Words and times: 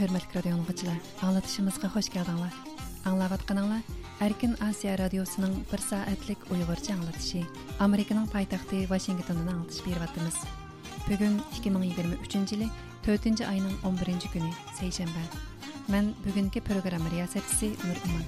hurmatli 0.00 0.34
radio 0.34 0.54
tinglovchilar 0.56 0.98
anglatishimizga 1.26 1.88
xush 1.94 2.10
keldinglar 2.14 2.54
anglayotganinglar 3.08 3.82
erkin 4.26 4.56
osiyo 4.68 4.96
radiosining 5.02 5.54
bir 5.72 5.82
soatlik 5.88 6.46
uyg'urcha 6.54 6.94
anglatishi 6.96 7.42
amerikaning 7.86 8.26
poytaxti 8.34 8.86
vashingtondan 8.92 9.52
anglatish 9.54 9.84
beryapmiz 9.86 10.38
bugun 11.08 11.40
2023 11.60 12.52
yili 12.52 12.70
4 13.06 13.46
oyning 13.52 13.76
11 13.92 14.32
kuni 14.32 14.52
seshanba 14.80 15.24
man 15.88 16.14
bugungi 16.24 16.60
programma 16.60 17.08
riyosatchisi 17.10 17.68
nur 17.86 17.98
iman. 18.08 18.24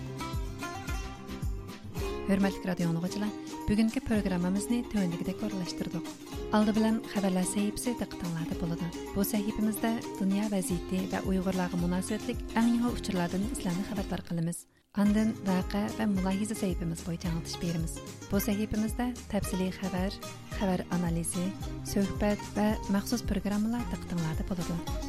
Hurmatli 2.28 2.66
radio 2.70 2.86
tinglovchilar 2.86 3.30
bugungi 3.68 4.00
programmamizni 4.10 4.84
tövəndikidək 4.92 5.46
orlaşdırdıq. 5.50 6.27
Aldı 6.53 6.75
bilan 6.77 6.99
xəbərlər 7.13 7.47
səhifəsi 7.49 7.95
diqqətinizdə 8.01 8.59
болады. 8.59 8.89
Bu 9.15 9.25
səhifəmizdə 9.25 9.91
dünya 10.19 10.45
vəziyyəti 10.53 11.07
və 11.13 11.23
Uyğurlarga 11.29 11.79
münasibətlik 11.81 12.43
ən 12.59 12.75
yeni 12.75 12.91
uçurlardan 12.93 13.47
sizlərni 13.53 13.85
xəbərdar 13.89 14.25
qılımız. 14.29 14.65
Ondan 15.01 15.31
vaqa 15.47 15.87
və 15.95 16.05
mülahizə 16.11 16.53
səhifəmiz 16.59 17.01
boyunca 17.07 17.31
anlatış 17.31 17.55
berimiz. 17.63 17.95
Bu 18.29 18.41
səhifəmizdə 18.45 19.07
təfsili 19.31 19.71
xəbər, 19.79 20.19
xəbər 20.59 20.85
analizi, 20.99 21.47
söhbət 21.95 22.45
və 22.53 22.67
məxsus 22.93 23.25
proqramlar 23.25 23.89
diqqətinizdə 23.89 24.47
болады. 24.51 25.06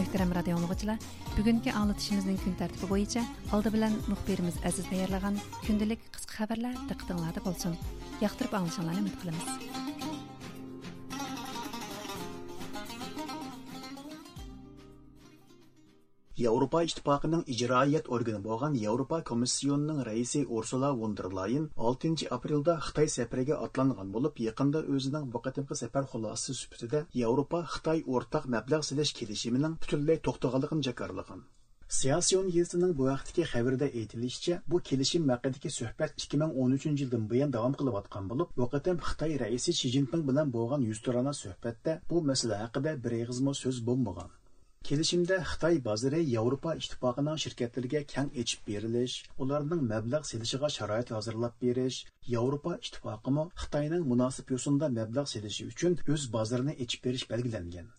Möhtərəm 0.00 0.30
radio 0.32 0.56
dinləyicilər, 0.56 1.02
bugungi 1.34 1.72
anlatışımızın 1.76 2.38
kun 2.40 2.54
tərtibi 2.56 2.88
bo'yicha 2.88 3.24
oldi 3.56 3.74
bilan 3.74 3.98
muxbirimiz 4.06 4.56
Aziz 4.70 4.88
tayyorlagan 4.88 5.36
kundalik 5.66 6.08
qisqa 6.16 6.38
xabarlar 6.38 6.80
diqqatinglarda 6.88 7.44
bo'lsin. 7.44 7.76
Yoqtirib 8.24 8.56
olishinglarni 8.62 9.04
umid 9.04 9.20
qilamiz. 9.20 9.89
Yevropa 16.40 16.82
İttifaqının 16.82 17.44
icraiyat 17.46 18.06
organi 18.16 18.38
bo'lgan 18.44 18.74
Yevropa 18.74 19.24
Komissionining 19.24 20.06
raisi 20.06 20.46
Ursula 20.46 20.90
von 21.00 21.16
der 21.16 21.26
Leyen 21.38 21.66
6 21.76 22.08
aprelda 22.36 22.74
Xitoy 22.86 23.08
safariga 23.14 23.58
atlangan 23.64 24.14
bo'lib, 24.14 24.40
yaqinda 24.46 24.80
o'zining 24.94 25.26
bu 25.34 25.42
qatimqi 25.46 25.76
safar 25.82 26.08
xulosasi 26.12 26.56
sifatida 26.60 27.02
Yevropa 27.22 27.60
Xitoy 27.74 28.00
o'rtaq 28.14 28.48
mablag' 28.54 28.88
silish 28.88 29.12
kelishimining 29.20 29.76
butunlay 29.82 30.18
to'xtaganligini 30.30 30.88
jakarlagan. 30.88 31.44
Siyasiyon 32.00 32.50
yezining 32.56 32.96
bu 32.98 33.10
vaqtdagi 33.10 33.48
xabarida 33.52 33.92
aytilishicha, 34.00 34.60
bu 34.70 34.82
kelishim 34.88 35.30
haqidagi 35.34 35.76
suhbat 35.78 36.26
2013 36.26 37.00
yildan 37.04 37.30
buyon 37.30 37.56
davom 37.56 37.80
qilayotgan 37.80 38.34
bo'lib, 38.34 38.58
bu 38.58 38.72
qatam 38.74 39.06
Xitoy 39.08 39.40
raisi 39.44 39.78
Shi 39.82 39.94
Jinping 39.94 40.28
bilan 40.32 40.58
bo'lgan 40.58 40.90
yuzturana 40.90 41.40
suhbatda 41.44 42.02
bu 42.10 42.28
masala 42.32 42.66
haqida 42.66 43.00
bir 43.04 43.22
eg'izmo 43.22 43.60
so'z 43.64 43.86
bo'lmagan. 43.90 44.39
Kelishimdə 44.88 45.36
Xitoy 45.48 45.76
bozori 45.86 46.18
Yevropa 46.34 46.72
ittifoqining 46.78 47.40
shirkatlariga 47.42 48.00
keng 48.12 48.30
echib 48.42 48.62
berilish, 48.70 49.16
ularning 49.44 49.82
mablag' 49.90 50.24
selishiga 50.28 50.70
sharoit 50.76 51.12
hozirlab 51.16 51.58
berish, 51.64 51.98
Yevropa 52.34 52.72
ittifoqimi 52.86 53.44
Xitoyning 53.64 54.08
munosib 54.12 54.50
yo'sinda 54.54 54.88
mablag' 54.96 55.30
selishi 55.34 55.68
uchun 55.74 55.98
o'z 56.16 56.26
bozorini 56.38 56.74
ochib 56.86 57.04
berish 57.06 57.26
belgilangan. 57.34 57.92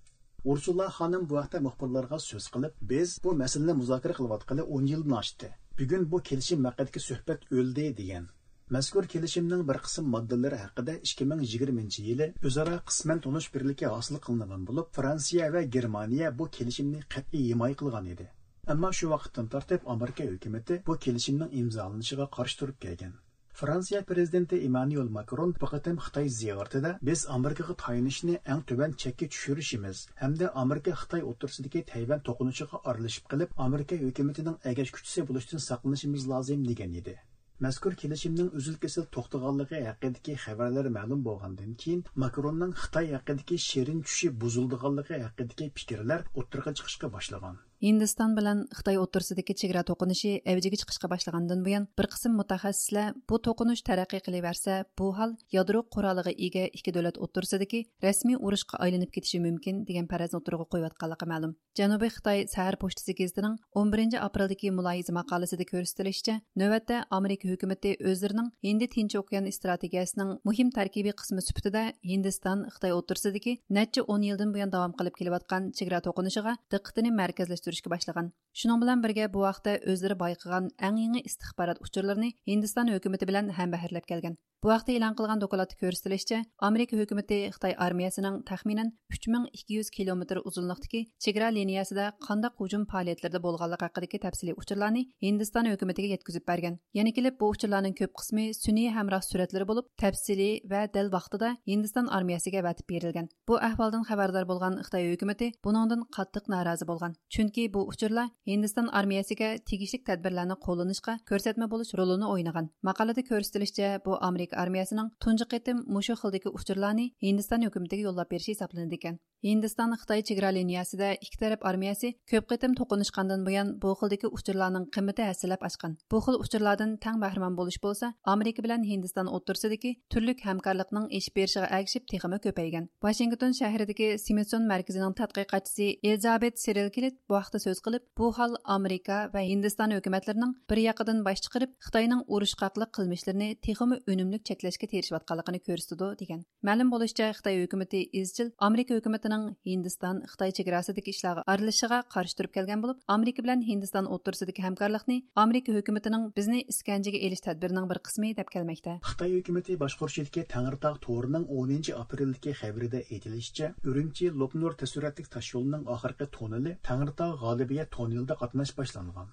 Ursula 0.56 0.90
xonim 0.98 1.30
bu 1.30 1.40
vaqtda 1.40 1.64
muxbirlarga 1.70 2.22
so'z 2.28 2.52
qilib, 2.58 2.76
biz 2.94 3.18
bu 3.24 3.38
masalani 3.46 3.80
muzokara 3.84 4.20
qilayotgani 4.20 4.70
10 4.82 4.92
yildan 4.94 5.18
oshdi. 5.22 5.54
Bugun 5.80 6.12
bu 6.12 6.26
kelishim 6.32 6.70
haqidagi 6.72 7.08
suhbat 7.10 7.50
o'ldi 7.60 7.90
degan. 8.02 8.32
Mazkur 8.72 9.08
kelishimning 9.12 9.62
bir 9.70 9.78
qism 9.86 10.06
moddalari 10.12 10.58
haqida 10.60 10.94
2020 11.08 11.96
yili 12.10 12.26
o'zaro 12.50 12.76
qisman 12.92 13.22
tonish 13.24 13.48
birligi 13.56 13.88
hosil 13.94 14.20
qilingan 14.26 14.62
bo'lib, 14.70 14.86
Fransiya 14.98 15.48
va 15.56 15.62
Germaniya 15.76 16.30
bu 16.42 16.46
kelishimni 16.58 17.02
qat'iy 17.16 17.42
himoya 17.48 17.76
qilgan 17.82 18.06
edi. 18.14 18.28
Ammo 18.74 18.92
shu 19.00 19.10
vaqtdan 19.14 19.50
tortib 19.56 19.90
Amerika 19.94 20.28
hukumatı 20.30 20.78
bu 20.86 20.96
kelishimning 21.06 21.58
imzolanishiga 21.62 22.28
qarshi 22.38 22.60
turib 22.62 22.78
kelgan. 22.86 23.18
Fransiya 23.62 24.02
prezidenti 24.12 24.62
Emmanuel 24.68 25.10
Macron 25.18 25.56
bu 25.62 25.72
Xitoy 26.06 26.30
ziyoratida 26.30 26.92
biz 27.10 27.26
Amerikaga 27.38 27.76
tayinishni 27.84 28.38
eng 28.54 28.64
tuban 28.70 28.96
chekka 29.04 29.28
tushirishimiz 29.34 30.06
hamda 30.22 30.54
Amerika 30.64 30.92
Xitoy 31.02 31.26
o'rtasidagi 31.34 31.84
Tayvan 31.92 32.24
to'qinishiga 32.30 32.82
aralashib 32.86 33.28
qilib, 33.36 33.50
Amerika 33.68 34.00
hukumatining 34.06 34.58
agash 34.74 34.96
kuchisi 35.00 35.28
bo'lishdan 35.28 35.66
saqlanishimiz 35.68 36.30
lozim 36.34 36.66
degan 36.72 36.98
edi. 37.04 37.18
Mazkur 37.62 37.94
kelishimning 38.02 38.48
uzil-kesil 38.60 39.04
to'xtaganligi 39.16 39.80
haqidagi 39.88 40.34
xabarlar 40.44 40.88
ma'lum 40.96 41.20
bo'lgandan 41.28 41.76
keyin 41.84 42.00
Makronning 42.24 42.72
Xitoy 42.84 43.12
haqidagi 43.16 43.58
shirin 43.66 44.00
tushi 44.08 44.30
buzildiganligi 44.44 45.20
haqidagi 45.26 45.68
fikrlar 45.82 46.24
o'ttirga 46.42 46.74
chiqishga 46.80 47.10
boshlagan. 47.18 47.60
Hindiston 47.82 48.36
bilan 48.38 48.60
Xitoy 48.78 49.00
o'rtasidagi 49.02 49.56
chegara 49.58 49.82
to'qinishi 49.82 50.36
avjiga 50.52 50.78
chiqishga 50.78 51.08
boshlagandan 51.10 51.64
buyon 51.66 51.88
bir 51.98 52.08
qism 52.14 52.36
mutaxassislar 52.38 53.16
bu 53.30 53.40
to'qinish 53.48 53.82
taraqqiy 53.88 54.22
qilaversa, 54.28 54.76
bu 55.00 55.08
hol 55.18 55.32
yadro 55.56 55.82
quroliga 55.96 56.30
ega 56.48 56.68
ikki 56.78 56.94
davlat 56.94 57.18
o'rtasidagi 57.26 57.80
rasmiy 58.06 58.38
urushga 58.38 58.78
aylanib 58.86 59.10
ketishi 59.16 59.40
mumkin 59.46 59.80
degan 59.88 60.06
farazni 60.12 60.38
o'tirg'a 60.40 60.68
qo'yayotganligi 60.76 61.28
ma'lum. 61.32 61.56
Janubiy 61.80 62.12
Xitoy 62.14 62.44
Sahar 62.54 62.78
pochtasi 62.84 63.16
gazetining 63.18 63.58
11 63.74 64.14
apreldagi 64.28 64.70
muloyiza 64.78 65.18
maqolasida 65.18 65.66
ko'rsatilishicha, 65.74 66.38
navbatda 66.62 67.02
Amerika 67.10 67.50
hukumati 67.50 67.96
o'zlarining 68.12 68.54
Hindi 68.62 68.92
Tinch 68.94 69.18
okean 69.24 69.50
strategiyasining 69.58 70.38
muhim 70.46 70.70
tarkibiy 70.78 71.18
qismi 71.18 71.42
sifatida 71.48 71.84
Hindiston 72.12 72.68
Xitoy 72.78 72.94
o'rtasidagi 73.00 73.58
necha 73.80 74.06
10 74.06 74.30
yildan 74.30 74.54
buyon 74.54 74.70
davom 74.70 74.94
qilib 75.00 75.18
kelayotgan 75.18 75.72
chegara 75.78 76.06
to'qinishiga 76.06 76.58
diqqatini 76.76 77.18
markazlashtirishga 77.22 77.71
boshlagan. 77.94 78.32
Shuning 78.60 78.80
bilan 78.84 79.04
birga 79.04 79.32
bu 79.34 79.48
vaqtda 79.48 79.74
o'zlari 79.92 80.18
bayqagan 80.24 80.72
eng 80.88 80.98
yangi 81.04 81.22
istixborot 81.30 81.84
uchurlarini 81.86 82.30
Hindiston 82.50 82.96
hukumati 82.96 83.28
bilan 83.30 83.54
ham 83.58 83.72
bahrlab 83.76 84.06
kelgan. 84.12 84.36
Bu 84.64 84.70
vaqtda 84.70 84.94
e'lon 84.94 85.16
qilgan 85.18 85.40
dokladda 85.42 85.76
ko'rsatilishicha, 85.82 86.38
Amerika 86.68 86.98
hukumati 87.00 87.38
Xitoy 87.54 87.72
armiyasining 87.86 88.36
taxminan 88.50 88.92
3200 89.16 89.88
kilometr 89.96 90.38
uzunlikdagi 90.50 91.00
chegara 91.26 91.48
liniyasida 91.56 92.06
qanday 92.28 92.52
hujum 92.60 92.84
faoliyatlarida 92.92 93.42
bo'lganligi 93.46 93.88
haqidagi 93.88 94.20
tafsiliy 94.26 94.56
uchurlarni 94.62 95.02
Hindiston 95.26 95.70
hukumatiga 95.72 96.12
yetkazib 96.14 96.46
bergan. 96.52 96.78
Yana 97.00 97.12
kelib 97.18 97.40
bu 97.42 97.50
uchurlarning 97.56 97.96
ko'p 98.02 98.14
qismi 98.22 98.46
sun'iy 98.60 98.94
hamroh 98.98 99.24
suratlari 99.30 99.66
bo'lib, 99.72 99.88
tafsiliy 100.04 100.54
va 100.74 100.84
dal 100.96 101.10
vaqtida 101.16 101.50
Hindiston 101.72 102.14
armiyasiga 102.20 102.62
vatib 102.68 102.86
berilgan. 102.94 103.32
Bu 103.50 103.58
ahvoldan 103.70 104.06
xabardor 104.12 104.46
bo'lgan 104.52 104.78
Xitoy 104.86 105.10
hukumati 105.16 105.50
buningdan 105.66 106.06
qattiq 106.20 106.54
norozi 106.54 106.86
bo'lgan. 106.92 107.18
Chunki 107.34 107.61
bu 107.76 107.82
uchurlar 107.92 108.28
Hindiston 108.52 108.88
armiyasiga 109.00 109.50
tegishlik 109.70 110.04
tadbirlarni 110.10 110.56
qo'llanishga 110.66 111.14
ko'rsatma 111.30 111.66
bo'lish 111.74 111.92
rolini 112.00 112.28
o'ynagan. 112.34 112.70
Maqolada 112.90 113.22
ko'rsatilishicha, 113.32 113.90
bu 114.06 114.18
Amerika 114.30 114.56
armiyasining 114.64 115.08
tunji 115.24 115.46
qitim 115.54 115.78
mushu 115.96 116.16
xildagi 116.22 116.50
uchurlarni 116.60 117.06
Hindiston 117.28 117.68
hukumatiga 117.68 118.08
yo'llab 118.08 118.32
berishi 118.34 118.52
hisoblanadi 118.56 118.96
ekan. 119.00 119.20
Hindiston 119.50 119.96
Xitoy 120.02 120.22
chegara 120.30 120.50
liniyasida 120.58 121.08
ikki 121.26 121.38
taraf 121.44 121.62
armiyasi 121.70 122.14
ko'p 122.32 122.46
qitim 122.52 122.76
to'qinishgandan 122.80 123.46
buyon 123.48 123.68
bu 123.84 123.96
xildagi 124.00 124.28
uchurlarning 124.38 124.86
qimmati 124.96 125.26
hasilab 125.30 125.66
oshgan. 125.70 125.98
Bu 126.12 126.22
xil 126.26 126.38
uchurlardan 126.44 126.98
tang 127.06 127.18
bahramon 127.24 127.58
bo'lish 127.60 127.80
bo'lsa, 127.86 128.14
Amerika 128.36 128.62
bilan 128.66 128.86
Hindiston 128.92 129.28
o'rtasidagi 129.36 129.96
turli 130.14 130.36
hamkorlikning 130.48 131.08
eshib 131.18 131.34
berishiga 131.40 131.68
agishib 131.78 132.04
texmi 132.12 132.38
ko'paygan. 132.46 132.86
vashington 133.06 133.52
shahridagi 133.60 134.08
Smithson 134.26 134.64
markazining 134.72 135.14
tadqiqotchisi 135.20 135.88
Elizabeth 136.10 136.58
Cyril 136.64 136.90
bu 137.30 137.36
vaqtida 137.52 137.72
so'z 137.72 137.82
qilib 137.86 138.04
bu 138.18 138.32
hol 138.38 138.56
amerika 138.66 139.30
va 139.34 139.42
hindiston 139.44 139.92
hukumatlarining 139.98 140.54
bir 140.70 140.80
yaqidan 140.88 141.24
bosh 141.28 141.42
chiqarib 141.46 141.72
xitoyning 141.86 142.22
urushqaqlik 142.36 142.92
qilmishlarini 142.98 143.50
texmi 143.66 143.98
unumlik 144.12 144.44
cheklashga 144.50 144.88
terishayotganligini 144.94 145.60
ko'rsatdi 145.68 146.08
degan. 146.22 146.46
Ma'lum 146.68 146.92
bo'lishicha 146.94 147.28
xitoy 147.38 147.56
hukumati 147.64 148.02
izchil 148.22 148.52
amerika 148.68 148.96
hukumatining 149.00 149.44
hindiston 149.72 150.22
xitoy 150.32 150.52
chegarasidagi 150.58 151.12
ishlarga 151.16 151.44
aralashishiga 151.54 152.00
qarshi 152.16 152.38
turib 152.40 152.54
kelgan 152.58 152.84
bo'lib 152.84 152.98
amerika 153.16 153.44
bilan 153.46 153.66
hindiston 153.70 154.06
o'rtasidagi 154.16 154.66
hamkorlikni 154.68 155.18
amerika 155.44 155.76
hukumatining 155.78 156.24
bizni 156.38 156.64
iskanjaga 156.74 157.20
elish 157.28 157.44
tadbirining 157.48 157.90
bir 157.92 158.00
qismi 158.08 158.34
deb 158.40 158.48
kelmoqda. 158.56 158.98
Xitoy 159.12 159.32
hukumati 159.40 159.80
boshqurishidagi 159.84 160.48
tangirtog' 160.56 161.02
to'rining 161.08 161.46
o'ninchi 161.60 161.98
apreldagi 162.04 162.56
xabarida 162.62 163.04
aytilishicha 163.14 163.74
urumchi 163.90 164.32
lobnur 164.42 164.78
tasvirotlik 164.84 165.28
yo'lining 165.52 165.84
oxirgi 165.96 166.26
toneli 166.38 166.78
tangirtog' 166.88 167.41
g'olibiya 167.44 167.86
tonnelda 167.96 168.36
qatnash 168.42 168.74
boshlangan. 168.80 169.30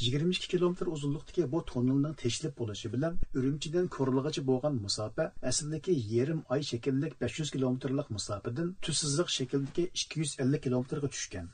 22 0.00 0.48
kilometr 0.52 0.86
uzunlikdagi 0.96 1.46
bu 1.52 1.60
tonnelning 1.70 2.14
teshilib 2.22 2.54
bo'lishi 2.60 2.90
bilan 2.94 3.18
urumchidan 3.40 3.88
ko'rilg'icha 3.96 4.44
bo'lgan 4.50 4.78
musofa 4.84 5.26
aslidagi 5.50 5.96
yarim 6.14 6.40
oy 6.56 6.62
shakllik 6.70 7.16
500 7.24 7.54
kilometrlik 7.56 8.12
musofadan 8.16 8.74
tussiziq 8.88 9.32
shakldagi 9.38 9.88
250 10.04 10.60
kilometrga 10.66 11.12
tushgan. 11.16 11.50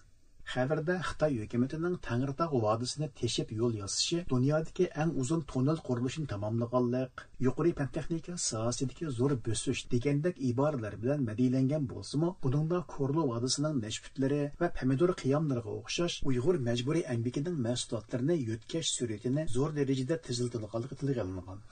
Xabarda 0.53 0.95
xitoy 1.07 1.33
hukumatining 1.43 1.95
tangirtog' 2.07 2.53
vodisini 2.65 3.07
teshib 3.21 3.49
yo'l 3.61 3.79
yasashi 3.79 4.19
dunyodagi 4.33 4.85
eng 5.05 5.15
uzun 5.23 5.41
tonnel 5.53 5.81
qurilishini 5.89 6.29
tamomlaganlik 6.33 7.25
yuqori 7.47 7.73
fan 7.79 7.91
texnika 7.97 8.37
sohasidagi 8.45 9.11
zo'r 9.17 9.35
bo'sish 9.49 9.83
degandek 9.95 10.39
iboralar 10.51 10.95
bilan 11.05 11.25
madiylangan 11.31 11.89
bo'lsimi 11.95 12.31
buningda 12.47 12.83
korlu 12.95 13.27
vodisining 13.33 13.81
nashbutlari 13.87 14.43
va 14.61 14.69
pomidor 14.79 15.15
qiyomlariga 15.25 15.75
o'xshash 15.81 16.21
uyg'ur 16.33 16.61
majburiy 16.69 17.09
ambikining 17.17 17.59
mahsulotlarini 17.67 18.39
yo'tkash 18.51 18.95
suratini 19.01 19.49
zo'r 19.57 19.77
darajada 19.81 20.23
tiziltilganligi 20.29 21.03
tilga 21.03 21.27
olingan. 21.27 21.67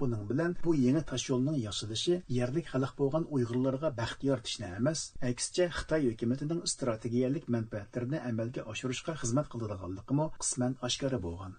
Buning 0.00 0.24
bilan 0.30 0.56
bu 0.64 0.74
yangi 0.84 1.02
tosh 1.10 1.26
yo'lning 1.30 1.58
yasalishi 1.66 2.18
yerlik 2.38 2.66
xalq 2.72 2.92
bo'lgan 3.00 3.28
uyg'urlarga 3.36 3.92
baxt 4.00 4.26
yoritishni 4.28 4.68
emas 4.80 5.04
aksicha 5.30 5.68
xitoy 5.78 6.10
hukumatining 6.10 6.60
strategiyalik 6.74 7.48
manfaatlarini 7.56 8.20
amalga 8.32 8.66
oshirishga 8.74 9.16
xizmat 9.22 9.54
qiladiganligimi 9.54 10.28
qisman 10.42 10.78
oshkora 10.90 11.20
bo'lgan. 11.26 11.56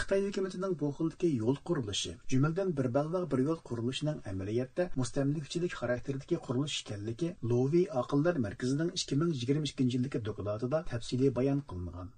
Xitoy 0.00 0.22
hukumatining 0.26 0.74
bu 0.80 0.88
xildagi 0.98 1.28
yo'l 1.40 1.58
qurilishi 1.70 2.12
jumladan 2.34 2.70
bir 2.78 2.86
ballaq 2.94 3.26
bir 3.34 3.42
yo'l 3.48 3.58
qurilishining 3.70 4.22
amaliyotda 4.32 4.86
mustamlikchilik 5.00 5.76
xarakteridagi 5.80 6.40
qurilish 6.46 6.78
ekanligi 6.84 7.28
lovi 7.52 7.82
aqllar 8.04 8.40
markazining 8.46 8.96
ikki 9.00 9.20
ming 9.22 9.36
yigirma 9.42 9.70
ikkinchi 9.72 9.98
yildagi 9.98 10.24
dokladida 10.30 10.84
tafsiliy 10.94 11.34
bayon 11.40 11.64
qilingan. 11.72 12.12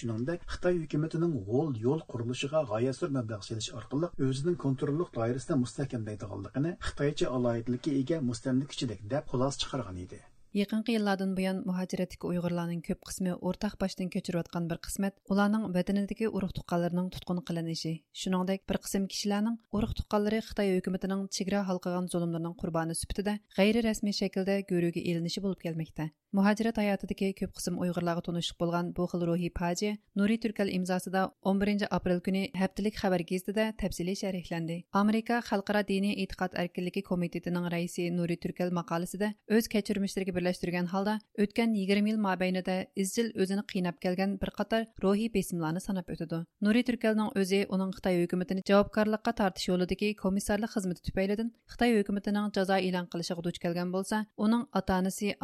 Shuningdek 0.00 0.46
xitoy 0.54 0.78
hukumatining 0.82 1.34
g'o'l 1.48 1.72
yo'l 1.86 2.04
qurilishiga 2.12 2.62
g'oyasur 2.70 3.14
mablag' 3.16 3.46
selish 3.48 3.70
orqali 3.80 4.12
o'zining 4.28 4.60
kontrollik 4.66 5.14
doirasida 5.18 5.60
mustahkamlaydiganligini 5.64 6.76
xitoycha 6.90 7.32
aloyidlikka 7.38 7.98
ega 8.02 8.22
mustamlikchilik 8.30 9.10
deb 9.16 9.34
xulosa 9.34 9.64
chiqargan 9.64 10.06
edi 10.06 10.22
Yaqinqi 10.54 10.94
yillardan 10.94 11.32
buyon 11.34 11.56
muhojiratdagi 11.66 12.28
Uyg'urlarning 12.28 12.82
ko'p 12.88 13.00
qismi 13.08 13.32
o'rtaq 13.48 13.72
boshdan 13.80 14.12
kechirayotgan 14.14 14.68
bir 14.72 14.78
qismat 14.86 15.18
ularning 15.34 15.64
vatanidagi 15.76 16.30
urug' 16.30 16.54
tuqqanlarining 16.60 17.10
tutqun 17.16 17.42
qilinishi, 17.48 17.94
shuningdek 18.22 18.62
bir 18.70 18.78
qism 18.86 19.10
kishilarning 19.10 19.58
urug' 19.80 19.98
tuqqanlari 19.98 20.44
Xitoy 20.48 20.76
hukumatining 20.78 21.26
chegara 21.38 21.66
hal 21.70 21.82
qilgan 21.86 22.06
zulmlarining 22.12 22.58
qurboni 22.62 22.94
sifatida 23.00 23.40
g'ayri 23.58 23.88
rasmiy 23.88 24.20
shaklda 24.20 24.60
go'ruga 24.70 25.02
elinishi 25.10 25.42
bo'lib 25.48 25.66
kelmoqda. 25.66 26.14
Muhojirat 26.34 26.78
hayotidagi 26.82 27.28
ko'p 27.38 27.52
qism 27.58 27.76
Uyg'urlarga 27.82 28.22
tunishib 28.26 28.56
bo'lgan 28.58 28.88
bu 28.94 29.04
xil 29.10 29.20
ruhiy 29.28 29.50
fojia 29.58 29.92
Nuri 30.18 30.38
Turkal 30.42 30.70
imzosida 30.76 31.20
11 31.50 31.84
aprel 31.98 32.22
kuni 32.26 32.40
haftalik 32.60 32.96
xabar 33.02 33.22
gazetida 33.28 33.66
tafsiliy 33.82 34.18
sharhlandi. 34.22 34.80
Amerika 35.02 35.38
Xalqaro 35.50 35.82
diniy 35.90 36.16
e'tiqod 36.24 36.56
erkinligi 36.62 37.02
komitetining 37.10 37.68
raisi 37.74 38.08
Nuri 38.16 38.36
Turkal 38.46 38.74
maqolasida 38.78 39.28
o'z 39.58 39.70
kechirmishlariga 39.74 40.34
birlashtirgan 40.44 40.86
halda 40.92 41.14
o'tgan 41.42 41.74
20 41.74 42.10
il 42.10 42.18
mobaynida 42.26 42.74
izchil 43.02 43.30
özünü 43.34 43.62
qiynab 43.72 43.96
kelgan 44.04 44.34
bir 44.42 44.50
qator 44.58 44.84
ruhiy 45.02 45.30
besimlarni 45.34 45.80
sanab 45.80 46.08
o'tadi. 46.14 46.44
Nuri 46.60 46.82
turkalning 46.88 47.30
özü 47.42 47.60
onun 47.68 47.90
Xitay 47.96 48.20
hökumətini 48.22 48.66
javobgarlikqa 48.70 49.32
tartış 49.40 49.68
yo'lidagi 49.70 50.12
komissarlik 50.22 50.76
xidməti 50.76 51.06
tufaylidan 51.08 51.52
Xitay 51.72 51.96
hökumətinin 51.98 52.52
cəza 52.58 52.80
elan 52.88 53.08
qilishiga 53.12 53.44
duch 53.48 53.60
kelgan 53.64 53.92
bo'lsa 53.96 54.24
onun 54.36 54.68
ota 54.82 55.00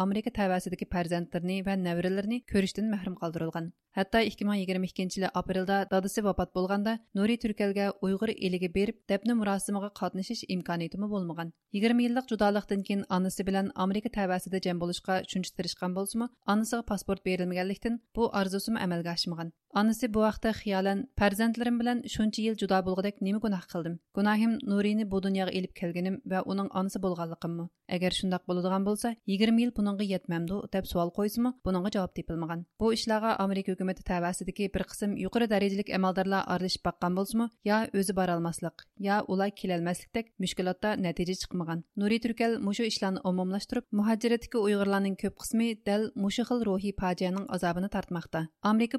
amerika 0.06 0.30
tavasidagi 0.40 0.90
farzandlarini 0.94 1.62
və 1.66 1.80
nevaralarini 1.86 2.44
ko'rishdan 2.52 2.90
mahrum 2.96 3.14
qoldirilgan. 3.22 3.72
Hatto 3.92 4.18
2022 4.18 5.18
yili 5.18 5.28
aprelda 5.34 5.86
dadısı 5.90 6.20
vəfat 6.20 6.54
bolğanda 6.54 6.98
nuri 7.14 7.38
turkalga 7.38 7.92
uyg'ur 8.02 8.28
eliga 8.28 8.68
berib 8.74 8.96
dafni 9.08 9.34
murosimiga 9.34 9.88
qatnashish 10.00 10.44
imkoniyatimi 10.48 11.08
bo'lmagan. 11.10 11.52
20 11.72 12.04
illik 12.04 12.28
judalıqdan 12.30 12.82
keyin 12.82 13.04
onasi 13.16 13.46
bilan 13.46 13.72
amerika 13.74 14.08
tavasida 14.08 14.60
jam 14.66 14.80
bo'lishqa 14.90 15.16
shuncha 15.32 15.56
tirishgan 15.56 15.96
bo'lsimi 15.98 16.26
onasiga 16.54 16.82
pasport 16.92 17.26
berilmaganlikdan 17.28 17.98
bu 18.18 18.30
orzusimi 18.42 18.86
amalga 18.86 19.16
oshmagan 19.18 19.52
onasi 19.78 20.06
bu 20.14 20.20
vaqtda 20.26 20.50
xiyolan 20.60 20.98
farzandlarim 21.18 21.76
bilan 21.80 21.98
shuncha 22.14 22.42
yil 22.46 22.56
judo 22.62 22.78
bo'lgudek 22.86 23.20
nima 23.26 23.38
gunoh 23.44 23.64
qildim 23.72 23.94
gunohim 24.18 24.52
nurini 24.70 25.04
bu 25.12 25.22
dunyoga 25.26 25.52
elib 25.58 25.72
kelganim 25.80 26.16
va 26.30 26.40
uning 26.52 26.68
onasi 26.80 26.98
bo'lganligimmi 27.04 27.66
agar 27.96 28.12
shundoq 28.18 28.42
bo'ladigan 28.48 28.86
bo'lsa 28.88 29.12
20 29.34 29.62
yil 29.62 29.72
buningga 29.78 30.06
yetmamdi 30.12 30.56
deb 30.74 30.88
savol 30.92 31.10
qo'ysimi 31.18 31.50
buningga 31.66 31.90
javob 31.96 32.12
tepilmagan 32.18 32.64
bu 32.80 32.92
ishlarga 32.96 33.30
amerika 33.44 33.72
hukumati 33.74 34.06
tavasidagi 34.10 34.68
bir 34.74 34.84
qism 34.90 35.16
yuqori 35.24 35.48
darajalik 35.54 35.92
amaldorlar 35.98 36.42
aralashib 36.54 36.84
baqqan 36.88 37.18
bo'lsimi 37.18 37.46
yo 37.70 37.78
o'zi 38.00 38.16
borolmaslik 38.20 38.86
yo 39.08 39.16
ular 39.32 39.50
kelolmaslikdek 39.60 40.32
mushkulotda 40.44 40.90
natija 41.06 41.34
chiqmagan 41.42 41.84
nuri 42.02 42.18
turkal 42.24 42.58
mushu 42.68 42.84
ishlarni 42.92 43.24
umumlashtirib 43.30 43.84
muhojiratdagi 44.00 44.58
uyg'urlarning 44.66 45.16
ko'p 45.22 45.34
qismi 45.42 45.68
dal 45.88 46.02
mushu 46.24 46.42
xil 46.50 46.60
ruhiy 46.70 46.94
fojianing 47.00 47.46
azobini 47.56 47.88
tortmoqda 47.96 48.40
amerika 48.72 48.98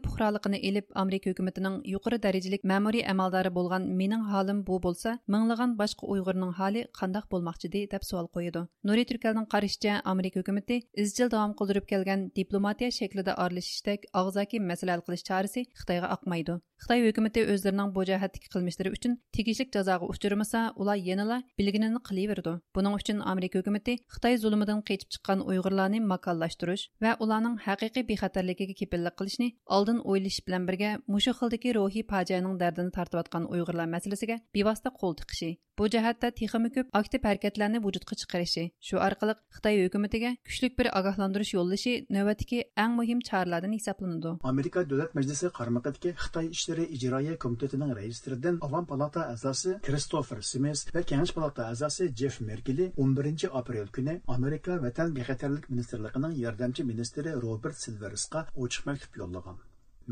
ilib 0.70 0.88
amerika 1.04 1.32
hukumatining 1.32 1.76
yuqori 1.94 2.18
darajalik 2.26 2.64
ma'muriy 2.72 3.04
amaldori 3.14 3.52
bo'lgan 3.58 3.84
mening 4.02 4.24
holim 4.32 4.64
bu 4.70 4.80
bo'lsa 4.86 5.16
minglagan 5.36 5.76
boshqa 5.82 6.10
uyg'urning 6.14 6.54
hali 6.60 6.82
qandoq 7.00 7.26
bo'lmoqchidi 7.34 7.84
deb 7.94 8.08
savol 8.10 8.28
qo'ydi 8.36 8.66
nuri 8.90 9.06
turkalning 9.12 9.48
qarashicha 9.54 10.00
amerika 10.14 10.44
hukumati 10.44 10.82
izchil 11.04 11.32
davom 11.36 11.54
qildirib 11.60 11.86
kelgan 11.94 12.28
diplomatiya 12.40 12.90
shaklida 13.00 13.38
orlishishdek 13.46 14.10
og'zaki 14.24 14.66
masala 14.72 14.98
hal 14.98 15.08
qilish 15.08 15.26
chorasi 15.30 15.62
xitoyga 15.80 16.14
oqmaydi 16.18 16.60
xitoy 16.82 17.02
hukumati 17.08 17.42
o'zlarining 17.54 17.90
bu 17.96 18.04
jihatdagi 18.10 18.48
qilmishlari 18.54 18.92
uchun 18.96 19.12
tegishli 19.38 19.66
jazoga 19.76 20.06
uchirmasa 20.14 20.60
ular 20.82 20.98
yanala 21.10 21.38
bilginini 21.60 22.00
qilaverdi 22.08 22.54
buning 22.78 22.96
uchun 23.00 23.18
amerika 23.34 23.62
hukumati 23.62 23.94
xitay 24.14 24.38
zulmidan 24.44 24.80
qechib 24.90 25.10
chiqqan 25.14 25.44
uyg'urlarni 25.50 26.00
makallashtirish 26.14 26.86
va 27.06 27.12
ularning 27.26 27.56
haqiqiy 27.68 28.08
bexatarligiga 28.12 28.76
kepillik 28.82 29.16
qilishni 29.20 29.48
oldin 29.78 30.02
o'ylashib 30.14 30.51
bilan 30.52 30.68
birga 30.68 30.92
mushu 31.08 31.32
xildagi 31.40 31.76
ruhiy 31.80 32.04
fojianing 32.12 32.56
dardini 32.64 32.92
tortayotgan 32.98 33.44
uyg'urlar 33.54 33.88
masalasiga 33.96 34.36
bevosita 34.56 34.90
qo'l 35.02 35.14
tiqishi 35.22 35.52
bu 35.80 35.88
jihatda 35.94 36.30
texmi 36.40 36.70
ko'p 36.76 36.88
aktiv 37.00 37.22
harakatlarni 37.28 37.80
vujudga 37.86 38.18
chiqarishi 38.22 38.64
shu 38.88 38.98
orqali 39.08 39.36
xitoy 39.56 39.80
hukumatiga 39.86 40.32
kuchli 40.50 40.70
bir 40.80 40.90
ogohlantirish 41.00 41.54
yo'llashi 41.58 41.94
navbatdagi 42.18 42.60
eng 42.84 42.98
muhim 43.00 43.24
choralardan 43.30 43.78
hisoblanadi. 43.78 44.34
Amerika 44.52 44.84
davlat 44.92 45.16
majlisi 45.20 45.54
qarmaqidagi 45.60 46.14
xitoy 46.26 46.52
ishlari 46.58 46.86
ijroiya 46.98 47.40
komitetining 47.46 47.96
raisligidan 48.02 48.62
avam 48.70 48.86
palata 48.92 49.26
a'zosi 49.34 49.78
kristofer 49.88 50.40
simes 50.52 50.86
va 50.96 51.08
kengash 51.14 51.36
palata 51.40 51.72
a'zosi 51.72 52.12
jeff 52.24 52.42
merkeli 52.52 52.92
11 53.08 53.50
aprel 53.64 53.92
kuni 53.98 54.20
amerika 54.38 54.80
vatan 54.86 55.18
bexatarlik 55.18 55.66
ministrligining 55.74 56.40
yordamchi 56.46 56.90
ministri 56.94 57.38
robert 57.48 57.84
silversga 57.86 58.48
ochiq 58.64 58.90
maktub 58.92 59.22
yo'llagan. 59.24 59.62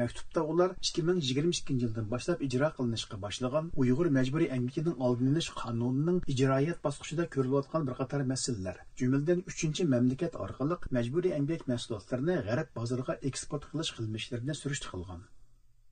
Maktubda 0.02 0.44
ular 0.52 0.76
2022 0.90 1.78
yildan 1.84 2.10
boshlab 2.14 2.44
ijro 2.48 2.70
qilinishga 2.78 3.18
boshlagan 3.26 3.72
uyg'ur 3.84 4.12
majburiy 4.18 4.52
канунының 4.58 4.94
oldini 5.08 5.34
olish 5.34 5.50
qonunining 5.62 6.20
ijroiyat 6.34 6.84
bosqichida 6.88 7.26
ko'rilayotgan 7.36 7.90
bir 7.90 7.98
qator 8.02 8.26
masalalar 8.34 8.78
jumladan 9.02 9.44
мәмләкәт 9.50 9.92
mamlakat 9.96 10.40
orqali 10.46 10.80
majburiy 11.00 11.36
emgak 11.40 11.68
mahsulotlarini 11.74 12.38
g'arb 12.48 12.72
bozoriga 12.80 13.18
eksport 13.32 13.70
qilish 13.72 13.92
qilmishlarini 13.98 14.58
кылган. 14.94 15.22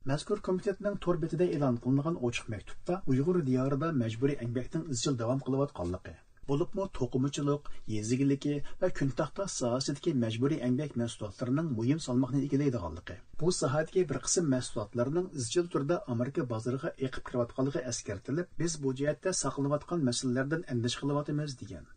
Мәзкур 0.08 0.38
mazkur 0.38 0.46
komitetning 0.46 1.00
to'r 1.04 1.18
элан 1.24 1.50
e'lon 1.56 1.82
qilingan 1.84 2.22
ochiq 2.28 2.46
maktubda 2.54 3.02
uyg'ur 3.12 3.42
мәҗбүри 3.50 3.92
majburiy 4.02 4.40
изчил 4.46 4.88
izchil 4.96 5.20
davom 5.22 5.44
qilayotganligi 5.46 6.14
bo'libmi 6.50 6.86
to'qimachilik 6.98 7.68
yezigiligi 7.94 8.54
va 8.82 8.90
kuntaxta 9.00 9.46
sohasidagi 9.58 10.14
majburiy 10.24 10.62
emgak 10.68 10.96
mahsulotlarining 11.02 11.68
muhim 11.78 12.00
salmoqni 12.06 12.42
egallaydiganligi 12.46 13.18
bu 13.42 13.52
sohadagi 13.60 14.06
bir 14.12 14.22
qism 14.26 14.50
mahsulotlarning 14.56 15.30
izchil 15.42 15.70
turda 15.76 16.00
amerika 16.16 16.48
bozoriga 16.54 16.94
eqib 17.08 17.28
kirayotganligi 17.30 17.84
eskartilib 17.92 18.58
biz 18.64 18.80
bu 18.82 18.96
jihatda 19.02 19.36
saqlanayotgan 19.44 20.04
masalalardan 20.10 20.68
andish 20.76 21.00
qilyapmiz 21.04 21.56
degan 21.62 21.88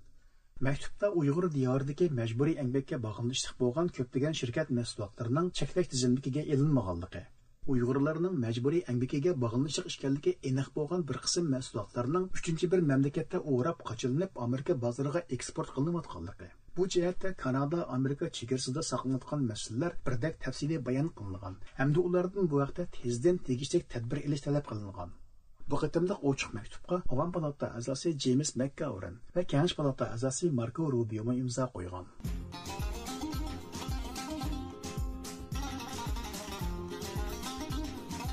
Мәктубта 0.65 1.07
Уйғур 1.19 1.47
диярдагы 1.53 2.07
мәҗбүри 2.17 2.51
әмгәккә 2.63 2.99
багынышлык 3.05 3.55
булган 3.61 3.87
көптөгән 3.97 4.35
shirkat 4.39 4.69
мәсъулатларының 4.79 5.47
чәкләк 5.59 5.89
тизимлегегә 5.93 6.43
ilinmaganligi 6.53 7.23
uyg'urlarning 7.69 8.37
majburiy 8.41 8.81
әмгәккә 8.91 9.35
багынышлык 9.41 9.89
ишкәнлеге 9.91 10.31
эник 10.49 10.71
булган 10.73 11.03
бер 11.09 11.19
кысым 11.21 11.51
мәсъулатларның 11.53 12.23
3нче 12.37 12.69
бер 12.71 12.81
мәмләкәттә 12.91 13.41
урап 13.55 13.83
качылынып 13.89 14.39
Америка 14.45 14.73
базарыга 14.85 15.21
экспорт 15.37 15.69
кылынып 15.75 15.99
атканлыгы. 16.01 16.49
Bu 16.75 16.87
jihatda 16.87 17.33
Kanada, 17.43 17.85
Amerika 17.97 18.29
chegarasida 18.37 18.81
saqlanayotgan 18.89 19.45
masalalar 19.51 19.93
birdek 20.07 20.39
tafsiliy 20.45 20.81
bayon 20.87 21.11
qilingan 21.19 21.59
hamda 21.79 21.99
ulardan 22.07 22.49
bu 22.49 22.63
vaqtda 22.63 22.87
tezdan 22.97 23.37
tegishli 23.49 23.83
tadbir 23.93 24.23
ilish 24.25 24.41
talab 24.47 24.65
qilingan. 24.71 25.13
Bu 25.69 25.75
qitimliq 25.83 26.25
ochiq 26.31 26.57
maktubga 26.57 27.03
Avam 27.13 27.31
palata 27.31 27.73
a'zosi 27.77 28.17
James 28.25 28.55
McGovern 28.55 29.21
va 29.35 29.45
Kengash 29.53 29.77
palata 29.77 30.09
a'zosi 30.15 30.49
Marko 30.61 30.89
Rubio 30.97 31.29
imzo 31.43 31.69
qo'ygan. 31.75 32.09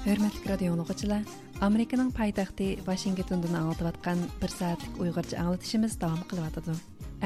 Hörmətli 0.09 0.49
radio 0.49 0.73
dinləyicilər, 0.73 1.25
Американың 1.61 2.15
paytaxtı 2.17 2.79
Washingtondan 2.87 3.59
ağıltıbatqan 3.59 4.23
1 4.41 4.49
saatlıq 4.49 5.01
Uyğurca 5.03 5.43
ağıltışımız 5.43 6.01
davam 6.01 6.23
qılıb 6.31 6.57
қылу 6.57 6.77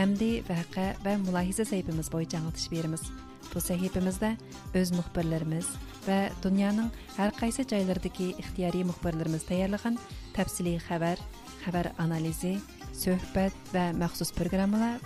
Əmdi 0.02 0.30
vəqə 0.48 0.86
və 1.04 1.12
mülahizə 1.22 1.62
səhifəmiz 1.68 2.10
boyunca 2.10 2.40
бойы 2.42 2.72
verimiz. 2.72 3.04
Bu 3.52 3.62
səhifəmizdə 3.62 4.32
öz 4.74 4.92
müxbirlərimiz 4.96 5.70
və 6.08 6.18
dünyanın 6.42 6.90
hər 7.20 7.30
qaysı 7.38 7.68
yerlərindəki 7.70 8.32
ixtiyari 8.42 8.82
мұхбірлеріміз 8.90 9.46
təyərləyən 9.52 10.00
təfsili 10.34 10.74
xəbər, 10.88 11.22
xəbər 11.62 11.92
analizi, 12.02 12.56
söhbət 12.90 13.54
və 13.76 13.92
məxsus 13.94 14.34
proqramlar 14.34 14.98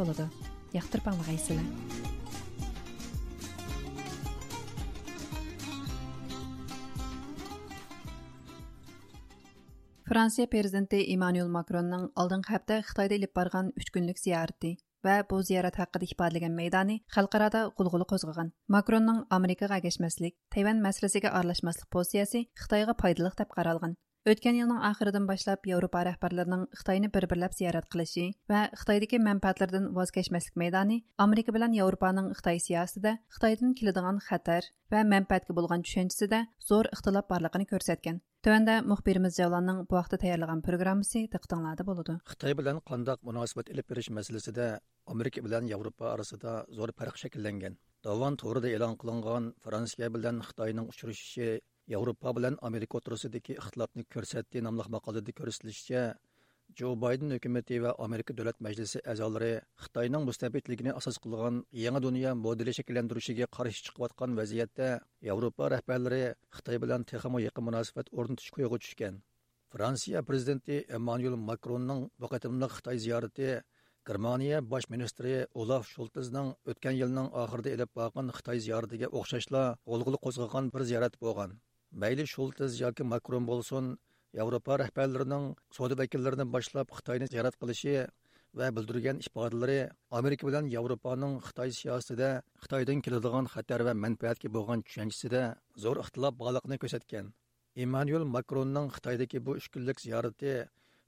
болады. 0.00 0.30
Yaxtırpanlıq. 0.72 2.21
Франция 10.02 10.48
президенті 10.50 10.98
Эммануэл 11.14 11.46
Макронның 11.54 12.08
алдыңғы 12.18 12.56
апта 12.56 12.78
Қытайда 12.88 13.14
іліп 13.20 13.32
барған 13.38 13.68
3 13.78 13.90
күнлік 13.94 14.18
зияраты 14.18 14.72
ва 15.06 15.20
бұл 15.30 15.44
зиярат 15.46 15.78
хақыда 15.78 16.08
ифадалаған 16.08 16.56
мәйданы 16.58 16.96
халықарада 17.14 17.68
құлғылы 17.78 18.08
қозғаған. 18.10 18.50
Макронның 18.66 19.20
Америкаға 19.36 19.78
кешмәслік, 19.84 20.34
Тайван 20.50 20.82
мәселесіге 20.82 21.30
аралашмаслық 21.30 21.86
позициясы 21.94 22.48
Қытайға 22.58 22.96
пайдалық 22.98 23.38
деп 23.38 23.54
қаралған. 23.54 23.94
Өткен 24.26 24.58
елның 24.58 24.82
ақырыдан 24.90 25.24
башлап 25.30 25.70
Европа 25.70 26.02
рәхбәрләренең 26.06 26.66
Хытайны 26.78 27.08
бер-берләп 27.14 27.54
зиярат 27.54 27.86
кылышы 27.90 28.28
ва 28.50 28.68
Хытайдагы 28.82 29.22
мәнфәәтләрдән 29.22 29.88
ваз 29.94 30.14
кечмәслек 30.14 30.58
мәйданы 30.62 31.00
Америка 31.18 31.54
белән 31.54 31.74
Европаның 31.78 32.30
Хытай 32.38 32.62
сиясәтендә 32.62 33.16
Хытайдан 33.34 33.74
килдегән 33.78 34.22
хәтәр 34.28 34.70
ва 34.94 35.06
мәнфәәткә 35.14 35.58
болған 35.58 35.82
төшенчәсендә 35.86 36.44
зор 36.62 36.90
ихтилаф 36.94 37.26
барлыгын 37.30 37.66
күрсәткән. 37.66 38.22
Төвәндә 38.42 38.80
мөхбирimiz 38.90 39.36
Җавланның 39.38 39.84
бу 39.86 39.94
вакытта 39.94 40.18
таярлыган 40.18 40.64
программасы 40.66 41.20
диктанлады 41.30 41.84
булды. 41.86 42.16
Хытай 42.26 42.56
белән 42.58 42.80
кандак 42.82 43.20
мөнәсәбәт 43.22 43.68
алып 43.70 43.92
бериш 43.92 44.08
Америка 45.06 45.42
белән 45.42 45.68
Европа 45.70 46.08
арасында 46.12 46.64
зур 46.74 46.90
фарк 46.98 47.20
шәкилләнгән. 47.22 47.76
Даван 48.02 48.36
турыда 48.36 48.66
элан 48.74 48.96
кылынган 48.98 49.54
Франция 49.62 50.10
белән 50.10 50.42
Хытайның 50.42 50.88
учрашышы 50.90 51.60
Европа 51.86 52.32
белән 52.34 52.58
Америка 52.62 52.98
отырысындагы 52.98 53.54
ихтилафны 53.60 54.08
күрсәтте 54.10 54.60
намлык 54.60 54.90
мақалада 54.90 55.30
күрсәтелишчә, 55.38 56.16
Джо 56.72 56.94
Байден 56.96 57.34
hökuməti 57.34 57.78
və 57.84 57.90
Amerika 58.04 58.32
Dövlət 58.36 58.62
Məclisi 58.64 59.00
əzaları 59.12 59.50
Xitayның 59.82 60.22
müstəbitligini 60.28 60.94
əsas 60.96 61.18
qılğan 61.20 61.58
yangi 61.76 62.00
dunyo 62.04 62.30
modeli 62.42 62.72
şəkilləndirişigə 62.78 63.48
qarşı 63.56 63.82
çıxıyotqan 63.88 64.38
vəziyyətdə 64.38 64.86
Avropa 65.34 65.68
rəhbərləri 65.74 66.22
Xitay 66.56 66.80
bilan 66.84 67.04
texmo 67.10 67.42
yaxın 67.44 67.66
münasibət 67.68 68.08
ornatish 68.12 68.54
qoyğu 68.56 68.78
düşkən. 68.84 69.18
Fransiya 69.74 70.22
prezidenti 70.28 70.78
Emmanuel 70.98 71.36
Macronның 71.50 72.06
bu 72.20 72.30
qatimliq 72.32 72.78
Xitay 72.78 73.02
ziyarəti 73.04 73.50
Germaniya 74.08 74.62
baş 74.70 74.88
ministri 74.94 75.34
Olaf 75.54 75.84
Scholzның 75.90 76.54
o'tgan 76.72 76.96
yilning 77.00 77.28
oxirida 77.42 77.74
elib 77.76 77.92
borgan 77.98 78.32
Xitoy 78.38 78.62
ziyaratiga 78.64 79.12
o'xshashla 79.20 79.62
g'ulg'uli 79.90 80.18
qo'zg'agan 80.24 80.72
bir 80.74 80.86
ziyorat 80.88 81.20
bo'lgan. 81.20 81.52
Mayli 82.00 82.26
Scholz 82.32 82.80
yoki 82.80 83.06
Macron 83.12 83.46
bo'lsin, 83.50 83.92
Yevropa 84.38 84.78
rəhbərlərinin 84.80 85.50
savdo 85.76 85.96
vəkillərindən 86.00 86.52
başlap 86.52 86.92
Xitayni 86.98 87.26
ziyaret 87.32 87.56
qilishi 87.60 87.92
və 88.60 88.68
bildirgan 88.76 89.20
ifodalari 89.26 89.76
Amerika 90.18 90.48
bilan 90.48 90.70
Yevropaning 90.74 91.34
Xitoy 91.48 91.74
siyosatida 91.78 92.30
Xitoydan 92.64 93.02
keladigan 93.04 93.50
xatar 93.54 93.84
va 93.88 93.94
manfaatga 94.04 94.52
bo'lgan 94.56 94.84
tushanchisida 94.88 95.42
zo'r 95.84 96.00
ixtilof 96.04 96.38
borligini 96.40 96.80
ko'rsatgan. 96.84 97.30
Emmanuel 97.84 98.24
Macronning 98.36 98.88
Xitoydagi 98.96 99.44
bu 99.46 99.58
3 99.60 99.70
kunlik 99.76 100.00
ziyorati 100.06 100.56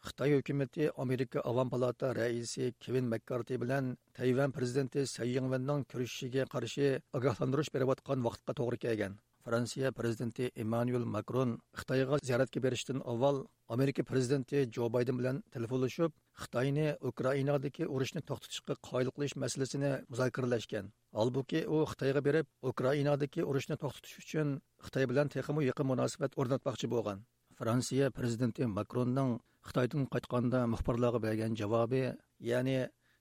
Xitoy 0.07 0.37
hukumati 0.37 0.91
Amerika 1.05 1.41
Avam 1.51 1.71
palata 1.73 2.15
raisi 2.21 2.73
Kevin 2.79 3.09
McCarthy 3.13 3.61
bilan 3.63 3.95
Tayvan 4.17 4.53
prezidenti 4.53 5.05
Tsai 5.09 5.33
Ing-wenning 5.41 5.87
ko'rishishiga 5.93 6.45
qarshi 6.55 6.91
ogohlantirish 7.21 7.73
berayotgan 7.75 8.27
vaqtga 8.29 8.61
to'g'ri 8.61 8.79
kelgan. 8.85 9.23
Fransiya 9.45 9.93
prezidenti 9.93 10.51
Emmanuel 10.57 11.05
Макрон 11.05 11.51
Xitoyga 11.77 12.17
ziyoratga 12.25 12.61
berishdan 12.65 13.03
avval 13.13 13.43
Amerika 13.69 14.03
prezidenti 14.03 14.63
Jo 14.77 14.89
Bayden 14.89 15.19
bilan 15.19 15.43
telefonlashib, 15.57 16.15
Xitoyni 16.45 16.87
Ukrainadagi 17.11 17.85
urushni 17.85 18.23
to'xtatishga 18.31 18.79
qoyil 18.89 19.11
qilish 19.13 19.37
masalasini 19.43 19.91
muzokaralashgan. 20.09 20.89
Albuki 21.13 21.61
u 21.69 21.83
Xitoyga 21.93 22.25
berib, 22.29 22.49
Ukrainadagi 22.73 23.45
urushni 23.45 23.77
to'xtatish 23.85 24.17
uchun 24.25 24.57
Xitoy 24.87 25.11
bilan 25.13 25.29
texmo 25.37 25.61
yaqin 25.69 25.91
munosabat 25.93 26.41
o'rnatmoqchi 26.41 26.93
bo'lgan. 26.97 27.21
Fransiya 27.61 28.11
prezidenti 28.21 28.65
Macronning 28.79 29.37
Xitoydan 29.69 30.09
qaytganda 30.15 30.65
muxbirlarga 30.73 31.21
bergan 31.27 31.53
javobi, 31.61 32.05
ya'ni 32.41 32.79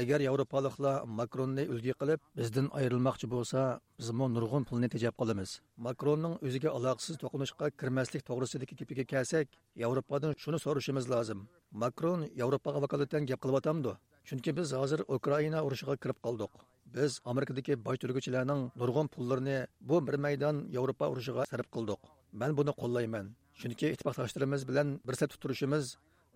agar 0.00 0.20
yevropaliklar 0.24 1.04
makronni 1.20 1.64
ulgi 1.72 1.92
qilib 2.00 2.20
bizdan 2.38 2.68
ayrilmoqchi 2.78 3.26
bo'lsa 3.34 3.60
bizmi 4.00 4.26
nurg'un 4.34 4.64
pulni 4.68 4.88
tejab 4.94 5.14
qolamiz 5.20 5.50
makronning 5.86 6.34
o'ziga 6.46 6.70
aloqasiz 6.78 7.16
to'qinishga 7.22 7.66
kirmaslik 7.80 8.22
to'g'risidagi 8.28 8.78
gapiga 8.80 9.04
kelsak 9.12 9.46
yevropadan 9.82 10.32
shuni 10.42 10.58
so'rashimiz 10.64 11.08
lozim 11.14 11.40
makron 11.82 12.20
yevropaga 12.40 12.78
vakolatan 12.84 13.28
gap 13.30 13.40
qilyotamdi 13.44 13.92
chunki 14.28 14.50
biz 14.58 14.68
hozir 14.80 15.00
ukraina 15.16 15.58
urushiga 15.66 15.94
kirib 16.02 16.18
qoldik 16.26 16.52
biz 16.94 17.20
amerikadagi 17.32 17.74
boy 17.86 17.96
turguchilarning 18.02 18.62
nurg'un 18.80 19.06
pullarini 19.14 19.58
bu 19.88 19.96
bir 20.06 20.16
maydon 20.24 20.56
yevropa 20.76 21.06
urushiga 21.12 21.42
sarf 21.52 21.68
qildik 21.76 22.00
man 22.40 22.50
buni 22.58 22.72
qo'llayman 22.82 23.26
chunki 23.60 23.86
ittifoqdoshlarimiz 23.94 24.62
bilan 24.70 24.88
bir 25.06 25.14
set 25.20 25.32
turishimiz 25.42 25.84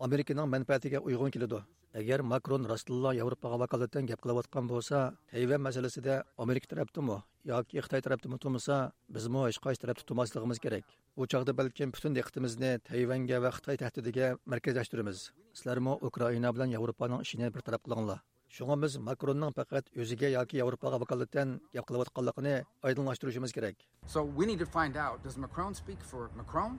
amerikaning 0.06 0.48
manfaatiga 0.54 0.98
uyg'un 1.08 1.30
keladi 1.34 1.60
agar 1.96 2.20
makron 2.22 2.68
rostilla 2.68 3.10
yevropaga 3.16 3.56
vakolatan 3.64 4.06
gap 4.10 4.20
qilayotgan 4.24 4.68
bo'lsa 4.72 4.98
tayvan 5.32 5.62
masalasida 5.66 6.14
amerika 6.44 6.68
tarafdimi 6.72 7.16
yoki 7.50 7.80
xitoy 7.84 8.02
tarafdimi 8.06 8.38
turmasa 8.42 8.76
bizmi 9.16 9.40
hech 9.46 9.60
qaysi 9.64 9.80
tarafda 9.84 10.04
tutmasligimiz 10.08 10.60
kerak 10.64 10.84
u 11.16 11.26
chog'da 11.32 11.52
balkim 11.60 11.94
butun 11.96 12.18
diqqatimizni 12.18 12.72
tayvanga 12.90 13.40
va 13.44 13.50
xitoy 13.56 13.80
tahdidiga 13.82 14.26
markazlashtiramiz 14.52 15.18
sizlarmi 15.58 15.96
ukraina 16.10 16.52
bilan 16.54 16.76
yevropaning 16.76 17.24
ishini 17.26 17.52
bir 17.54 17.64
taraf 17.68 17.82
qilinglar 17.86 18.20
shunga 18.58 18.76
biz 18.84 18.98
makronning 19.08 19.56
faqat 19.58 19.90
o'ziga 20.02 20.28
yoki 20.36 20.60
yevropaga 20.62 21.00
vakolatan 21.04 21.58
gap 21.74 21.88
qilayotganligini 21.88 22.56
oydinlashtirishimiz 22.90 23.56
kerak 23.56 23.76
so 24.14 24.18
we 24.38 24.44
need 24.50 24.60
to 24.64 24.70
find 24.78 25.02
out 25.06 25.24
does 25.24 25.36
macron 25.48 25.74
speak 25.82 26.00
for 26.12 26.30
macron 26.40 26.78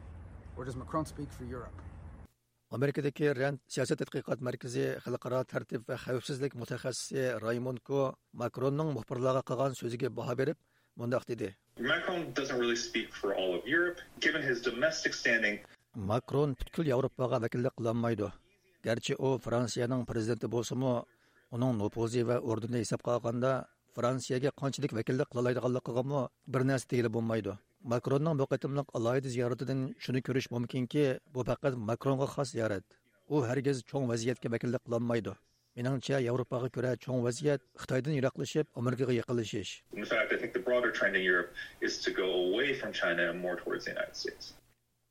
or 0.58 0.66
does 0.66 0.76
macron 0.76 1.06
speak 1.06 1.30
for 1.38 1.46
europe? 1.58 1.97
Amerikadagi 2.76 3.34
rand 3.40 3.60
siyosat 3.74 4.02
tadqiqot 4.02 4.40
markazi 4.48 4.84
xalqaro 5.04 5.40
tartib 5.52 5.82
va 5.90 5.96
xavfsizlik 6.06 6.54
mutaxassisi 6.62 7.22
raymond 7.46 7.80
ko 7.88 8.00
makronning 8.42 8.90
muxbirlarga 8.98 9.42
qilgan 9.50 9.72
so'ziga 9.80 10.10
baho 10.18 10.34
berib 10.42 10.58
mundoq 11.00 11.24
dedi 11.32 11.50
Macron 11.92 12.22
doesn't 12.38 12.60
really 12.64 12.80
speak 12.88 13.08
for 13.20 13.30
all 13.40 13.52
of 13.58 13.62
Europe, 13.78 14.00
given 14.26 14.42
his 14.50 14.58
domestic 14.68 15.14
standing. 15.22 15.56
makron 16.12 16.50
butkul 16.60 16.86
yevropaga 16.92 17.38
vakillik 17.46 17.74
qilolmaydi 17.78 18.28
garchi 18.88 19.14
u 19.28 19.30
fransiyaning 19.46 20.02
prezidenti 20.10 20.48
bo'lsimi 20.56 20.92
uning 21.56 21.74
nufuzi 21.82 22.22
va 22.30 22.38
o'rnini 22.50 22.80
hisobga 22.84 23.12
olganda 23.18 23.52
Fransiyага 23.98 24.52
qanchalik 24.62 24.92
vakillik 24.98 25.28
qila 25.32 25.42
oladiganligiga 25.42 26.22
bir 26.54 26.62
narsa 26.70 26.90
deyilib 26.92 27.14
bo'lmaydi. 27.18 27.54
Макронның 27.84 28.38
бу 28.40 28.48
кытымлык 28.50 28.90
алайды 28.98 29.30
зиярәтеннән 29.30 29.94
шуны 30.02 30.22
күреш 30.26 30.50
мөмкинки, 30.52 31.20
бу 31.32 31.44
фақат 31.48 31.76
Макронга 31.78 32.28
хас 32.28 32.52
зиярат. 32.52 32.84
У 33.30 33.42
һәргиз 33.46 33.84
чоң 33.88 34.08
вазияткә 34.10 34.50
вәкиллек 34.50 34.82
кылмайды. 34.84 35.36
Меніңше 35.78 36.18
Европаға 36.26 36.72
көрә 36.74 36.96
чоң 36.98 37.22
вазият 37.22 37.62
Қытайдан 37.78 38.18
ирақлашып, 38.18 38.68
Америкаға 38.74 39.14
яқылышыш. 39.22 39.84
In 39.94 40.06
fact, 40.06 40.34
I 40.34 40.38
think 40.38 40.54
the 40.54 40.60
broader 40.60 40.92
trend 40.92 41.16
in 41.16 41.22
Europe 41.22 41.54
is 41.80 42.00
to 42.02 42.12
go 42.12 42.26
away 42.26 42.74
from 42.74 42.92
China 42.92 43.30
and 43.30 43.40
more 43.40 43.56
towards 43.56 43.86
the 43.86 43.92
United 43.92 44.16
States. 44.16 44.56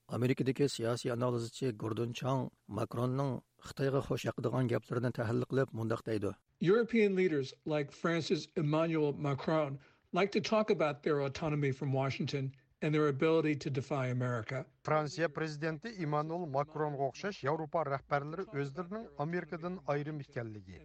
Америкадагы 0.08 0.68
сиясий 0.68 1.08
анализчы 1.08 1.72
Гордон 1.72 2.12
Чанг 2.12 2.50
Макронның 2.68 3.42
Хытайга 3.62 4.02
хош 4.02 4.26
якыдыган 4.26 4.68
гәпләрен 4.70 5.14
тәһлил 5.14 5.46
кылып 5.46 5.72
мондак 5.72 6.02
дейді. 6.04 6.34
European 6.60 7.14
leaders 7.14 7.54
like 7.64 7.92
France's 7.92 8.48
Emmanuel 8.56 9.12
Macron 9.12 9.78
like 10.16 10.32
to 10.32 10.40
talk 10.40 10.70
about 10.70 11.02
their 11.02 11.20
autonomy 11.20 11.70
from 11.70 11.92
Washington 11.92 12.50
and 12.80 12.94
their 12.94 13.08
ability 13.08 13.54
to 13.54 13.68
defy 13.68 14.06
America. 14.06 14.64
Fransiya 14.82 15.28
prezidenti 15.28 15.90
Emmanuel 16.04 16.46
Macronga 16.54 17.02
o'xshash 17.08 17.40
Yevropa 17.46 17.82
rahbarlari 17.94 18.46
o'zlarining 18.60 19.04
Amerikadan 19.24 19.76
ayrim 19.94 20.22
ekanligi 20.24 20.80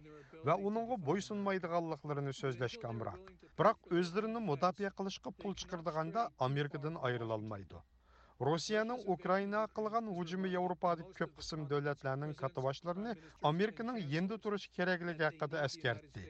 va 0.48 0.58
uningga 0.68 1.00
bo'ysunmaydiganliklarini 1.08 2.36
so'zlashga 2.42 2.92
amroq. 2.92 3.32
Biroq 3.62 3.90
o'zlarini 4.02 4.44
mudofaa 4.50 4.92
qilishga 5.00 5.34
pul 5.40 5.56
chiqardiganda 5.64 6.28
Amerikadan 6.50 7.00
ayrila 7.10 7.40
olmaydi. 7.40 7.82
Rossiyaning 8.48 9.02
Ukraina 9.16 9.66
qilgan 9.76 10.14
hujumi 10.20 10.48
Yevropadagi 10.58 11.12
ko'p 11.20 11.36
qism 11.40 11.68
davlatlarning 11.74 12.32
katavashlarini 12.44 13.12
Amerikaning 13.54 13.98
yendi 14.14 14.42
turishi 14.44 14.74
kerakligi 14.78 15.30
haqida 15.30 15.68
eskartdi. 15.68 16.24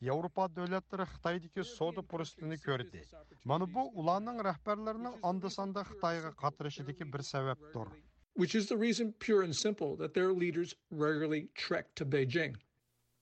Европа 0.00 0.48
дәүләтләре 0.48 1.06
Хитайдагы 1.12 1.64
сауда 1.64 2.02
пурстыны 2.02 2.58
күрде. 2.62 3.04
Mana 3.44 3.66
бу 3.66 3.90
ularning 3.94 4.40
rahbarlarining 4.42 5.18
анда-санда 5.22 5.84
Хытайга 5.84 6.32
катырышы 6.32 6.84
дике 6.84 7.04
бер 7.04 7.20
сәбәптер. 7.20 7.90
Which 8.36 8.54
is 8.54 8.68
the 8.68 8.76
reason 8.76 9.12
pure 9.12 9.42
and 9.42 9.54
simple 9.54 9.96
that 9.96 10.14
their 10.14 10.32
leaders 10.32 10.74
regularly 10.90 11.48
trek 11.54 11.94
to 11.94 12.04
Beijing. 12.04 12.56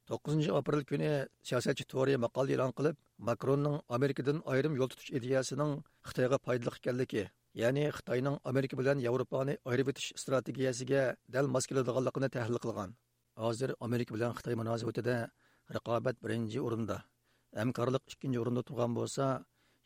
9 0.09 0.49
апрель 0.59 0.85
көне 0.85 1.29
сиясәтче 1.47 1.85
Тори 1.87 2.17
мақал 2.17 2.51
елан 2.51 2.73
кылып, 2.73 2.97
Макронның 3.19 3.83
Америкадан 3.89 4.43
айрым 4.47 4.75
жол 4.77 4.91
тұтыш 4.91 5.13
идеясының 5.15 5.77
Қытайға 6.09 6.41
пайдалық 6.43 6.81
икәнлеге, 6.81 7.29
ягъни 7.55 7.87
Қытайның 7.95 8.41
Америка 8.43 8.77
белән 8.77 8.99
Европаны 9.05 9.59
айырып 9.65 9.93
етіш 9.93 10.11
стратегиясыға 10.19 11.05
дәл 11.31 11.47
мас 11.47 11.71
келедіғанлығын 11.71 12.33
тәхлил 12.35 12.59
қылған. 12.65 12.97
Азыр 13.37 13.77
Америка 13.81 14.17
білән 14.17 14.35
Қытай 14.35 14.59
мөнәсәбәтендә 14.59 15.31
raqobat 15.77 16.17
birinchi 16.25 16.61
o'rinda 16.67 16.97
hamkorlik 17.63 18.03
ikkinchi 18.15 18.39
o'rinda 18.43 18.63
turgan 18.69 18.97
bo'lsa 18.99 19.27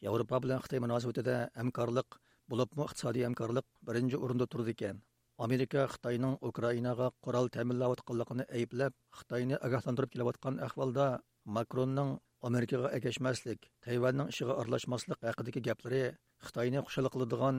yevropa 0.04 0.40
bilan 0.44 0.62
xitoy 0.64 0.80
munosabatida 0.84 1.36
hamkorlik 1.60 2.18
bo'libmi 2.50 2.82
iqtisodiy 2.88 3.24
hamkorlik 3.28 3.66
birinchi 3.88 4.16
o'rinda 4.24 4.46
turdi 4.52 4.74
ekan 4.76 5.00
amerika 5.46 5.86
xitoyning 5.94 6.34
ukrainaga 6.50 7.08
qurol 7.24 7.46
ta'minlayotganligini 7.56 8.44
ayblab 8.58 8.92
xitoyni 9.18 9.56
ogohlantirib 9.66 10.10
kelayotgan 10.14 10.60
ahvolda 10.66 11.06
makronning 11.56 12.12
amerikaga 12.48 12.88
agashmaslik 12.98 13.60
tayvanning 13.86 14.28
ishiga 14.32 14.54
aralashmaslik 14.60 15.18
haqidagi 15.28 15.60
gaplari 15.68 16.04
xitoyni 16.46 16.78
xushal 16.86 17.10
qiladigan 17.14 17.56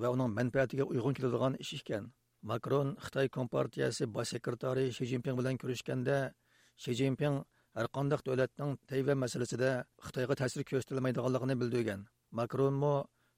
va 0.00 0.08
uning 0.14 0.30
manfaatiga 0.38 0.84
uyg'un 0.92 1.14
keladigan 1.18 1.54
ish 1.64 1.74
ekan 1.80 2.04
makron 2.50 2.88
xitoy 3.04 3.28
kompartiyasi 3.36 4.02
bosh 4.14 4.30
sekretari 4.34 4.86
shi 4.96 5.04
zinpin 5.12 5.34
bilan 5.38 5.54
ko'rishganda 5.62 6.18
shi 6.82 6.94
zinpin 7.00 7.34
har 7.76 7.86
qanday 7.96 8.18
davlatning 8.26 8.70
tayvan 8.90 9.18
masalasida 9.24 9.70
xitoyga 10.06 10.34
ta'sir 10.40 10.60
ko'rsatilmaydiganligini 10.70 11.54
bildirgan 11.60 12.00
makronmu 12.38 12.94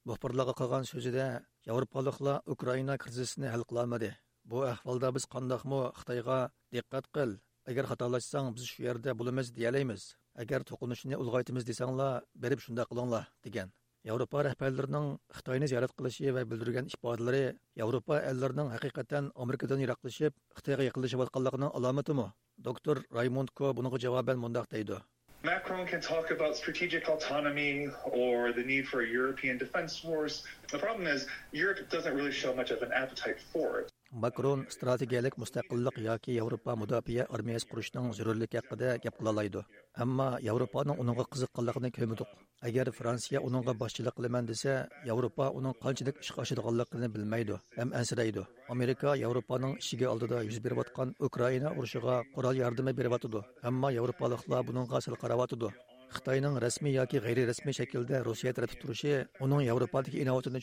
muxbirlarga 0.08 0.54
qilgan 0.60 0.84
so'zida 0.92 1.26
yevropaliklar 1.68 2.36
ukraina 2.54 2.94
krizisini 3.02 3.48
hal 3.54 3.62
qilolmadi 3.68 4.10
bu 4.50 4.58
ahvolda 4.72 5.08
biz 5.16 5.24
qandoqmi 5.34 5.80
xitoyga 6.00 6.38
diqqat 6.74 7.04
qil 7.16 7.30
agar 7.70 7.84
xatolashsang 7.90 8.46
biz 8.56 8.64
shu 8.70 8.80
yerda 8.88 9.10
bo'lamiz 9.18 9.46
deyalaymiz 9.58 10.02
agar 10.42 10.60
to'qinishni 10.70 11.14
ulg'aytimiz 11.22 11.64
desanglar 11.70 12.12
berib 12.42 12.60
shunday 12.64 12.86
qilinglar 12.90 13.24
degan 13.46 13.68
Yevropa 14.08 14.40
rəhbərlərinin 14.42 15.04
Xitayını 15.36 15.66
ziyarət 15.70 15.92
qilishi 15.98 16.32
və 16.34 16.42
bildirgan 16.50 16.88
ifadələri 16.90 17.42
Yevropa 17.78 18.16
əllərinin 18.30 18.72
həqiqətən 18.72 19.28
Amerikadan 19.44 19.84
yiroqlashib, 19.84 20.34
Xitoyga 20.58 20.88
yaqinlashayotganligining 20.88 21.70
alomatimi? 21.78 22.24
Doktor 22.62 23.02
Raymond 23.10 23.54
Ko 23.54 23.72
bunga 23.74 23.98
javoban 23.98 24.38
mundaq 24.38 24.68
deydi. 24.68 25.00
Macron 25.42 25.86
can 25.86 26.00
talk 26.00 26.30
about 26.30 26.56
strategic 26.56 27.08
autonomy 27.08 27.88
or 28.04 28.52
the 28.52 28.62
need 28.62 28.86
for 28.86 29.02
a 29.02 29.08
European 29.08 29.58
defense 29.58 29.98
force. 29.98 30.44
The 30.70 30.78
problem 30.78 31.08
is 31.08 31.26
Europe 31.50 31.90
doesn't 31.90 32.14
really 32.14 32.30
show 32.30 32.54
much 32.54 32.70
of 32.70 32.82
an 32.82 32.92
appetite 32.92 33.40
for 33.40 33.80
it. 33.80 33.92
Макрон 34.12 34.66
стратегиялык 34.68 35.38
мустақиллик 35.38 35.96
яки 35.96 36.30
Европа 36.30 36.74
мудафия 36.76 37.24
армиясы 37.32 37.64
курушның 37.70 38.10
зөрүрлеге 38.12 38.60
хакында 38.60 38.98
кеп 39.00 39.16
кылалайды. 39.16 39.62
Әмма 39.96 40.36
Европаның 40.44 40.98
уныңга 41.00 41.24
кызыкканлыгын 41.32 41.88
көмүдүк. 41.96 42.34
Әгәр 42.60 42.90
Франция 42.92 43.40
уныңга 43.40 43.72
башчылык 43.72 44.12
кылман 44.18 44.44
десе, 44.44 44.74
Европа 45.06 45.48
уның 45.48 45.78
канчалык 45.80 46.20
иш 46.20 46.32
ашыдыганлыгын 46.44 47.08
белмәйди 47.14 47.56
һәм 47.78 47.94
әнсирәйди. 48.02 48.44
Америка 48.68 49.16
Европаның 49.16 49.78
ишиге 49.80 50.10
алдыда 50.10 50.42
йөз 50.44 50.60
берип 50.60 50.84
аткан 50.84 51.14
Украина 51.18 51.72
урышыга 51.72 52.20
курал 52.34 52.52
ярдәме 52.52 52.92
берип 52.92 53.16
атыды. 53.16 53.40
Әмма 53.64 53.94
европалыклар 53.96 54.68
буныңга 54.68 55.00
сыл 55.00 55.16
карап 55.16 55.46
атыды. 55.46 55.72
Xitayning 56.12 56.60
rasmiy 56.60 56.98
yoki 57.00 57.24
g'ayri 57.24 57.46
rasmiy 57.48 57.72
shaklda 57.72 58.20
Rossiya 58.26 58.52
tarafida 58.52 58.82
turishi 58.82 59.12
uning 59.40 59.64
Yevropadagi 59.64 60.20
inovatini 60.20 60.60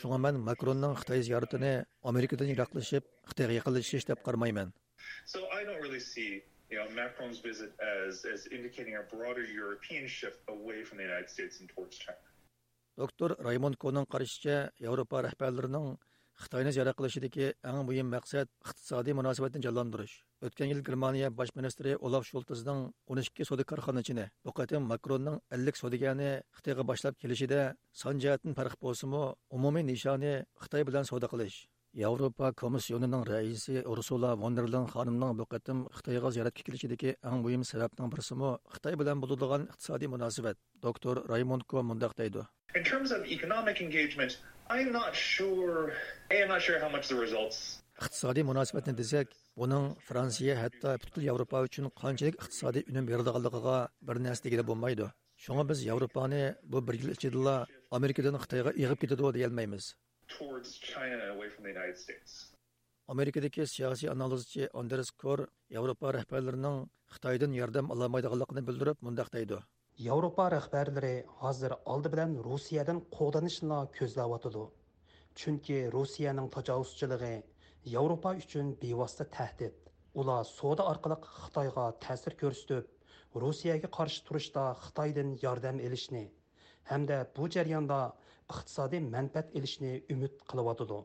Шуңа 0.00 0.18
мен 0.18 0.38
Макронның 0.46 0.96
Хытай 1.00 1.22
зияратыны 1.26 1.84
Америкадан 2.02 2.48
ераклашып, 2.52 3.04
Хытайга 3.28 3.58
якынлашыш 3.58 4.06
деп 4.08 4.22
кармаймен. 4.24 4.72
So 5.26 5.48
I 5.52 5.64
don't 5.64 5.80
really 5.82 6.00
see 6.00 6.42
you 6.70 6.78
know, 6.78 6.88
Macron's 6.96 7.40
visit 7.40 7.72
as, 7.78 8.24
as 8.24 8.46
indicating 8.46 8.96
a 8.96 9.02
broader 9.14 9.44
European 9.44 10.06
shift 10.08 10.40
away 10.48 10.84
from 10.84 10.96
the 10.98 11.04
United 11.04 11.28
States 11.28 11.60
and 11.60 11.68
towards 11.68 11.98
China. 11.98 12.18
Доктор 12.96 13.36
Раймонд 13.38 13.76
карашыча, 13.76 14.72
Европа 14.80 15.22
рәхбәрләренең 15.24 15.96
Xitoyni 16.42 16.70
ziyorat 16.74 16.96
qilishidagi 16.98 17.44
eng 17.70 17.76
muhim 17.88 18.08
maqsad 18.12 18.48
iqtisodiy 18.64 19.14
munosabatni 19.18 19.60
jonlantirish. 19.66 20.14
O'tgan 20.46 20.70
yil 20.72 20.80
Germaniya 20.88 21.28
bosh 21.40 21.52
ministri 21.58 21.92
Olaf 22.08 22.24
shultizning 22.30 22.80
o'n 23.10 23.20
ikki 23.22 23.46
savdo 23.48 23.66
korxonachini, 23.72 24.24
bu 24.44 24.54
qatim 24.58 24.88
Makronning 24.92 25.36
50 25.58 25.82
savdogarni 25.82 26.30
Xitoyga 26.56 26.86
boshlab 26.90 27.20
kelishida 27.24 27.60
son 28.00 28.18
jihatdan 28.24 28.58
farq 28.58 28.74
bo'lsa-mu, 28.86 29.22
umumiy 29.58 29.86
nishoni 29.90 30.32
Xitoy 30.64 30.88
bilan 30.88 31.06
savdo 31.10 31.30
qilish. 31.34 31.58
Yevropa 32.02 32.52
Komissiyonining 32.62 33.24
raisi 33.28 33.82
Ursula 33.92 34.30
von 34.42 34.54
der 34.56 34.66
Leyen 34.72 34.88
xonimning 34.94 35.38
bu 35.40 35.46
qatim 35.54 35.84
Xitoyga 35.96 36.30
ziyoratga 36.36 36.62
kelishidagi 36.68 37.10
eng 37.30 37.42
muhim 37.44 37.62
sababning 37.70 38.10
birisimi 38.14 38.50
Xitoy 38.74 38.98
bilan 39.00 39.22
bo'ladigan 39.22 39.68
iqtisodiy 39.72 40.08
munosabat. 40.14 40.56
Doktor 40.86 41.22
Raymond 41.32 41.62
Ko 41.70 41.82
mundaq 41.90 42.16
deydi. 42.22 42.42
In 42.74 42.84
terms 42.90 43.12
of 43.12 43.26
economic 43.36 43.82
engagement, 43.86 44.38
Iqtisodiy 48.02 48.44
munosabatni 48.50 48.92
desak 49.00 49.28
buning 49.60 49.84
fransiya 50.08 50.54
hatto 50.62 50.90
butun 51.02 51.22
yevropa 51.28 51.58
uchun 51.66 51.86
qanchalik 52.02 52.36
iqtisodiy 52.40 52.82
unum 52.90 53.04
beradiganligiga 53.10 53.76
bir 54.08 54.16
narsa 54.26 54.42
degili 54.46 54.64
bo'lmaydi 54.70 55.06
shunga 55.44 55.64
biz 55.70 55.78
yevropani 55.90 56.42
bu 56.72 56.78
bir 56.86 56.94
yil 57.00 57.10
ichida 57.16 57.54
amerikadan 57.98 58.36
xitoyga 58.42 58.70
ig'ib 58.82 58.98
ketadi 59.02 59.22
deyolmaymiz 59.36 59.84
amerikadagi 63.14 63.62
siyosiy 63.74 64.08
analizchi 64.14 64.62
anders 64.80 65.10
kor 65.22 65.38
yevropa 65.76 66.06
rahbarlarining 66.18 66.76
xitoydan 67.14 67.52
yordam 67.60 67.86
ololmaydiganligini 67.94 68.62
bildirib 68.68 68.98
mundaq 69.06 69.28
deydi 69.36 69.58
Yevropa 70.02 70.44
rahbarlari 70.50 71.24
hozir 71.40 71.72
oldi 71.92 72.10
bilan 72.12 72.32
Rossiyadan 72.44 73.00
qo'g'danishni 73.16 73.76
ko'zlayotidi. 73.96 74.62
Chunki 75.40 75.76
Rossiyaning 75.94 76.48
tajovuzchiligi 76.56 77.34
Yevropa 77.94 78.32
uchun 78.42 78.72
bevosita 78.82 79.26
tahdid. 79.36 79.76
Ular 80.20 80.42
savdo 80.48 80.88
orqali 80.92 81.18
Xitoyga 81.36 81.84
ta'sir 82.06 82.36
ko'rsatib, 82.42 82.88
Rossiyaga 83.44 83.92
qarshi 83.98 84.26
turishda 84.30 84.64
Xitoydan 84.86 85.30
yordam 85.44 85.78
olishni 85.86 86.24
hamda 86.90 87.18
bu 87.36 87.48
jarayonda 87.56 88.00
iqtisodiy 88.52 89.02
manfaat 89.14 89.56
olishni 89.58 89.92
umid 90.14 90.34
qilyotidi. 90.50 90.98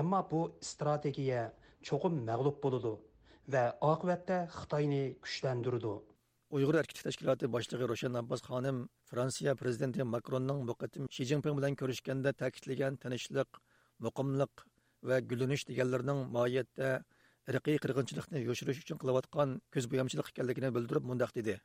Ammo 0.00 0.20
bu 0.32 0.40
strategiya 0.72 1.42
cho'qim 1.88 2.22
mag'lub 2.30 2.62
bo'ladi 2.64 2.94
va 3.54 3.64
oqibatda 3.92 4.38
Xitoyni 4.60 5.04
kuchlantiradi. 5.26 5.94
Uyg'ur 6.56 6.76
erkitlik 6.80 7.06
tashkiloti 7.06 7.48
boshlig'i 7.54 7.86
roshan 7.90 8.18
abbos 8.20 8.40
xonim 8.46 8.78
fransiya 9.10 9.52
prezidenti 9.60 10.06
makronning 10.14 10.64
muqaddim 10.70 11.06
shi 11.16 11.26
zinpin 11.30 11.54
bilan 11.58 11.76
ko'rishganda 11.82 12.32
ta'kidlagan 12.42 12.98
tinchlik 13.04 13.60
muqimliq 14.06 14.64
va 15.10 15.20
gullanish 15.30 15.64
deganlarning 15.70 16.24
mohiyatda 16.36 16.90
irqiy 17.52 17.78
qirg'inchilikni 17.84 18.42
yoshirish 18.48 18.82
uchun 18.84 19.00
qilayotgan 19.02 19.54
ko'zbo'yamchilik 19.76 20.32
ekanligini 20.32 20.72
bildirib 20.76 21.08
mundoq 21.12 21.34
dedi. 21.38 21.56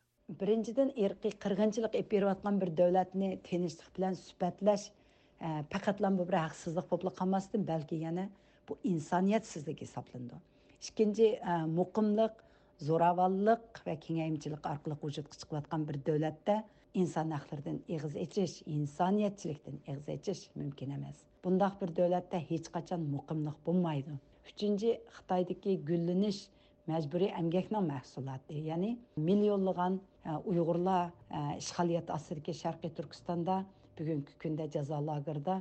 Birinchidan 0.41 0.93
irqiy 1.05 1.33
qirg'inchilik 1.45 1.99
olib 1.99 2.11
berayotgan 2.13 2.61
bir 2.61 2.73
davlatni 2.81 3.31
tinchlik 3.49 3.89
bilan 3.97 4.21
suhbatlash 4.21 4.87
e, 4.89 5.47
faqatlan 5.73 6.19
bu 6.19 6.29
bir 6.29 6.41
haqsizlik 6.45 6.91
bo'lib 6.93 7.17
qolmasdan 7.21 7.67
balki 7.73 8.03
yana 8.05 8.29
bu 8.69 8.77
insoniyatsizlik 8.93 9.85
hisoblanadi 9.87 10.43
ikkinchi 10.89 11.27
e, 11.33 11.61
muqimlik 11.79 12.44
zo'ravonlik 12.83 13.81
va 13.85 13.95
kengayimchilik 14.05 14.65
orqali 14.73 14.95
vujudga 15.03 15.35
chiqayotgan 15.41 15.85
bir 15.89 15.97
davlatda 16.07 16.55
inson 17.01 17.31
haqlaridan 17.37 17.77
eg'iz 17.95 18.15
echish 18.25 18.55
insoniyatchilikdan 18.77 19.77
eg'iz 19.91 20.09
echish 20.17 20.43
mumkin 20.61 20.91
emas 20.97 21.23
bundoq 21.45 21.79
bir 21.81 21.95
davlatda 21.99 22.41
hech 22.49 22.67
qachon 22.75 23.07
muqimlik 23.15 23.57
bo'lmaydi 23.67 24.17
uchinchi 24.51 24.89
xitoydagi 25.17 25.77
gullanish 25.89 26.41
мәжбүри 26.89 27.31
әмгекнең 27.39 27.87
мәхсулаты, 27.89 28.59
яни 28.61 28.91
миллионлыган 29.17 29.97
уйгырлар 30.45 31.09
ишгалият 31.57 32.11
астындагы 32.13 32.53
Шарқи 32.59 32.91
Түркістанда 32.99 33.55
бүгінгі 33.97 34.37
көндә 34.43 34.67
жаза 34.75 34.99
лагерда 35.01 35.55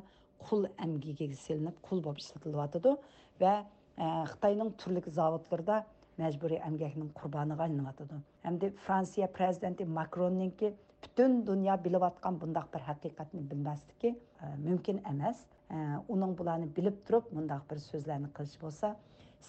кул 0.44 0.66
әмгегеге 0.76 1.38
селинеп 1.40 1.80
кул 1.80 2.02
булып 2.04 2.20
ишетилеп 2.20 2.60
атыды 2.66 2.92
мәжбүри 6.20 6.60
әмгәкнең 6.68 7.12
құрбаныға 7.18 7.68
айналатыды. 7.68 8.20
Әмді 8.44 8.72
Франция 8.86 9.28
президенті 9.28 9.86
бүтән 9.86 10.74
бүтін 11.04 11.40
дүния 11.44 11.76
біліп 11.84 12.04
атқан 12.06 12.38
бұндақ 12.40 12.70
бір 12.72 12.84
хақиқатны 12.86 13.42
ки, 14.00 14.14
мүмкін 14.64 15.02
әмәс. 15.10 15.42
Уның 16.08 16.34
бұланы 16.38 16.68
біліп 16.72 17.02
тұрып, 17.08 17.28
мұндақ 17.34 17.66
бір 17.68 17.80
сүзләрне 17.84 18.30
қылыш 18.36 18.56
булса, 18.60 18.94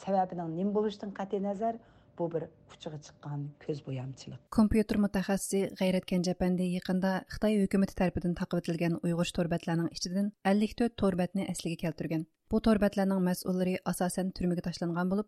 сәбәбінің 0.02 0.56
нем 0.58 0.74
болыштың 0.76 1.14
қате 1.16 1.40
назар 1.40 1.80
bu 2.18 2.30
bir 2.32 2.44
кучыгы 2.72 3.00
чыккан 3.06 3.50
буямчылык. 3.86 4.40
kompyuter 4.50 4.98
mutaxassisi 4.98 5.60
g'ayrat 5.80 6.06
kanjapandi 6.12 6.66
yaqinda 6.78 7.12
xitoy 7.34 7.60
хөкүмәте 7.64 7.94
ителгән 9.98 10.32
54 10.44 10.96
to'rbatni 11.02 11.50
asliga 11.54 11.78
keltirgan 11.84 12.26
bu 12.52 12.58
to'rbatlarning 12.66 13.20
асасен 13.92 14.32
төрмәгә 14.32 14.36
turmaga 14.40 14.68
tashlangan 14.70 15.12
bo'lib 15.12 15.28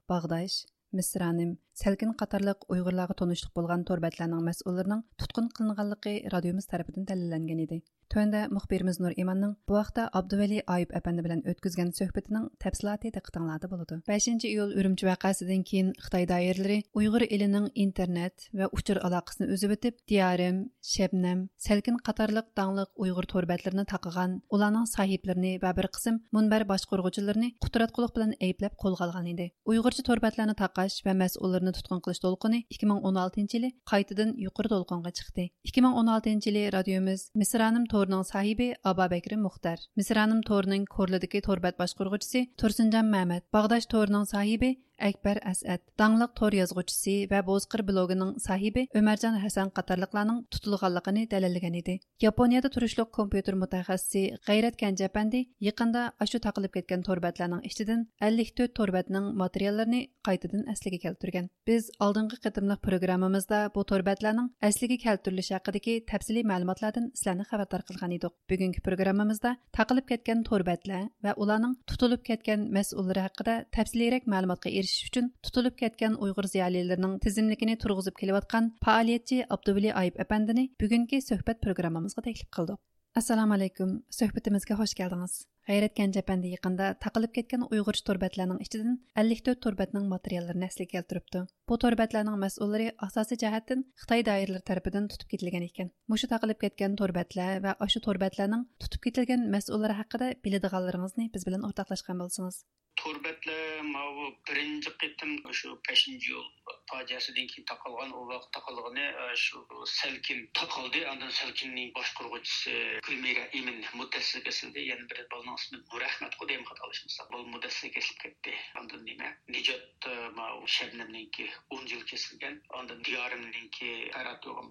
Мисраным, 0.96 1.50
Сәлкин 1.76 2.14
қатарлық 2.20 2.62
уйғырларға 2.72 3.16
тонышлық 3.20 3.52
болған 3.60 3.82
торбәтләрнең 3.90 4.46
мәсулырның 4.48 5.02
тутқын 5.20 5.50
кылынганлыгы 5.58 6.14
радиомыз 6.34 6.70
тарафыдан 6.72 7.10
тәлілінген 7.10 7.64
еді. 7.66 7.82
Төндә 8.08 8.46
мөхбирimiz 8.54 9.02
Нур 9.04 9.12
Иманның 9.20 9.56
бу 9.68 9.76
вакытта 9.76 10.08
Абдувели 10.16 10.62
Айып 10.66 10.94
әпәнде 10.96 11.22
өткізген 11.22 11.42
өткәзгән 11.52 11.90
сөһбәтенең 11.98 12.46
тәфсилаты 12.64 13.12
диктаңлады 13.12 13.68
булды. 13.68 14.00
5 14.08 14.46
июль 14.48 14.76
үрімчі 14.80 15.10
вакыасыдан 15.10 15.66
кейін 15.68 15.92
Хытай 16.00 16.26
даирләре 16.30 16.78
Уйгыр 16.96 17.26
елінің 17.28 17.68
интернет 17.76 18.48
ва 18.54 18.70
учыр 18.72 19.02
алакасын 19.04 19.52
үзеп 19.52 19.76
итеп, 19.76 19.98
Диярым, 20.08 20.70
Шәбнәм, 20.80 21.50
Сәлкин 21.60 22.00
катарлык 22.00 22.48
даңлык 22.56 22.94
Уйгыр 22.96 23.28
төрбәтләренә 23.28 23.84
тагыган, 23.92 24.40
уларның 24.48 24.88
сахипләренә 24.88 25.58
ва 25.62 25.74
бер 25.76 25.90
кысым 25.92 26.22
мунбар 26.32 26.64
башкаргычларны 26.70 27.52
кутраткылык 27.60 28.16
белән 28.16 28.36
әйпләп 28.40 28.80
колга 28.80 29.08
алган 29.10 29.28
иде. 29.34 29.52
Уйгырчы 29.68 30.06
төрбәтләрне 30.08 30.56
тақаш 30.56 31.02
ва 31.04 31.16
мәсъулларны 31.18 31.76
тоткын 31.76 32.00
қылыш 32.06 32.24
толқыны 32.24 32.64
2016 32.72 33.58
елы 33.60 33.74
кайтадан 33.84 34.34
юқыр 34.40 34.72
толқынга 34.72 35.12
чыкты. 35.12 35.50
2016 35.68 36.48
елы 36.52 36.70
радиомыз 36.72 37.30
Мисраным 37.36 37.88
торының 37.98 38.26
сахибі 38.28 38.68
Аба 38.86 39.08
Бәкірі 39.10 39.40
Мұхтар, 39.42 39.80
Мисраным 39.98 40.44
торының 40.46 40.84
Корлыдығы 40.92 41.42
торбат 41.48 41.80
башқұрғычысы 41.82 42.44
Тұрсынжан 42.62 43.10
Мәмәд, 43.10 43.48
Бағдаш 43.56 43.88
торының 43.90 44.28
сахибі 44.30 44.76
Әкбәр 44.98 45.38
Asad, 45.46 45.84
dаңлык 46.00 46.34
тор 46.38 46.56
язгычысы 46.58 47.28
ва 47.30 47.44
Бозкыр 47.46 47.84
блогының 47.86 48.36
сахибі 48.42 48.88
Өмәрҗан 48.98 49.38
Хәсән 49.44 49.70
катарлыкларның 49.76 50.44
тутылганлыгын 50.50 51.20
дәлилләгән 51.30 51.78
иде. 51.78 52.00
Япониядә 52.22 52.72
турышлык 52.74 53.12
компьютер 53.14 53.56
мутахассисы 53.62 54.40
Гайрат 54.48 54.78
Кәнҗәпәнди 54.82 55.44
якында 55.62 56.14
ашу 56.18 56.42
тақылып 56.42 56.80
кеткән 56.80 57.06
торбатларның 57.06 57.62
иштидән 57.70 58.08
54 58.22 58.74
торбатның 58.74 59.30
материалларын 59.38 60.08
кайтадан 60.26 60.66
әслегә 60.74 61.00
келтергән. 61.06 61.50
Без 61.68 61.92
алдынгы 62.02 62.40
кытымлык 62.42 62.82
программамызда 62.82 63.70
бу 63.76 63.86
торбатларның 63.88 64.50
әслегә 64.66 64.98
келтирилеше 65.04 65.58
хакындагы 65.58 66.02
тәфсилий 66.10 66.46
мәгълүматлардан 66.50 67.12
сезләрне 67.14 67.46
хәбәрдар 67.48 67.86
кылган 67.88 68.18
идек. 68.18 68.34
Бүгенге 68.50 68.84
программамызда 68.84 69.56
тақылып 69.78 70.10
кеткән 70.12 70.44
торбатлар 70.48 71.08
ва 71.24 71.36
уларның 71.38 71.78
тутылып 71.88 72.26
кеткән 72.28 72.68
мәс'уллары 72.76 73.28
хакында 73.28 73.58
тәфсилийрәк 73.78 74.28
мәгълүматка 74.28 74.74
erishish 74.88 75.10
uchun 75.10 75.26
tutilib 75.46 75.76
ketgan 75.82 76.14
uyg'ur 76.26 76.48
ziyolilarining 76.54 77.16
tizimligini 77.26 77.76
turg'izib 77.84 78.16
kelayotgan 78.22 78.70
faoliyatchi 78.86 79.40
abduvali 79.56 79.92
ayib 80.02 80.22
apandini 80.26 80.66
bugungi 80.84 81.20
suhbat 81.30 81.62
programmamizga 81.66 82.26
taklif 82.28 82.50
qildik 82.58 83.22
assalomu 83.22 83.58
alaykum 83.60 83.94
suhbatimizga 84.20 84.80
xush 84.82 84.96
keldingiz 85.02 85.36
g'ayrat 85.68 85.94
ganjapandi 86.00 86.52
yaqinda 86.56 86.86
taqilib 87.06 87.32
ketgan 87.38 87.64
uyg'ur 87.68 87.98
torbatlarning 88.10 88.60
ichidan 88.66 88.96
ellik 89.22 89.42
to'rt 89.48 89.62
torbatning 89.66 90.06
materiallarini 90.14 90.70
asliga 90.70 90.92
keltiribdi. 90.96 91.44
Bu 91.70 91.78
torbatlarning 91.84 92.38
mas'ullari 92.46 92.88
asosiy 93.08 93.42
jihatdan 93.44 93.84
xitoy 94.04 94.26
doiralari 94.30 94.68
tarafidan 94.70 95.12
tutib 95.14 95.30
ketilgan 95.34 95.68
ekan. 95.70 95.92
Mushu 96.14 96.32
taqilib 96.34 96.60
ketgan 96.64 96.98
torbatlar 97.02 97.54
va 97.68 97.92
shu 97.94 98.04
torbatlarning 98.08 98.66
tutib 98.86 99.06
ketilgan 99.08 99.48
mas'ullari 99.56 100.00
haqida 100.02 100.34
biladiganlaringizni 100.48 101.30
biz 101.36 101.48
bilan 101.50 101.70
o'rtoqlashgan 101.70 102.24
bo'lsangiz. 102.24 102.64
Torbatlar 103.04 103.86
mau 103.96 104.12
birinchi 104.50 104.92
qitim 105.02 105.32
shu 105.60 105.78
5 105.92 106.08
yo'l. 106.30 106.77
Fojiasidan 106.92 107.48
keyin 107.52 107.66
taqalgan 107.72 108.12
u 108.20 108.22
vaqt 108.32 108.50
taqalgani 108.58 109.06
shu 109.46 109.58
salkin 109.94 110.40
taqaldi 110.60 111.02
andan 111.12 111.32
salkinning 111.40 111.90
boshqaruvchisi 111.98 112.76
gulmira 113.08 113.46
imin 113.60 113.80
mudassir 114.00 114.44
kesildi 114.48 114.86
yana 114.92 115.10
bir 115.12 115.20
balning 115.34 115.60
ismi 115.62 115.78
nurahmat 115.92 116.40
qudayim 116.42 116.64
xatolashmasa 116.70 117.28
bu 117.34 117.44
mudassir 117.54 117.92
kesilib 117.98 118.20
ketdi 118.26 118.56
andan 118.82 119.06
nima 119.10 119.30
nijot 119.58 120.10
mau 120.40 120.58
shabnamniki 120.78 121.50
10 121.82 121.94
yil 121.94 122.04
kesilgan 122.14 122.62
andan 122.80 123.04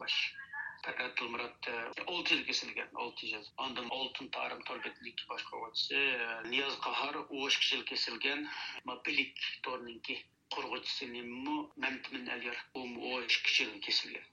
bosh 0.07 0.19
kesilgen, 7.91 8.49
ma 8.85 8.95
bilik 9.07 9.39
torninki 9.63 10.17
құрғытысының 10.55 11.33
мұ 11.47 11.55
мәмкімін 11.87 12.31
әлер 12.37 12.63
ұм 12.85 12.95
ой 13.11 13.29
үш 13.33 13.43
кішілін 13.51 13.85
кесілген 13.89 14.33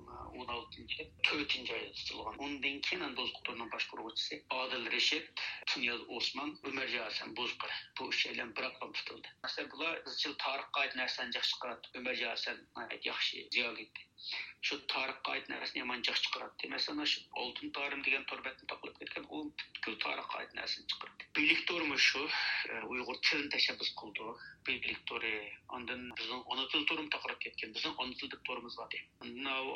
16-нче 0.33 1.03
4-нче 1.29 1.73
айда 1.73 1.93
тутылган. 1.99 2.35
Ондан 2.45 2.81
кийин 2.87 3.03
ан 3.07 3.15
дозукторунун 3.15 3.69
баш 3.69 3.85
коргоочусу 3.91 4.35
Адил 4.49 4.87
Решет, 4.87 5.25
Туняз 5.67 6.01
Осман, 6.07 6.57
Өмөр 6.63 6.87
Жасан 6.87 7.33
Бозкыр. 7.33 7.71
Бу 7.97 8.07
үчөөлөр 8.11 8.53
бир 8.55 8.69
аккам 8.69 8.93
тутулду. 8.93 9.29
Масалан, 9.43 9.69
булар 9.73 10.01
изчил 10.07 10.35
тарыхка 10.35 10.85
айт 10.85 10.95
нерсени 10.95 11.35
жакшы 11.35 11.59
кылат. 11.59 11.91
Өмөр 11.97 12.15
Жасан 12.23 12.63
айт 12.75 13.03
жакшы 13.03 13.47
зыялы 13.51 13.87
shu 14.67 14.79
tarixga 14.93 15.35
oid 15.35 15.51
narsani 15.53 15.83
yomon 15.83 16.05
jiq 16.09 16.21
chiqaradi 16.23 16.73
masalan 16.75 17.11
shu 17.13 17.25
oltin 17.43 17.75
torim 17.79 18.05
degan 18.09 18.29
torbatni 18.33 18.71
topilib 18.73 19.01
ketgan 19.03 19.25
u 19.35 19.43
butkul 19.63 19.99
tarixga 20.05 20.43
oid 20.43 20.57
narsani 20.61 20.89
chiqardi 20.93 21.21
biylik 21.35 21.67
tormi 21.67 21.97
shu? 21.97 22.21
Uyg'ur 22.91 23.17
tilini 23.25 23.49
tashabbus 23.53 23.91
qildi. 23.99 24.25
Biylik 24.67 24.99
tori 25.09 25.33
ondan 25.75 26.01
bizning 26.17 26.41
ona 26.53 26.65
til 26.71 26.83
torim 26.89 27.07
taqirib 27.13 27.39
ketgan 27.45 27.71
bizning 27.77 28.01
ona 28.03 28.13
til 28.19 28.29
deb 28.33 28.41
torimiz 28.49 28.75
bor 28.79 28.89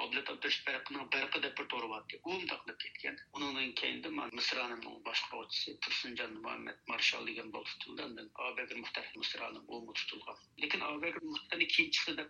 ablat 0.04 0.30
abdurashbarqning 0.34 1.08
barqi 1.16 1.42
deb 1.46 1.56
bir 1.60 1.68
tori 1.74 1.90
bor 1.94 2.04
u 2.32 2.36
ketgan. 2.84 3.16
Undan 3.40 3.72
keyin 3.82 4.04
boshqaruvchisi 5.08 5.78
tursunjon 5.86 6.38
muhammad 6.44 6.78
marshal 6.92 7.26
degan 7.32 7.50
tutildi 7.56 8.28
u 9.68 9.94
tutilgan. 10.00 10.38
Lekin 10.66 10.86
muhtarni 11.32 11.68
keyin 11.76 11.92
chiqdi 11.96 12.18
deb 12.22 12.30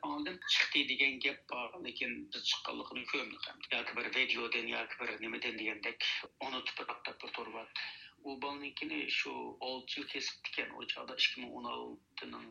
chiqdi 0.56 0.88
degan 0.94 1.20
gap 1.28 1.40
bor 1.52 1.70
keyin 2.06 2.26
biz 2.34 2.44
chiqqanligini 2.50 3.04
ko'rdik 3.12 3.46
бір 3.72 3.96
bir 3.98 4.08
videodan 4.16 4.68
yoki 4.72 4.96
bir 5.00 5.10
nimadan 5.22 5.56
degandek 5.62 6.06
unutib 6.48 6.78
atab 6.96 7.24
turyapti 7.38 7.82
u 8.30 8.36
bolnikini 8.44 9.00
shu 9.18 9.34
olti 9.70 10.00
yil 10.00 10.08
kesib 10.14 10.38
tikan 10.48 10.70
u 10.80 10.86
chog'da 10.94 11.18
ikki 11.22 11.42
ming 11.42 11.56
o'n 11.60 11.68
oltining 11.72 12.46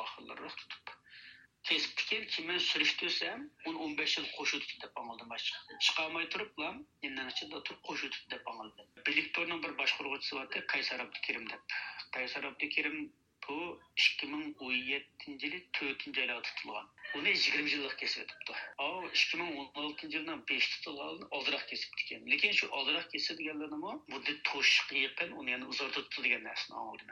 oxirlari 0.00 0.50
tutib 0.60 0.92
kesib 1.70 1.96
tikan 2.02 2.28
keyin 2.34 2.62
surishtirsam 2.68 3.48
o'n 3.70 3.80
o'n 3.86 3.96
besh 4.02 4.18
yil 4.18 4.28
qo'shitib 4.36 4.78
deb 4.84 5.02
angldim 5.04 5.34
chiqolmay 5.88 6.26
turib 6.36 6.52
ayda 17.14 17.32
tutulgan. 17.32 17.58
Onu 17.58 17.58
20 17.58 17.70
yıllık 17.70 17.98
kesip 17.98 18.22
etipti. 18.22 18.52
Aa 18.78 19.06
2016 19.14 20.06
yıldan 20.06 20.48
5 20.48 20.68
tutulgan 20.68 21.28
oldiroq 21.30 21.66
kesibdi 21.68 22.02
ekan 22.04 22.30
Lekin 22.30 22.52
shu 22.52 22.68
oldiroq 22.68 23.10
kesib 23.10 23.38
deganlarimi 23.38 23.76
mu? 23.76 24.04
Bu 24.10 24.26
de 24.26 24.32
uni 24.54 25.00
yana 25.00 25.36
onu 25.36 25.50
yani 25.50 25.64
uzar 25.64 25.86
narsani 26.42 26.78
anladım 26.78 27.06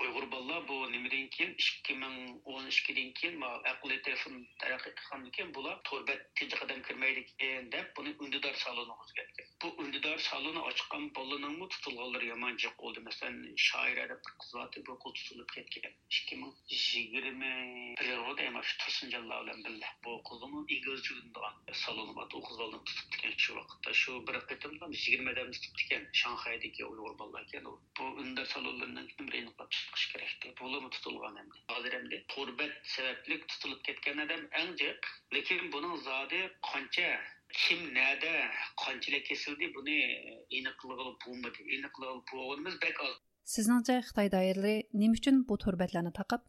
uyg'ur 0.00 0.30
bolalar 0.30 0.68
bu 0.68 0.92
nimadan 0.92 1.28
keyin 1.34 1.52
ikki 1.52 1.94
ming 1.94 2.16
o'n 2.44 2.66
ikkidan 2.66 3.12
keyin 3.18 3.38
ma 3.38 3.48
aqliy 3.72 4.00
telefon 4.06 4.34
taraqqiy 4.62 4.94
qilgandan 5.00 5.30
keyin 5.36 5.54
bular 5.54 5.76
to'rbat 5.88 6.24
tinchi 6.40 6.56
qadam 6.62 6.82
kirmaydi 6.86 7.20
ekan 7.20 7.70
deb 7.74 7.86
buni 7.96 8.14
undidor 8.24 8.54
saloni 8.64 8.94
o'zgartgan 9.02 9.46
bu 9.62 9.68
undidor 9.82 10.18
saloni 10.28 10.62
ochgan 10.70 11.04
bolalarning 11.18 11.70
tutilganlari 11.74 12.26
yomon 12.32 12.58
jiq 12.64 12.74
bo'ldi 12.82 13.04
masalan 13.08 13.38
shoira 13.68 14.08
deb 14.12 14.20
qiz 14.40 14.84
bu 14.88 14.98
qul 15.04 15.14
tutilib 15.18 15.48
ketgan 15.56 15.94
ikki 16.18 16.40
ming 16.42 16.54
yigirma 16.70 17.54
bir 18.00 18.36
deyman 18.42 18.68
shu 18.68 18.78
tursinjonlar 18.82 19.43
bilan 19.44 19.64
birga 19.64 19.88
bu 20.04 20.12
qizmi 20.28 20.60
inglizcha 20.76 21.14
o'rgangan 21.14 21.74
saloni 21.84 22.14
bor 22.18 22.26
u 22.38 22.40
qiz 22.46 22.58
bolani 22.62 22.84
tutib 22.90 23.16
ekan 23.18 23.34
shu 23.44 23.56
vaqtda 23.58 23.92
shu 24.02 24.12
bir 24.28 24.36
qitimda 24.50 24.86
yigirmadan 24.94 25.48
tutib 25.56 25.74
ekan 25.84 26.02
shanxaydagi 26.20 26.84
uyg'ur 26.90 27.18
bolalar 27.20 27.42
ekan 27.48 27.64
bu 27.98 28.06
tutilgan 30.96 31.36
endi 31.42 31.58
hozir 31.74 31.92
endi 32.00 32.24
tutilib 33.48 33.80
ketgan 33.88 34.24
odam 34.24 34.42
doiralari 44.36 44.74
nima 45.02 45.20
uchun 45.20 45.48
bu 45.48 45.58
turbatlarni 45.64 46.12
taqib 46.20 46.42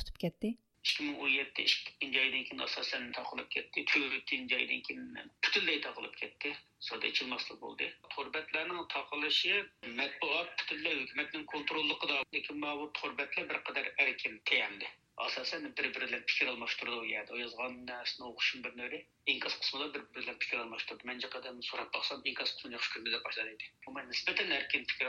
tutib 0.00 0.16
ketdi? 0.24 0.50
Ikki 0.88 1.06
ming 1.06 1.18
o'n 1.24 1.32
yetti 1.34 1.64
ikkinchi 1.70 2.20
oydan 2.24 2.44
keyin 2.48 2.62
asosan 2.66 3.10
taqilib 3.18 3.48
ketdi. 3.54 3.84
To'rtinchi 3.92 4.58
oydan 4.60 4.84
keyin 4.86 5.32
butunlay 5.46 5.80
taqilib 5.88 6.14
ketdi. 6.20 6.54
Soda 6.90 7.10
ichilmaslik 7.12 7.58
bo'ldi. 7.64 7.90
Turbatlarning 8.14 8.86
taqilishi 8.94 9.58
matbuot 10.00 10.54
butunlay 10.62 10.96
hukumatning 11.02 11.44
kontrolligida 11.56 12.22
lekin 12.38 12.64
bu 12.80 12.88
to'rbatlar 13.02 13.52
bir 13.52 13.62
qadar 13.68 13.92
erkin 14.06 14.40
teyamdi 14.52 14.96
asasen 15.18 15.76
birbirler 15.76 16.26
fikir 16.26 16.46
almashtırdı 16.46 17.06
yani. 17.06 17.26
O 17.30 17.36
yazgan 17.36 17.86
nesne 17.86 18.24
okuşun 18.26 18.64
bir 18.64 18.76
nöri. 18.76 19.06
İnkas 19.26 19.60
kısmında 19.60 19.94
birbirler 19.94 20.38
fikir 20.38 20.58
пікір 20.58 20.98
Bence 21.04 21.28
kadın 21.28 21.60
sorak 21.60 21.94
baksan 21.94 22.22
inkas 22.24 22.54
kısmını 22.54 22.74
yakış 22.74 22.88
kürmede 22.88 23.14
de 23.14 23.24
başlar 23.24 23.46
idi. 23.46 23.64
Ama 23.86 24.02
nispeten 24.02 24.50
пікір 24.50 24.84
fikir 24.86 25.06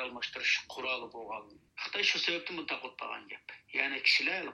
құралы 0.69 1.11
болған 1.13 1.49
bu 1.93 2.03
şu 2.03 2.19
sebepten 2.19 2.57
bunu 2.57 2.65
takut 2.65 2.99
bağın 2.99 3.29
yap. 3.29 3.51
Yani 3.73 4.03
kişiler 4.03 4.45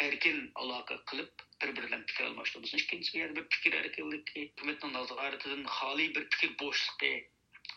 erken 0.00 0.50
alaka 0.54 1.04
kılıp 1.04 1.32
birbirinden 1.62 2.06
fikir 2.06 2.24
almashtırdı. 2.24 2.66
İkincisi 2.66 3.18
яғни 3.18 3.36
bir 3.36 3.48
bir 6.14 6.28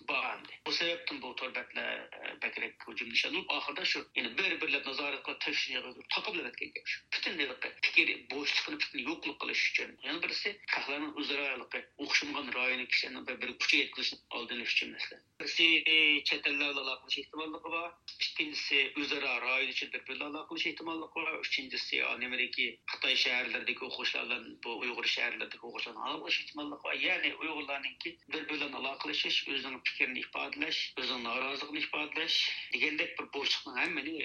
bağımdı. 0.02 0.50
Bu 0.68 0.72
sebepten 0.72 1.22
bu 1.22 1.36
torbatlar 1.36 2.10
bekrek 2.42 2.74
hücum 2.88 3.10
nişanlıp 3.10 3.52
ahırda 3.52 3.86
şu 3.86 4.08
yani 4.16 4.38
bir 4.38 4.62
birle 4.62 4.84
nazaret 4.84 5.24
kılıp 5.24 5.42
teşhir 5.42 5.84
takıblar 6.10 6.46
etken 6.46 6.72
gelmiş. 6.74 7.02
Bütün 7.14 7.40
dedik 7.40 7.58
fikir 7.82 8.30
boşluğunu 8.30 8.80
bütün 8.80 9.00
yokluk 9.00 9.40
kılış 9.40 9.72
için. 9.72 10.00
Yani 10.04 10.24
birisi 10.24 10.62
kahlanın 10.68 11.14
uzaralıkı 11.16 11.86
okşumgan 11.98 12.54
rayını 12.54 12.86
kişinin 12.86 13.28
bir 13.28 13.42
bir 13.42 13.58
kuçu 13.58 13.78
yetkilişini 13.78 14.20
aldığını 14.30 14.64
için 14.64 14.92
mesela. 14.92 15.22
Birisi 15.40 15.84
çetellerle 16.26 16.80
alakalı 16.80 17.10
ihtimallığı 17.18 17.64
var. 17.64 17.92
İkincisi 18.22 18.94
üzera 18.96 19.42
rayın 19.42 19.70
için 19.70 19.94
bir 19.94 20.08
birle 20.08 20.24
alakalı 20.24 20.60
ihtimallığı 20.60 21.12
var. 21.16 21.40
Üçüncüsü 21.40 22.04
Amerika'daki 22.04 22.80
Hatay 22.86 23.16
şehirlerdeki 23.16 23.86
okuşlarla 23.86 24.44
bu 24.64 24.80
Uygur 24.80 25.06
şehirlerdeki 25.06 25.66
okuşlarla 25.66 26.04
alakalı 26.04 26.30
ihtimallığı 26.30 26.84
var. 26.84 26.94
Yani 26.94 27.36
Uygurların 27.36 27.98
ki 28.04 28.18
bir 28.34 28.50
birle 28.50 28.66
alakalı 28.66 29.14
özünün 29.48 29.82
пикерни 29.90 30.24
ифадалаш 30.26 30.78
өзүнүн 31.02 31.28
нааразылыгын 31.28 31.82
ифадалаш 31.84 32.36
дегендек 32.74 33.14
бир 33.20 33.30
боштуктун 33.38 33.78
хаммени 33.80 34.16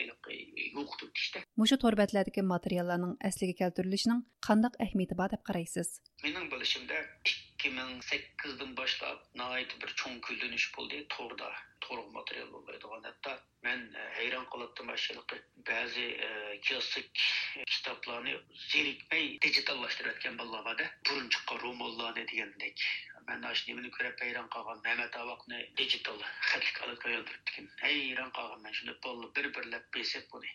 жокутуп 0.76 1.12
тиште 1.20 1.44
мушу 1.62 1.80
материалдардың 2.54 3.16
ахметі 4.86 5.18
деп 5.34 5.46
қарайсыз 5.50 6.00
менің 6.24 6.48
чоң 10.00 10.20
болды 10.76 11.04
торда 11.16 11.50
материал 12.14 12.48
болбойдуган 12.54 13.02
хатта 13.02 13.32
мен 13.62 13.80
hayron 14.16 14.46
ba'zi 15.68 16.06
kitoblarni 17.72 18.34
zerikmay 18.72 19.24
bolalar 20.40 20.78
borda 21.08 21.60
ro'mollarni 21.64 22.24
degandek 22.32 22.86
Мен 23.30 23.44
ашын 23.48 23.72
еміні 23.72 23.92
көріп 23.96 24.22
әйран 24.26 24.48
қалған 24.54 24.80
Мәмәт 24.86 25.18
Авақны 25.24 25.58
дигитал 25.80 26.16
қәтлік 26.52 26.80
алып 26.86 27.04
қойылдырып 27.04 27.44
декен. 27.50 27.68
Әйран 27.90 28.32
қалған 28.38 28.64
мен 28.66 28.74
шыны 28.78 28.94
болды 29.04 29.28
бір-бірлеп 29.36 29.84
бесеп 29.96 30.26
бұны. 30.32 30.50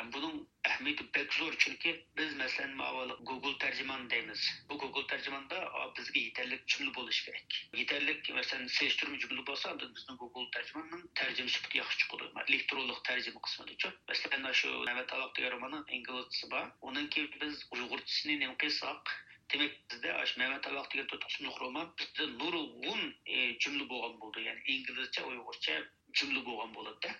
Әм 0.00 0.08
бұның 0.12 0.36
әхметі 0.68 1.04
бәк 1.14 1.34
зор, 1.36 1.56
чүнкі 1.62 1.90
біз 2.18 2.30
мәселен 2.40 2.70
мавалы 2.78 3.16
Google 3.28 3.52
тәржіман 3.64 4.06
дейміз. 4.12 4.44
Бұл 4.70 4.78
Google 4.80 5.04
тәржіманда 5.10 5.58
бізге 5.98 6.22
етерлік 6.30 6.62
жүмлі 6.74 6.94
болыш 6.96 7.18
керек. 7.26 7.56
Етерлік, 7.82 8.30
мәселен, 8.38 8.70
сештірме 8.78 9.20
жүмлі 9.24 9.44
болса, 9.50 9.74
біздің 9.82 10.18
Google 10.22 10.48
тәржіманның 10.56 11.02
тәржім 11.20 11.50
сүпті 11.56 11.82
яқшы 11.82 12.08
құды. 12.14 12.30
Электронлық 12.46 13.02
тәржімі 13.10 13.44
қысымы 13.44 13.68
дейді. 13.68 13.92
Мәселен, 14.08 14.48
ашу 14.48 14.72
Мәмәт 14.88 15.12
Авақ 15.18 15.36
деген 15.36 15.54
романның 15.58 15.84
инглызысы 15.98 16.48
бар. 16.56 16.72
Оның 16.80 17.12
кейін 17.12 17.36
біз 17.44 17.60
ұйғыр 17.68 17.84
ұйғыртысыны 17.90 18.40
немкесақ, 18.46 19.12
demak 19.50 19.72
bizda 19.90 20.10
Mehmet 20.40 20.66
Alaq 20.66 20.86
degan 20.92 21.06
to'rt 21.06 21.24
roman 21.60 21.86
bizda 21.98 22.24
nurg'un 22.40 23.02
e, 23.26 23.36
jumla 23.62 23.84
bo'lgan 23.92 24.14
bo'ldi. 24.22 24.40
Ya'ni 24.48 24.62
inglizcha 24.74 25.22
uyg'urcha 25.30 25.74
jumla 26.18 26.40
bo'lgan 26.48 26.74
bo'ladida. 26.76 27.10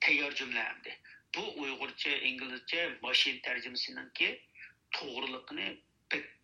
Tayyor 0.00 0.32
jumla 0.40 0.62
hamda 0.68 0.92
bu 1.36 1.42
uyg'urcha 1.62 2.12
inglizcha 2.30 2.82
mashin 3.02 3.40
tarjimasiniki 3.46 4.28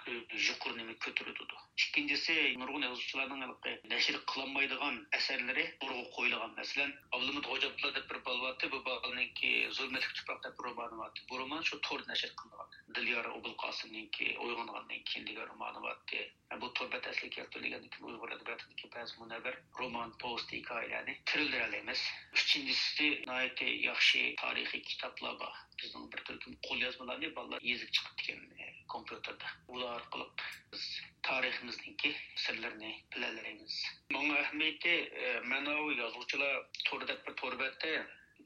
그 0.05 0.13
жүкүрними 0.47 0.97
көтүрүдү. 1.05 1.59
Икенчиси 1.83 2.35
нургун 2.61 2.85
язучулардын 2.87 3.45
алыкы 3.47 3.73
нәшир 3.91 4.19
кылынбайдыган 4.33 4.99
әсәрләре 5.19 5.65
турга 5.81 6.03
коюлган. 6.17 6.55
Мәсәлән, 6.59 6.93
Абдулмут 7.17 7.49
Хоҗаплар 7.49 7.95
дип 7.97 8.09
бер 8.11 8.21
балваты, 8.27 8.69
бу 8.73 8.83
балныңки 8.87 9.53
Зулмәтлек 9.79 10.15
тупрак 10.19 10.43
дип 10.47 10.61
бер 10.61 10.75
балваты. 10.79 11.25
Бу 11.29 11.41
роман 11.41 11.65
шу 11.65 11.79
тор 11.89 12.05
нәшир 12.09 12.35
кылган. 12.41 12.77
Дилияр 12.97 13.31
Обул 13.33 13.57
Касымныңки 13.63 14.37
уйгангандан 14.45 15.03
кин 15.13 15.27
дигән 15.29 15.49
романы 15.53 15.81
ватты. 15.87 16.27
Бу 16.61 16.69
тор 16.77 16.91
бәтәслек 16.93 17.39
яртылган 17.41 17.89
ки 17.89 18.05
уйгыр 18.05 18.35
әдәбиятындагы 18.37 18.91
бәз 18.93 19.17
мөнәбер 19.21 19.59
роман 19.79 20.13
пост 20.21 20.53
hikayelerini 20.53 21.19
türlere 21.25 21.65
alemiz. 21.65 22.03
Üçüncüsü 22.33 23.23
nayeti 23.27 23.65
yakşı 23.65 24.35
tarihi 24.41 24.83
kitaplar 24.83 25.41
var. 25.41 25.55
Bizden 25.83 26.13
bir 26.13 26.25
türküm 26.25 26.59
kol 26.69 26.79
yazmalarını 26.79 27.37
ballar 27.37 27.61
yazık 27.63 27.93
çıkıp 27.93 28.19
diken 28.19 28.41
kompüterde. 28.89 29.45
Ula 29.69 29.92
ular 29.93 30.05
qilib 30.13 30.43
biz 30.73 30.85
tariximizniki 31.29 32.11
sirlarini 32.45 32.93
bilalaymiz 33.15 33.75
bunga 34.13 34.39
ahamiyati 34.43 34.95
e, 35.25 35.41
mana 35.53 35.75
u 35.85 35.93
yozuvchilar 36.03 36.55
to'rda 36.91 37.17
bir 37.27 37.35
to'rbatda 37.43 37.93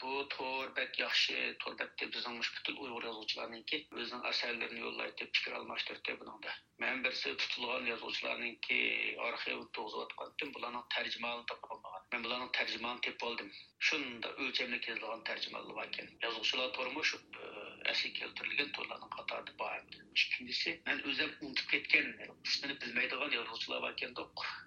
bu 0.03 0.15
to'rbak 0.33 0.99
yaxshi 1.01 1.37
to'rbakda 1.65 2.09
bizning 2.17 2.41
butun 2.57 2.81
uyg'ur 2.87 3.07
yozuvchilarniki 3.09 3.79
o'zining 4.01 4.27
asarlarini 4.31 4.83
yo'llaydi 4.87 5.29
fikr 5.37 5.55
almashtirdi 5.59 6.17
buningda. 6.23 6.57
Man 6.85 7.05
birsi 7.07 7.37
tutilgan 7.43 7.89
yozuvchilarninki 7.93 8.81
arxiv 9.29 9.63
to'g'izayotgan 9.79 10.53
bularning 10.59 10.85
tarjimani 10.97 11.47
topolmagan 11.53 12.07
men 12.13 12.29
bularning 12.29 12.53
tarjimani 12.59 13.05
tepib 13.09 13.27
oldim. 13.31 13.55
Shunda 13.91 14.35
o'lchamli 14.43 14.83
kezilgan 14.89 15.25
tarjimalar 15.31 15.75
bor 15.79 15.89
ekan. 15.89 16.13
Yozuvchilar 16.27 16.75
turmush 16.81 17.15
e, 17.17 17.47
asli 17.93 18.13
keltirilgan 18.19 18.71
to'rlarning 18.79 19.13
qatorida 19.19 19.59
bor 19.63 19.75
ikkinchisi 20.23 20.77
man 20.87 21.03
o'zim 21.11 21.31
unutib 21.41 21.69
ketgan 21.75 22.07
ismini 22.49 22.81
bilmaydigan 22.83 23.37
yozuvchilar 23.39 23.83
bor 23.85 23.93
ekan 23.97 24.15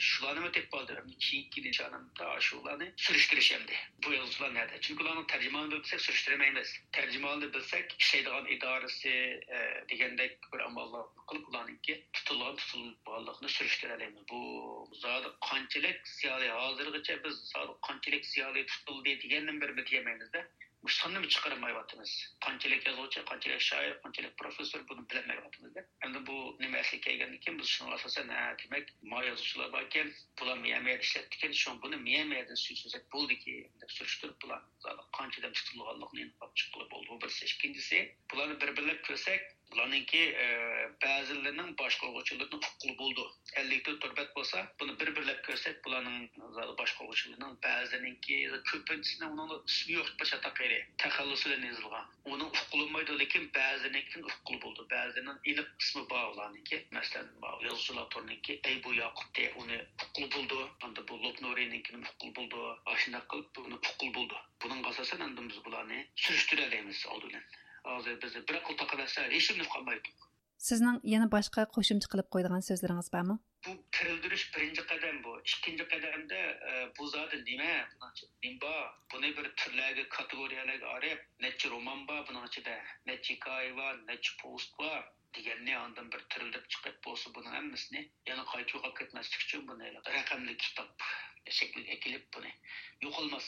shularni 0.10 0.52
tepib 0.58 0.74
oldim 0.80 1.12
keyingi 1.26 1.64
nishonimda 1.68 2.28
shularni 2.48 2.88
surishtirish 3.06 3.52
endi 3.58 3.80
bu 4.04 4.14
yozuvchilar 4.14 4.54
nerede 4.54 4.82
chunki 4.88 5.04
ularning 5.04 5.28
tarjimonini 5.34 5.74
bilsak 5.76 6.02
surishtirmaymiz. 6.02 6.74
Tarjimonini 6.92 7.54
bilsak 7.54 7.96
ishlaydigan 8.00 8.46
idorasi 8.56 9.10
e, 9.58 9.58
degandek 9.90 10.38
bir 10.54 10.60
amallar 10.60 11.06
qilib 11.30 11.48
ularniki 11.52 11.96
tutilgan 12.14 12.56
tutilganligini 12.62 13.50
surishtirolamiz 13.58 14.24
bu 14.32 14.42
zodi 15.04 15.30
qanchalik 15.50 16.08
ziyoli 16.08 16.50
hozirgacha 16.60 17.20
biz 17.24 17.36
zodi 17.54 17.78
qanchalik 17.88 18.26
ziyoli 18.34 18.66
tutildi 18.66 19.20
degandan 19.24 19.62
bir 19.62 19.78
bilmaymiz 19.78 20.34
Uştanını 20.84 21.20
mı 21.20 21.28
çıkaramayvatımız? 21.28 22.38
Qanchalik 22.46 22.88
yazıcı, 22.88 23.26
qanchalik 23.26 23.62
şair, 23.62 24.02
qanchalik 24.02 24.38
professor 24.38 24.88
bunu 24.88 25.10
bilemevatımız 25.10 25.76
da. 25.76 25.86
Hem 26.00 26.28
bu 26.28 26.58
nima 26.60 26.78
asli 26.78 27.02
kelgandan 27.02 27.60
biz 27.60 27.68
shuni 27.68 27.94
asosan 27.94 28.30
ha 28.30 28.56
demak 28.60 28.86
ma 29.02 29.24
yozuvchilar 29.24 29.72
bor 29.74 29.82
ekan 29.82 30.12
bular 30.40 30.58
miyamiyat 30.58 31.04
ishlatdi 31.04 31.36
ekan 31.36 31.52
shu 31.62 31.82
buni 31.82 31.98
miyamiyatdan 32.08 32.60
suysasak 32.66 33.04
bo'ldiki 33.14 33.56
deb 33.82 33.90
surishtirib 33.98 34.38
bular 34.42 34.62
qanchadan 35.18 35.54
tutilganligini 35.58 36.26
chiqib 36.60 36.92
bo'ldi 36.92 37.08
bu 37.10 37.22
birisi 37.22 37.46
ikkinchisi 37.46 37.98
bularni 38.32 38.62
bir 38.62 38.78
birlab 38.78 39.02
ko'rsak 39.08 39.42
bularninki 39.72 40.22
ba'zilarining 41.04 41.70
boshqaruvchilarni 41.82 42.58
huquqi 42.66 42.94
bo'ldi 43.02 43.26
ellikta 43.62 43.92
turbat 44.06 44.30
bo'lsa 44.38 44.64
buni 44.80 44.96
bir 45.02 45.10
birlab 45.18 45.40
ko'rsak 45.48 45.76
bularning 45.86 46.30
uni 49.46 49.58
ismi 49.72 49.94
yo'q 49.98 50.10
bilan 50.20 51.66
yozilgan 51.70 52.06
uni 52.34 52.46
huquqlanmaydi 52.56 53.18
lekin 53.22 53.44
ba'ziniki 53.60 54.18
huquqli 54.28 54.58
bo'ldi 54.66 54.88
ba'zining 54.96 55.38
aniq 55.54 55.70
ismi 55.86 56.04
bor 56.14 56.26
ularniki 56.34 56.82
masalan 56.98 57.28
yozuvchilar 57.68 58.08
to'rniki 58.16 58.60
ey 58.72 58.78
bu 58.84 58.94
yoqutde 59.02 59.46
uni 59.64 59.80
endi 60.88 61.08
bu 61.12 61.22
lobnorininki 61.24 61.92
huquqli 62.08 62.32
bo'ldi 62.40 62.60
shunday 63.06 63.24
qilib 63.34 63.50
buni 63.60 63.76
huquqli 63.80 64.12
bo'ldi 64.20 64.38
buning 64.66 64.82
asosan 64.94 65.20
hozir 67.84 68.22
biz 68.24 68.36
bir 68.50 68.64
qil 68.70 68.82
taqalasa 68.84 69.28
hech 69.36 69.48
kimni 69.52 69.70
qolmaydi 69.76 70.16
sizning 70.70 70.98
yana 71.14 71.28
boshqa 71.36 71.68
qo'shimcha 71.78 72.12
qilib 72.14 72.28
qo'ydigan 72.36 72.68
so'zlaringiz 72.70 73.14
bormi 73.16 73.36
bu 73.68 73.72
kirildirish 73.96 74.46
birinchi 74.56 74.84
qadam 74.92 75.16
bu. 75.24 75.32
Ikkinchi 75.52 75.86
qadamda 75.94 76.40
bu 76.98 77.08
zodi 77.14 77.40
nima 77.50 77.74
nima 78.44 78.62
bor 78.64 78.84
buni 79.14 79.30
bir 79.38 79.48
turlarga 79.62 80.06
kategoriyalarga 80.18 80.88
olib 80.98 81.20
necha 81.46 81.72
roman 81.74 82.08
bor 82.12 82.22
buning 82.30 82.46
ichida 82.50 82.76
necha 83.10 83.34
hikoya 83.34 83.74
bor 83.80 83.94
necha 84.12 84.32
post 84.44 84.78
bor 84.80 85.02
deganni 85.38 85.74
ondan 85.80 86.12
bir 86.14 86.22
tirilib 86.36 86.70
chiqib 86.76 87.02
bo'lsa 87.08 87.34
buni 87.36 87.52
hammasini 87.56 88.06
yana 88.30 88.46
qayta 88.52 88.78
yo'qolib 88.78 88.98
ketmaslik 89.02 89.46
uchun 89.48 89.68
buni 89.72 89.92
raqamli 90.18 90.56
kitob 90.66 91.08
shakliga 91.58 91.96
kelib 92.06 92.26
buni 92.36 92.52
yo'qolmas 93.04 93.48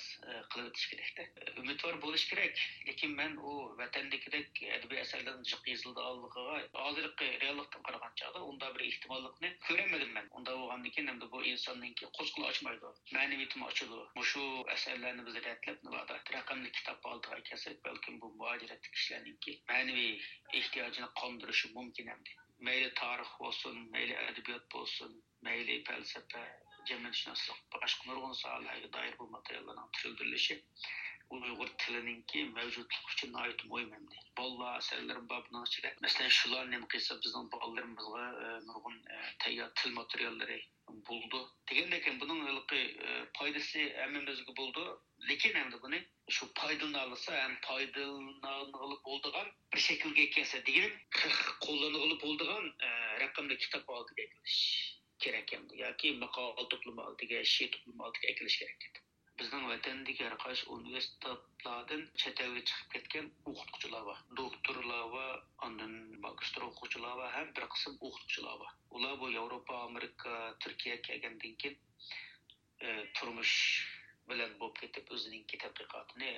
qilib 0.52 0.68
o'tish 0.70 0.88
kerakda 0.92 1.24
umidvor 1.62 1.98
bo'lish 2.06 2.26
kerak 2.32 2.62
lekin 2.90 3.16
man 3.20 3.38
u 3.50 3.54
vatandagidek 3.82 4.62
adabiy 4.78 5.02
asarlarni 5.04 5.50
jiq 5.52 5.70
yozildiganligiga 5.72 6.84
hozirgi 6.86 7.30
reallikdan 7.44 7.86
qaragan 7.88 8.16
chog'da 8.22 8.44
unda 8.52 8.72
bir 8.76 8.86
ehtimollikni 8.90 9.52
ko'ramadim 9.68 10.14
man 10.18 10.30
unda 10.40 10.58
bo'lgandan 10.60 10.96
keyin 10.98 11.14
endi 11.16 11.32
bu 11.36 11.44
insonniki 11.54 12.12
qo'zg'ini 12.20 12.50
ochmaydi 12.52 12.94
ma'naviyatini 13.18 13.68
ochadi 13.72 14.28
shu 14.34 14.46
asarlarni 14.76 15.28
biz 15.30 15.42
ratlab 15.50 16.36
raqamli 16.38 16.72
kitob 16.78 17.10
oldiga 17.14 17.42
kelsak 17.50 17.84
balkim 17.90 18.22
bu 18.22 18.34
muajiratli 18.44 18.96
kishilarniki 18.96 19.58
ma'naviy 19.74 20.14
ehtiyojini 20.62 21.10
qondirishi 21.22 21.74
mumkin 21.78 22.16
endi 22.16 22.40
mayli 22.68 22.90
tarix 23.02 23.32
bo'lsin 23.44 23.80
mayli 23.94 24.18
adabiyot 24.26 24.66
bo'lsin 24.76 25.16
mayli 25.48 25.78
falsafa 25.88 26.44
jamiyatshunaslik 26.92 27.60
boshqa 27.76 28.10
nurg'un 28.10 28.36
sohalarga 28.42 28.90
doir 28.98 29.14
bu 29.20 29.30
materiallarning 29.38 29.94
tushuntirilishi 29.98 30.60
uyg'ur 31.36 31.70
tilininki 31.82 32.40
mavjudligi 32.56 33.06
uchun 33.12 33.36
bolalar 34.38 34.78
asarlari 34.82 35.22
bor 35.30 35.42
buning 35.48 35.66
ichida 35.70 35.90
masalan 36.06 36.34
shular 36.40 36.64
qilsa 36.94 37.18
bizning 37.24 37.48
bolalarimizga 37.54 38.26
nurg'un 38.68 38.98
tayyor 39.46 39.70
til 39.82 39.98
materiallari 40.00 40.60
bo'ldi 41.10 41.42
degandek 41.72 42.08
buning 42.22 42.42
foydasi 43.38 43.82
hammamizga 44.02 44.56
bo'ldi 44.62 44.86
lekin 45.30 45.60
endi 45.64 45.82
buni 45.84 46.00
shu 46.38 46.48
foydalana 46.62 47.20
ham 47.42 47.54
foydalanag'ili 47.68 48.98
bo'ldigan 49.08 49.52
bir 49.74 49.84
shaklga 49.88 50.26
kelsa 50.38 50.64
degan 50.72 50.94
qo'llanag'ili 51.66 52.18
bo'ldigan 52.26 52.66
raqamli 53.24 53.62
kitob 53.66 53.94
oldiga 54.00 54.28
kelish 54.34 54.66
kerak 55.28 55.54
endi 55.60 55.80
yoki 55.84 56.12
maqol 56.26 56.68
to'plami 56.74 57.08
oldiga 57.08 57.46
she'r 57.54 57.72
to'plami 57.78 58.10
oldiga 58.10 58.34
ekilish 58.34 58.60
kerak 58.64 58.90
edi 58.90 59.08
bizning 59.42 59.64
vatandagi 59.72 60.26
har 60.28 60.36
qaysi 60.44 60.66
universitetlardan 60.76 62.02
chet 62.24 62.42
elga 62.46 62.62
chiqib 62.72 62.90
ketgan 62.96 63.30
o'qituvchilar 63.52 64.04
bor 64.10 64.20
doktorlar 64.40 65.06
va 65.14 65.24
ondan 65.68 65.96
magistr 66.26 66.68
o'quvchilar 66.68 67.16
va 67.22 67.30
ham 67.36 67.54
bir 67.60 67.68
qism 67.76 67.96
o'qituvchilar 68.10 68.60
bor 68.64 68.76
ular 69.00 69.16
bu 69.22 69.32
yevropa 69.38 69.80
amerika 69.88 70.36
turkiya 70.66 71.00
kelgandan 71.08 71.58
keyin 71.64 71.80
turmush 73.20 73.56
bilan 74.32 74.54
bo'lib 74.60 74.78
ketib 74.82 75.14
o'zininki 75.16 75.62
tadqiqotini 75.64 76.32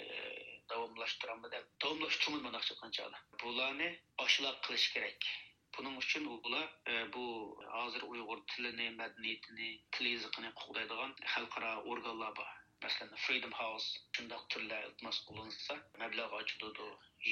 davomlashtiramidi 0.74 1.63
davomlashtirmadi 1.84 2.78
qanchalar 2.84 3.22
bularni 3.43 3.89
oshliq 4.26 4.62
qilish 4.67 4.88
kerak 4.96 5.30
Bunun 5.78 5.98
üçün 5.98 6.26
ular 6.26 6.68
e, 6.88 7.14
bu 7.14 7.24
hazır 7.68 8.04
ұйғыр 8.08 8.42
tilini, 8.52 8.90
mədəniyyətini, 8.98 9.70
til 9.96 10.10
yazıqını 10.12 10.52
qoğdaydigan 10.60 11.16
xalqara 11.36 11.72
organlar 11.94 12.36
var. 12.38 12.52
Məsələn, 12.84 13.16
Freedom 13.26 13.56
House 13.58 14.04
şundaq 14.18 14.44
türlər 14.54 14.86
iltimas 14.90 15.20
qılınsa, 15.30 15.80
məbləğ. 16.04 16.28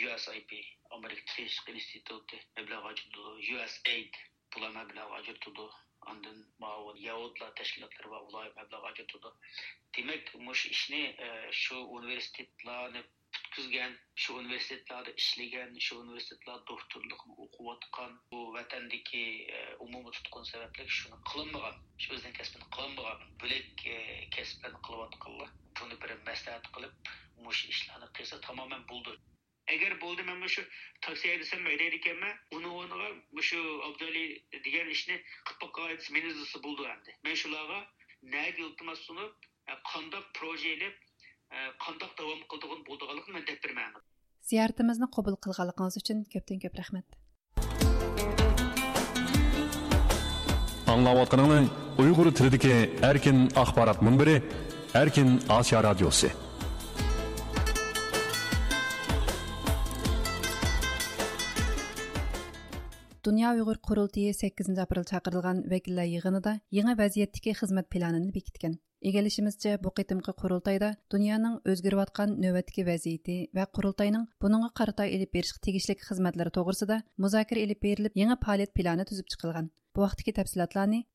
USIP, 0.02 0.52
Amerika 0.98 1.34
Təhqiq 1.34 1.72
İnstitutu 1.76 2.38
məbləğ 2.58 2.82
açıldı. 2.92 3.38
USAID 3.56 4.20
bular 4.56 4.76
məbləğ 4.80 5.08
açıldı. 5.20 5.70
Ondan 6.12 6.38
mavun 6.60 6.98
Yahudlar 6.98 7.52
təşkilatları 7.60 8.12
var, 8.12 8.22
ular 8.30 8.54
məbləğ 8.60 8.82
açıldı. 8.92 9.34
Demək, 9.98 10.34
bu 10.34 10.54
işni 10.54 11.02
şu 11.52 11.76
e, 11.76 11.88
universitetlərin 11.98 13.06
tutkizgan 13.52 13.96
shu 14.16 14.36
universitetlarda 14.40 15.12
ishlagan 15.22 15.72
shu 15.86 15.96
universitetlarda 16.04 16.66
doktorlikni 16.68 17.34
o'qiyotgan 17.46 18.12
bu 18.32 18.40
vatandagi 18.54 19.24
e, 19.56 19.76
umumiy 19.86 20.14
tutqun 20.18 20.44
sababli 20.52 20.86
shuni 20.98 21.18
qilinmagan 21.32 21.76
shu 22.04 22.14
o'zini 22.16 22.34
kasbini 22.38 22.68
qilinmagan. 22.76 23.26
Bo'lak 23.42 23.84
e, 23.96 23.98
kasblarni 24.36 24.80
qilayotganlar 24.88 25.52
buni 25.82 26.00
bir 26.04 26.16
maslahat 26.30 26.72
qilib 26.78 27.12
mush 27.48 27.62
ishlarni 27.74 28.10
qilsa 28.20 28.42
tamoman 28.48 28.88
bo'ldi. 28.94 29.18
Agar 29.76 30.00
bo'ldi 30.06 30.28
man 30.30 30.48
shu 30.56 30.66
taksi 31.08 31.32
haydasam 31.32 31.70
haydaydi 31.72 32.02
ekanman 32.02 32.34
uni 32.58 32.74
o'rniga 32.80 33.48
shu 33.52 33.62
abdali 33.90 34.26
degan 34.70 34.96
ishni 34.98 35.22
qilib 35.52 36.10
meni 36.18 36.36
bo'ldi 36.68 36.92
endi. 36.96 37.20
Man 37.28 37.40
shularga 37.44 37.80
nag 38.36 38.66
iltimos 38.66 39.08
sunib 39.08 39.32
qandoq 39.94 40.36
proje 40.40 40.76
ilib 40.78 41.08
Э, 41.52 41.68
қандақ 41.84 42.14
давам 42.16 42.44
қылдығын 42.48 42.84
болдығалығын 42.88 43.36
мен 43.36 43.42
деп 43.44 43.58
бермәмін 43.60 44.04
зияртimizni 44.48 45.08
қабыл 45.12 45.36
қылғанлығыңыз 45.44 45.98
үшін 46.00 46.22
көптен 46.32 46.62
көп 46.64 46.78
рахмет 46.80 47.18
Аңлау 50.94 51.20
отырғаныңыз 51.26 52.00
ұйғыры 52.06 52.32
тіліндегі 52.40 52.78
әркен 53.10 53.44
ақпарат 53.66 54.00
мұнбірі 54.00 54.38
әркен 55.02 55.36
асия 55.58 55.84
радиосы. 55.84 56.32
Дүния 63.26 63.54
Uyghur 63.54 63.76
Qurultayı 63.76 64.34
8 64.34 64.80
aprel 64.80 65.04
çağırılğan 65.04 65.70
vekiller 65.70 66.08
яңа 66.10 66.54
yeni 66.74 66.94
vəziyyətdəki 66.98 67.52
xidmət 67.60 67.88
planını 67.94 68.32
bekitkən. 68.34 68.80
Egelişimizcə 69.10 69.76
bu 69.84 69.92
qitimqi 70.00 70.34
qurultayda 70.42 70.90
dünyanın 71.14 71.60
özgürüvatqan 71.66 72.34
növətki 72.46 72.86
vəziyyəti 72.88 73.36
ва 73.58 73.68
qurultayının 73.78 74.26
bununla 74.42 74.72
qarata 74.80 75.06
elib 75.06 75.34
beriş 75.38 75.52
tegişlik 75.68 76.02
xizmətləri 76.08 76.52
toğrusida 76.58 76.98
музакир 77.18 77.62
elib 77.66 77.84
berilib 77.84 78.18
яңа 78.24 78.40
fəaliyyət 78.48 78.74
planı 78.74 79.06
tüzüb 79.06 79.30
çıxılğan. 79.36 79.70
Бу 79.96 80.02
vaqtdagi 80.02 80.32
təfsilatlarni 80.40 81.06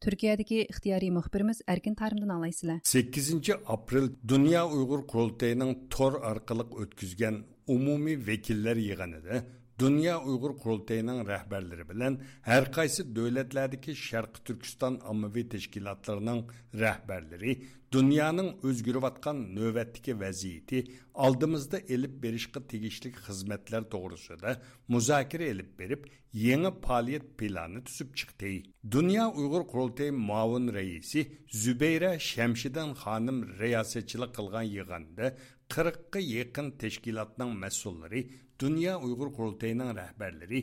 Тарымдан 1.96 2.80
8 2.84 3.50
aprel 3.66 4.08
Dünya 4.28 4.68
Uyğur 4.68 5.06
Qurultayının 5.06 5.88
tor 5.90 6.22
arqalıq 6.22 6.70
ötküzgən 6.82 7.42
умуми 7.66 8.26
vekiller 8.26 8.76
yığınıda 8.76 9.44
Dünya 9.78 10.14
Uyghur 10.24 10.54
Qurultayının 10.56 11.26
rəhbərləri 11.28 11.84
bilən 11.84 12.14
hər 12.46 12.70
qaysı 12.72 13.04
dövlətlərdəki 13.16 13.92
Şərqi 14.02 14.40
Türkistan 14.48 14.96
ammavi 15.10 15.42
təşkilatlarının 15.52 16.40
rəhbərləri 16.82 17.56
dünyanın 17.92 18.48
özgürüvatqan 18.70 19.42
növbətdəki 19.58 20.14
vəziyyəti 20.22 20.80
aldımızda 21.26 21.82
elib 21.96 22.16
berişqə 22.22 22.62
tegişlik 22.72 23.20
xizmətlər 23.26 23.84
doğrusunda 23.92 24.56
müzakirə 24.96 25.50
elib 25.52 25.76
berib 25.78 26.08
yeni 26.32 26.72
fəaliyyət 26.86 27.28
planı 27.38 27.84
tüzüb 27.84 28.14
çıxdı. 28.14 28.54
Dünya 28.90 29.28
Uyghur 29.28 29.68
Qurultayı 29.68 30.12
muavin 30.12 30.72
rəisi 30.72 31.26
Zübeyrə 31.62 32.16
Şəmşidən 32.30 32.96
xanım 33.02 33.44
riyasətçilik 33.60 34.32
qılğan 34.36 34.68
yığında 34.76 35.32
40-qa 35.74 36.20
yaqin 36.22 36.72
təşkilatның 36.80 37.54
məsulları 37.62 38.22
Dünya 38.60 38.96
Uyghur 38.98 39.32
Qurultayının 39.36 39.92
rəhbərləri 39.98 40.60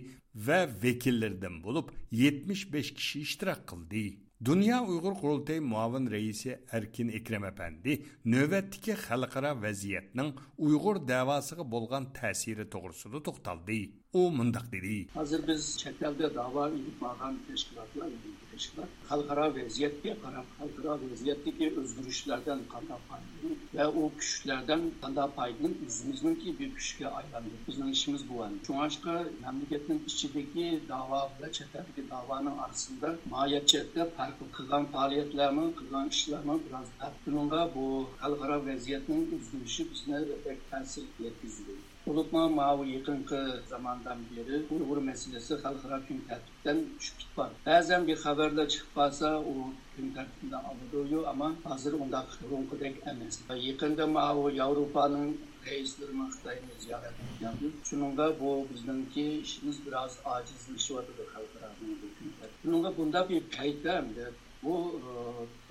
və 0.47 0.59
vəkillərdən 0.83 1.59
olub 1.69 1.91
75 2.11 2.93
kişi 2.97 3.19
iştirak 3.27 3.67
qıldı. 3.69 4.05
Dünya 4.45 4.83
Uyghur 4.83 5.13
Qurultayı 5.19 5.61
muavin 5.61 6.09
reisi 6.11 6.59
Erkin 6.71 7.09
Ekrem 7.19 7.45
Efendi 7.45 7.99
növbətdəki 8.25 8.95
xalqara 9.05 9.53
vəziyyətinin 9.65 10.33
Uyghur 10.57 10.99
davasına 11.07 11.71
bolğan 11.71 12.09
təsiri 12.17 12.69
toğrusunda 12.69 13.23
toxtaldı. 13.23 13.77
O 14.13 14.31
mundaq 14.31 14.65
dedi. 14.71 14.97
Hazır 15.13 15.47
biz 15.47 15.69
çətəldə 15.83 16.33
dava 16.35 16.67
edib 16.69 16.97
bağlan 17.01 17.39
təşkilatlar, 17.47 18.11
yaklaşımlar, 18.53 18.87
halkara 19.07 19.55
vaziyette 19.55 20.17
karar, 20.21 20.45
halkara 20.59 21.11
vaziyette 21.11 21.79
özgürlüklerden 21.79 22.59
kanda 22.71 22.99
payını 23.09 23.57
ve 23.73 23.87
o 23.87 24.11
küşlerden 24.17 24.81
kanda 25.01 25.31
payını 25.35 25.71
bizimizin 25.85 26.35
ki 26.35 26.59
bir 26.59 26.73
küşke 26.73 27.07
aylandı. 27.07 27.49
Bizim 27.67 27.91
işimiz 27.91 28.29
bu 28.29 28.41
yani. 28.41 28.55
Çoğaşka 28.67 29.25
memleketin 29.41 30.03
içindeki 30.05 30.81
dava 30.89 31.31
ve 31.41 31.51
çetedeki 31.51 32.09
davanın 32.09 32.57
arasında 32.57 33.15
mahiyetçilikte 33.29 34.09
farklı 34.09 34.51
kılgan 34.51 34.85
faaliyetlerimi, 34.85 35.75
kılgan 35.75 36.09
işlerimi 36.09 36.59
biraz 36.69 36.85
farklı. 36.99 37.17
Bununla 37.27 37.75
bu 37.75 38.09
halkara 38.17 38.65
vaziyetin 38.65 39.21
özgürlüğü 39.35 39.91
bizine 39.91 40.25
pek 40.43 40.71
tensir 40.71 41.03
yetkizdi. 41.19 41.71
Unutma 42.07 42.49
mavi 42.49 42.91
yakınki 42.91 43.35
zamandan 43.67 44.17
beri 44.31 44.65
Uygur 44.71 44.97
meselesi 44.97 45.55
halkara 45.55 45.97
gün 46.09 46.21
tertipten 46.27 46.77
düşüp 46.99 47.37
var. 47.37 47.49
Bazen 47.65 48.07
bir 48.07 48.17
haberle 48.17 48.67
çıkıp 48.67 48.97
o 48.97 49.53
gün 49.97 50.13
tertibinde 50.13 50.55
alınıyor 50.57 51.23
ama 51.27 51.55
hazır 51.63 51.93
onda 51.93 52.25
runkudek 52.51 52.95
emez. 53.07 53.39
Yakında 53.55 54.07
mavi 54.07 54.63
Avrupa'nın 54.63 55.37
reislerimiz 55.65 56.35
Xitayni 56.35 56.79
ziyaret 56.79 57.11
etkendir. 57.11 57.73
Şununla 57.83 58.39
bu 58.39 58.67
bizdenki 58.73 59.39
işimiz 59.41 59.85
biraz 59.85 60.19
acizleşiyordu 60.25 61.11
halkara 61.33 61.73
gün 61.81 62.33
Şununla 62.63 62.97
bunda 62.97 63.29
bir 63.29 63.41
peytlem 63.41 64.15
de 64.15 64.31
bu 64.63 64.91
e, 64.99 65.09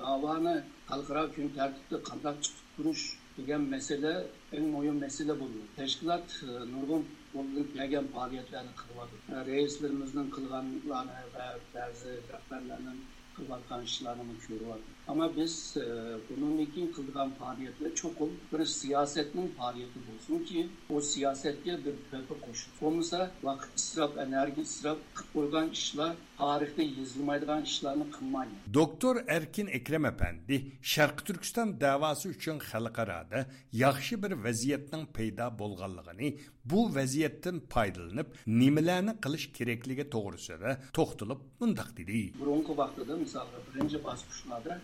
davanı 0.02 0.64
halkara 0.86 1.26
gün 1.26 1.48
tertipte 1.48 2.02
kandak 2.02 2.42
çıkıp 2.42 2.78
duruş 2.78 3.21
degan 3.36 3.62
masala 3.74 4.12
eng 4.56 4.66
muhim 4.74 4.96
masala 5.04 5.34
bo'ldi 5.42 5.60
tashkilot 5.78 6.28
nurg'un 6.72 7.02
bo'lib 7.34 7.68
kelgan 7.76 8.06
faoliyatlarni 8.14 8.72
qilyapti 8.80 9.18
reislarimizning 9.50 10.28
qilganlarini 10.36 11.26
va 11.36 11.46
ba'zi 11.76 12.12
rahbarlarning 12.32 13.00
qilayotgan 13.36 13.80
ishlarini 13.88 14.34
ko'ryapti 14.46 14.92
Ama 15.08 15.36
biz 15.36 15.76
e, 15.76 15.82
bunun 16.30 16.58
için 16.58 16.92
kıldıran 16.92 17.30
faaliyetler 17.30 17.94
çok 17.94 18.20
ol. 18.20 18.28
Bir 18.52 18.64
siyasetin 18.64 19.54
faaliyeti 19.58 19.98
olsun 20.14 20.44
ki 20.44 20.68
o 20.90 21.00
siyasetke 21.00 21.78
bir 21.78 21.94
pöpü 22.10 22.40
koşun. 22.40 22.72
Sonunda 22.80 23.30
vakit 23.42 23.78
israf, 23.78 24.18
enerji 24.18 24.60
israf, 24.60 24.98
kıpırgan 25.14 25.70
işler, 25.70 26.12
tarihte 26.38 26.82
yazılmaydıgan 26.82 27.62
işlerini 27.62 28.10
kılmayın. 28.10 28.52
Doktor 28.74 29.16
Erkin 29.28 29.66
Ekrem 29.66 30.04
Efendi, 30.04 30.72
Şarkı 30.82 31.24
Türkistan 31.24 31.80
davası 31.80 32.30
için 32.30 32.58
halkarada 32.58 33.46
yaxşı 33.72 34.22
bir 34.22 34.32
vaziyetin 34.32 35.06
peyda 35.06 35.58
bolğanlığını, 35.58 36.32
bu 36.64 36.94
vaziyetten 36.94 37.60
paydalanıp 37.60 38.36
nimelerini 38.46 39.20
kılış 39.20 39.52
kereklige 39.52 40.12
doğrusu 40.12 40.52
da 40.52 40.80
toxtulup 40.92 41.42
dedi. 41.96 42.32
Bronko 42.44 42.76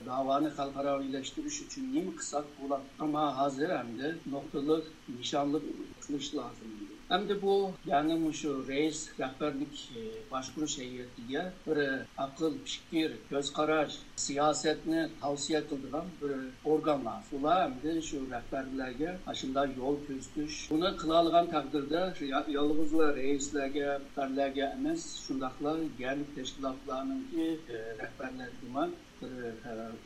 davanı 0.08 0.48
halkaravileştiriş 0.48 1.62
için 1.62 1.94
nim 1.94 2.16
kısak 2.16 2.44
olan 2.66 2.80
ama 2.98 3.38
hazır 3.38 3.70
hem 3.70 3.98
de 3.98 4.14
noktalı 4.30 4.84
nişanlı 5.18 5.62
kılıç 6.06 6.34
lazımdı. 6.34 6.88
Hem 7.08 7.28
de 7.28 7.42
bu 7.42 7.70
yani 7.86 8.34
şu 8.34 8.68
reis 8.68 9.08
rehberlik 9.20 9.90
e, 9.96 10.30
başkuru 10.30 10.68
şehir 10.68 11.06
diye 11.28 11.52
bir 11.66 11.78
akıl, 12.18 12.54
fikir, 12.64 13.12
göz 13.30 13.52
karar, 13.52 13.96
siyasetini 14.16 15.08
tavsiye 15.20 15.66
kıldıran 15.68 16.04
bir 16.22 16.70
organ 16.70 17.04
var. 17.04 17.24
Ula 17.32 17.64
hem 17.64 17.82
de 17.82 18.02
şu 18.02 18.16
rehberlerge 18.30 19.16
aşında 19.26 19.66
yol 19.66 19.96
köstüş. 20.06 20.70
Bunu 20.70 20.96
kılalgan 20.96 21.50
takdirde 21.50 22.14
yalnızla 22.48 23.16
reislerge, 23.16 23.84
rehberlerge 23.84 24.60
emez, 24.60 25.20
şundakla 25.26 25.76
yani 25.98 26.22
teşkilatlarının 26.34 27.26
ki 27.30 27.58
e, 27.68 27.74
rehberler 27.74 28.48
duman 28.66 28.90
ee, 29.22 29.26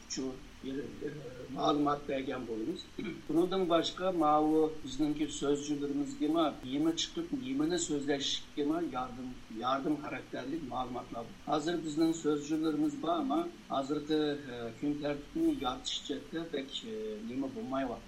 şu 0.08 0.32
bir 0.64 0.78
e, 0.78 1.08
malumat 1.54 2.08
bergen 2.08 2.46
bolumuz. 2.46 2.80
Bundan 3.28 3.68
başka 3.68 4.12
mavu 4.12 4.72
bizimki 4.84 5.26
sözcülerimiz 5.26 6.18
gibi 6.18 6.38
yeme 6.64 6.96
çıkıp 6.96 7.28
yemene 7.42 7.78
sözleşik 7.78 8.56
gibi 8.56 8.68
yardım 8.92 9.26
yardım 9.58 10.02
karakterli 10.02 10.60
malumatlar. 10.68 11.24
Hazır 11.46 11.84
bizden 11.84 12.12
sözcülerimiz 12.12 13.02
var 13.02 13.18
ama 13.18 13.48
hazırda 13.68 14.32
e, 14.32 14.72
gün 14.80 15.02
tertibini 15.02 15.64
yartışacakta 15.64 16.46
pek 16.52 16.84
e, 16.84 16.90
yeme 17.32 17.46
bulmayı 17.54 17.88
var. 17.88 17.98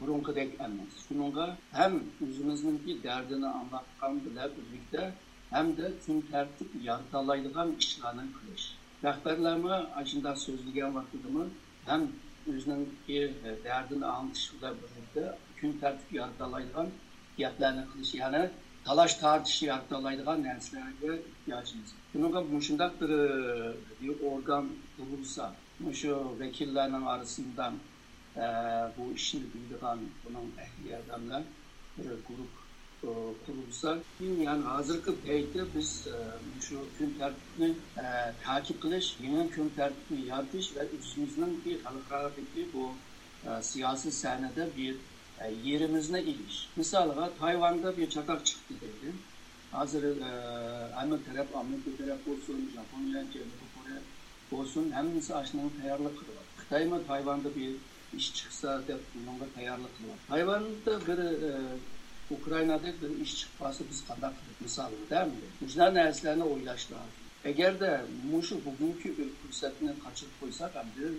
Burunki 0.00 0.34
dek 0.34 0.60
emez. 0.60 1.06
Şununla 1.08 1.56
hem 1.72 2.02
özümüzün 2.28 2.82
bir 2.86 3.02
derdini 3.02 3.46
anlatkan 3.46 4.20
bile 4.24 4.48
birlikte 4.56 5.14
hem 5.50 5.76
de 5.76 5.92
gün 6.06 6.20
tertip 6.20 6.84
yartalaydıgan 6.84 7.72
işlerini 7.78 8.22
kılış. 8.32 8.83
Rəhbərlərimə 9.04 9.78
ajdasözlüyə 10.00 10.86
baxdığımı 10.94 11.42
həm 11.88 12.04
özününki 12.52 13.18
e, 13.48 13.52
dərdini 13.64 14.06
anlaşıla 14.10 14.70
bilirdi, 14.78 15.24
gün 15.58 15.74
tərtib 15.82 16.14
yaratalaydıqan 16.18 16.88
gəplərini 17.40 17.84
qılış, 17.90 18.12
yəni 18.20 18.40
talaş 18.86 19.16
tartış 19.22 19.58
yaratalaydıqan 19.66 20.40
nəslərə 20.46 21.18
ehtiyacımız. 21.18 21.92
Bununla 22.14 22.44
müşündaq 22.54 22.96
e, 22.96 23.00
bir, 23.02 23.14
e, 23.18 23.74
bir 24.00 24.24
orqan 24.32 24.72
qurulsa, 24.96 25.52
şu 26.00 26.16
vəkillərin 26.40 27.04
arasından 27.14 27.82
bu 28.96 29.12
işini 29.14 29.46
bildiğin 29.54 30.08
bunun 30.24 30.48
əhli 30.64 30.96
adamlar 30.96 31.42
bir 31.98 32.08
qrup 32.28 32.63
kurulsa 33.46 33.98
yani 34.20 34.64
hazırki 34.64 35.10
peyde 35.26 35.64
biz 35.74 36.08
şu 36.60 36.78
gün 36.98 37.14
tertibini 37.18 37.74
takip 38.44 38.82
kılış, 38.82 39.16
yeni 39.22 39.48
gün 39.48 39.72
tertibini 39.76 40.26
yaratish 40.26 40.76
ve 40.76 40.88
üstümüzün 40.98 41.62
bir 41.64 41.80
halkaradaki 41.84 42.68
bu 42.74 42.90
siyasi 43.62 44.12
sahnede 44.12 44.68
bir 44.76 44.96
yerimizne 45.64 46.22
iliş. 46.22 46.68
Mesela 46.76 47.30
Tayvan'da 47.38 47.96
bir 47.96 48.10
çatak 48.10 48.46
çıktı 48.46 48.74
dedi. 48.80 49.12
Hazır 49.72 50.04
Amerika 50.96 51.32
taraf, 51.32 51.46
Amerika 51.56 51.90
taraf 51.98 52.18
olsun, 52.28 52.70
Japonya, 52.74 53.24
Cenubi 53.32 53.66
Kore 53.74 54.00
olsun 54.60 54.92
hemisi 54.92 55.34
aşının 55.34 55.70
tayarlık 55.82 56.18
kılıyor. 56.18 56.42
Xitay 56.58 56.84
mı 56.84 57.06
Tayvan'da 57.06 57.54
bir 57.56 57.70
iş 58.16 58.34
çıksa 58.34 58.68
da 58.68 58.98
bununla 59.14 59.44
tayarlık 59.54 59.98
kılıyor. 59.98 60.16
Tayvan'da 60.28 61.00
bir 61.00 61.18
Ukraynadadır 62.30 63.20
iş 63.20 63.36
çıkması 63.40 63.84
biz 63.90 64.06
kadaklık 64.06 64.60
misal 64.60 64.90
değil 65.10 65.26
mi? 65.32 65.50
Müjdə 65.62 65.90
nərslərinə 65.98 66.46
oylaşlar. 66.54 67.08
Əgər 67.44 67.76
də 67.82 67.90
muşu 68.30 68.56
bugünkü 68.64 69.12
bir 69.18 69.28
fürsətini 69.42 69.92
kaçırıp 70.04 70.40
koysak 70.40 70.78
əmdir, 70.82 71.18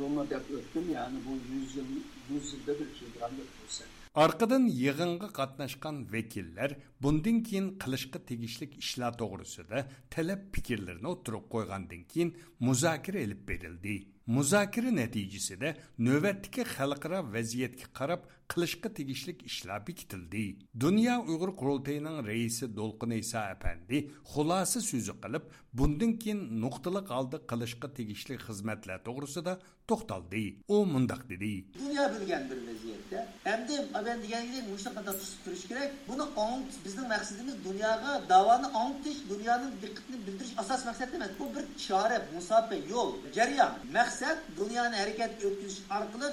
bunu 0.00 0.30
dep 0.30 0.50
öptüm 0.50 0.92
yani 0.92 1.18
bu 1.26 1.54
100 1.54 1.76
yıl 1.76 1.84
100 2.30 2.52
yılda 2.52 2.80
bir 2.80 2.88
kilogramlık 2.98 3.52
fürsət. 3.58 3.92
Арқыдан 4.16 4.64
йығынғы 4.72 5.28
қатнашқан 5.36 5.96
векиллер 6.08 6.78
бұндың 7.04 7.42
кейін 7.44 7.66
қылышқы 7.82 8.22
тегішлік 8.30 8.78
ішла 8.80 9.10
тоғырысыда 9.20 9.82
тәләп 10.14 10.46
пікірлеріні 10.56 11.10
отырып 11.10 11.50
қойғандың 11.52 12.06
кейін 12.08 12.30
мұзакір 12.64 13.18
еліп 13.20 13.42
берілді. 13.50 13.96
Мұзакірі 14.26 14.94
нәтижесіде 14.96 15.74
нөвәттікі 16.00 16.64
халықара 16.64 17.20
вәзиетке 17.28 17.92
қарап 17.92 18.24
qilishga 18.52 18.88
tegishli 18.98 19.32
ishlar 19.48 19.80
bekitildi. 19.88 20.44
Dunyo 20.84 21.14
Uyg'ur 21.30 21.50
qurultayining 21.60 22.16
raisi 22.28 22.76
Dolqin 22.76 23.12
iso 23.22 23.38
apandi 23.38 23.98
xulosa 24.32 24.80
so'zi 24.90 25.14
qilib, 25.22 25.44
bundan 25.78 26.12
keyin 26.22 26.40
nuqtali 26.62 27.00
holda 27.10 27.38
qilishga 27.50 27.88
tegishli 27.98 28.34
xizmatlar 28.46 28.98
to'g'risida 29.06 29.52
to'xtaldi. 29.88 30.44
U 30.74 30.76
mundoq 30.92 31.22
dedi. 31.32 31.52
Dunyo 31.82 32.04
bilgan 32.14 32.42
bir 32.50 32.58
vaziyatda, 32.68 33.20
hamda 33.48 34.04
ben 34.06 34.18
degan 34.22 34.44
gibi 34.46 34.60
muşta 34.72 34.90
kadar 34.94 35.14
tutuş 35.20 35.68
gerek. 35.68 35.90
Bunu 36.08 36.24
anlat, 36.36 36.74
bizim 36.84 37.08
maksadımız 37.08 37.56
dünyaya 37.68 38.22
davanı 38.28 38.68
anlatış, 38.80 39.18
dünyanın 39.30 39.72
dikkatini 39.82 40.18
bildiriş 40.26 40.52
asas 40.56 40.86
maksat. 40.86 41.08
Bu 41.38 41.44
bir 41.54 41.64
chora 41.86 42.18
musofa 42.34 42.76
yol, 42.90 43.10
jarayon 43.34 43.72
maqsad 43.92 44.38
dunyoni 44.58 44.96
harakat 44.96 45.30
o'tkazish 45.46 45.80
orqali 45.96 46.28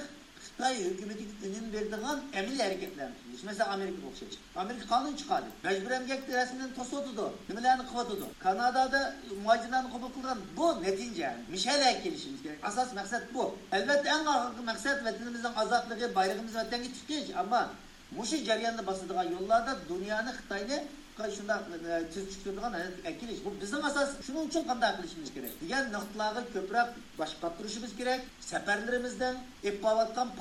İsrail 0.54 0.84
hükümeti 0.84 1.24
günün 1.42 1.72
verdiğin 1.72 2.22
emil 2.32 2.60
hareketlenmiş. 2.60 3.42
Mesela 3.44 3.70
Amerika 3.70 4.06
okşayacak. 4.06 4.40
Amerika 4.56 4.86
kanun 4.86 5.16
çıkardı. 5.16 5.46
Mecbur 5.62 5.90
emgek 5.90 6.28
resimden 6.28 6.74
tosu 6.74 6.98
otudu. 6.98 7.32
Nimelerini 7.48 7.86
kıvatudu. 7.86 8.28
Kanada'da 8.38 9.14
muhacilerini 9.44 9.92
kabul 9.92 10.10
bu 10.56 10.82
netince. 10.82 11.36
Mişele 11.48 12.00
gelişimiz 12.04 12.42
gerek. 12.42 12.58
Asas 12.62 12.94
maksat 12.94 13.34
bu. 13.34 13.56
Elbette 13.72 14.08
en 14.08 14.24
ağır 14.24 14.58
maksat 14.58 15.04
vatanımızın 15.04 15.54
azatlığı, 15.54 16.14
bayrağımız 16.14 16.54
vatenge 16.54 16.94
çıkıyor 16.94 17.22
ama 17.38 17.70
Muşu 18.16 18.44
ceryanda 18.44 18.86
basıldığı 18.86 19.32
yollarda 19.32 19.76
dünyanı 19.88 20.30
Xitay'ını 20.30 20.84
шундай 21.14 22.04
түз 22.10 22.26
түшүп 22.26 22.44
турган 22.48 22.74
келиш 23.20 23.42
Бұл 23.44 23.54
біздің 23.60 23.84
асас 23.86 24.16
шунун 24.26 24.48
үшін 24.50 24.66
қандай 24.66 24.96
кылышыбыз 24.98 25.30
керек 25.34 25.52
деген 25.60 25.92
нукталарга 25.92 26.42
көбүрөөк 26.54 26.96
баш 27.18 27.36
каттырышыбыз 27.40 27.94
керек 27.94 28.24
сапарларыбыздын 28.42 29.38
эп 29.62 29.84
алаткан 29.86 30.32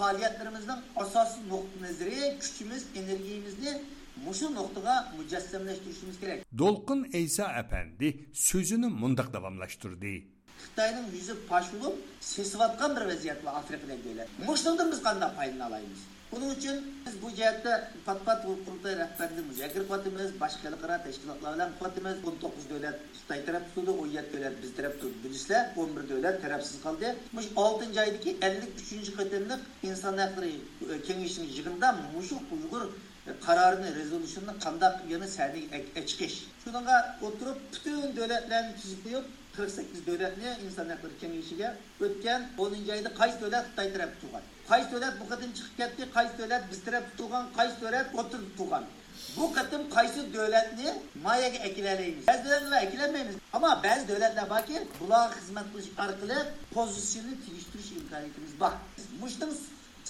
асасы 0.95 1.45
нукты 1.45 1.79
назары 1.83 2.33
күшіміз, 2.41 2.87
энергиябизди 2.95 3.77
мушу 4.25 4.49
нуктага 4.49 5.13
мужассамлаштырышыбыз 5.17 6.17
керек 6.19 6.45
Долқын 6.51 7.05
эйса 7.13 7.51
апанди 7.53 8.15
сөзүн 8.33 8.89
мындак 8.89 9.29
давамлаштырды 9.31 10.23
Қытайның 10.63 11.09
жүзі 11.11 11.35
паш 11.49 11.69
болып, 11.75 11.97
бір 12.95 13.05
вазият 13.09 13.41
бар 13.43 13.59
Африкадан 13.59 13.99
келе. 14.01 14.27
Мұштыңдан 14.47 14.93
біз 14.93 15.01
қандай 15.03 15.35
пайдалана 15.35 15.65
алаймыз? 15.67 16.05
Buning 16.35 16.51
uchun 16.57 16.77
biz 17.05 17.15
bu 17.21 17.29
jihatda 17.37 17.71
patpat 18.05 18.25
pat 18.25 18.39
qurultay 18.65 18.93
rahbariyatini 19.01 19.43
muzokara 19.49 19.83
qilyapmiz 19.89 20.29
boshqa 20.43 20.65
xalqaro 20.65 20.95
tashkilotlar 21.05 21.51
bilan 21.55 21.69
qilyapmiz 21.79 22.17
o'n 22.27 22.35
to'qqiz 22.43 22.65
davlat 22.71 22.97
xitoy 23.17 23.39
taraf 23.47 23.63
tutdi 23.75 23.91
o'n 24.01 24.09
yetti 24.17 24.35
davlat 24.35 24.55
biz 24.63 24.71
taraf 24.77 24.93
tutdi 25.01 25.17
bilisizlar 25.23 25.63
o'n 25.81 25.89
bir 25.95 26.03
davlat 26.11 26.35
tarafsiz 26.45 26.77
qoldi. 26.85 27.07
Mush 27.37 27.49
oltinchi 27.63 27.99
oydagi 28.05 28.31
ellik 28.47 28.71
uchinchi 28.81 29.11
qatimliq 29.19 29.61
inson 29.89 30.15
haqlari 30.23 30.53
e, 30.91 30.95
kengashining 31.07 31.51
yig'inida 31.57 31.89
mushu 32.15 32.37
uyg'ur 32.55 32.83
e, 33.29 33.31
qarorini 33.45 33.89
rezolyusyonni 33.99 34.53
qandaq 34.65 34.95
yana 35.13 35.27
saniga 35.37 35.77
e-, 35.99 36.05
chiqish. 36.09 36.37
Shunga 36.63 36.97
o'tirib 37.27 37.57
butun 37.71 38.09
davlatlarni 38.19 38.73
tuzib 38.81 38.99
qo'yib 39.05 39.25
qirq 39.55 39.71
sakkiz 39.77 39.99
davlatni 40.07 40.49
bir 40.63 40.71
haqlari 40.79 41.15
kengashiga 41.21 41.69
o'tgan 42.05 42.41
o'ninchi 42.63 42.91
oyda 42.97 43.09
qaysi 43.19 43.37
davlat 43.43 43.65
xitoy 43.69 43.89
taraf 43.95 44.11
turgan 44.21 44.43
qaysi 44.71 44.87
davlat 44.93 45.13
bu 45.21 45.25
qatim 45.31 45.49
chiqib 45.57 45.75
ketdi? 45.79 46.01
Qaysi 46.17 46.33
davlat 46.41 46.63
biz 46.71 46.79
taraf 46.85 47.05
turgan 47.17 47.45
qaysi 47.57 47.77
davlat 47.83 48.07
o'tirib 48.19 48.51
turgan 48.59 48.83
bu 49.37 49.45
qatim 49.57 49.81
qaysi 49.95 50.19
davlatni 50.35 50.87
mayaga 51.25 51.59
akilalaymiz 51.67 52.23
ba'zi 52.29 52.43
davlatlar 52.45 52.79
akilamaymiz 52.87 53.35
ammo 53.55 53.71
ba'zi 53.85 54.03
davlatlar 54.11 54.45
borki 54.53 54.75
bularga 54.99 55.35
xizmat 55.39 55.67
qilish 55.73 55.89
orqali 56.03 56.39
pozitsiyani 56.75 57.33
tegishtirish 57.45 57.89
imkoniyatimiz 57.99 58.53
bor. 58.61 58.73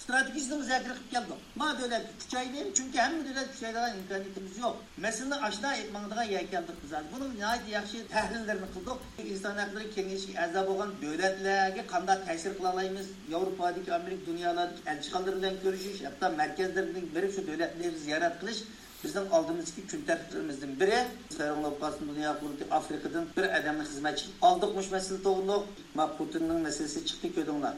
stratejisini 0.04 0.62
üzerine 0.62 0.84
kırıp 0.84 1.12
geldik. 1.12 1.34
Ma 1.56 1.80
devlet 1.80 2.02
küçeydi 2.20 2.74
çünkü 2.76 2.98
hem 2.98 3.26
devlet 3.26 3.52
küçeydiğinden 3.52 3.98
imkaniyetimiz 3.98 4.58
yok. 4.58 4.78
Mesela 4.98 5.42
aşina 5.42 5.76
etmandığa 5.76 6.24
yer 6.24 6.42
geldik 6.42 6.76
biz. 6.84 6.92
Bunun 7.16 7.36
nihayet 7.36 7.70
yakışı 7.70 8.08
tahlillerini 8.08 8.66
kıldık. 8.74 9.02
İnsan 9.26 9.58
hakları 9.58 9.92
kengeşi 9.96 10.40
azab 10.42 10.68
olan 10.68 10.92
devletlerge 11.02 11.88
kanda 11.88 12.26
tesir 12.26 12.58
kılalayımız. 12.58 13.08
Avrupa'daki 13.36 13.94
Amerika 13.94 14.26
dünyalardaki 14.26 14.82
elçikalarından 14.86 15.54
görüşüş, 15.64 16.04
hatta 16.04 16.30
merkezlerinden 16.30 17.16
biri 17.16 17.32
şu 17.32 17.48
devletleri 17.48 18.00
ziyaret 18.00 18.40
kılış 18.40 18.58
Bizden 19.04 19.26
aldığımızdaki 19.32 19.88
kün 19.88 20.02
tertiplerimizden 20.02 20.80
biri, 20.80 20.98
Sayın 21.38 21.64
Lokas'ın 21.64 22.16
dünya 22.16 22.40
kurdu 22.40 22.64
Afrika'dan 22.72 23.26
bir 23.38 23.60
adamın 23.60 23.86
hizmetçi 23.86 24.26
aldıkmış 24.42 24.92
mesele 24.92 25.24
doğru. 25.24 25.66
Ma 25.96 26.18
Putin'in 26.18 26.56
meselesi 26.56 27.06
çıktı 27.06 27.36
köydünler. 27.36 27.74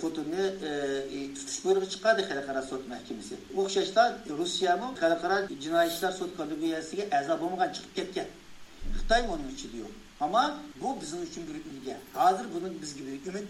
Putinni 0.00 0.44
tutish 1.36 1.60
buyrug'i 1.64 1.88
chiqadi 1.94 2.22
xalqaro 2.30 2.62
sud 2.70 2.82
mahkamasi. 2.92 3.34
O'xshashda 3.60 4.02
rusiyami 4.40 4.88
xalqaro 5.02 5.38
jinoiy 5.64 5.88
ishlar 5.92 6.12
sud 6.20 6.30
kollegiyasiga 6.38 7.04
a'zo 7.18 7.34
bo'lmagan 7.42 7.70
chiqib 7.76 7.92
ketgan. 7.98 8.28
Xitoy 8.98 9.22
uning 9.34 9.50
ichida 9.56 9.76
yo'q. 9.82 9.92
Ammo 10.24 10.44
bu 10.82 11.00
bizning 11.00 11.22
uchun 11.28 11.42
bir 11.48 11.56
ulga 11.70 11.96
hozir 12.14 12.46
buni 12.54 12.68
bizga 12.82 13.02
bir 13.06 13.30
umid 13.30 13.48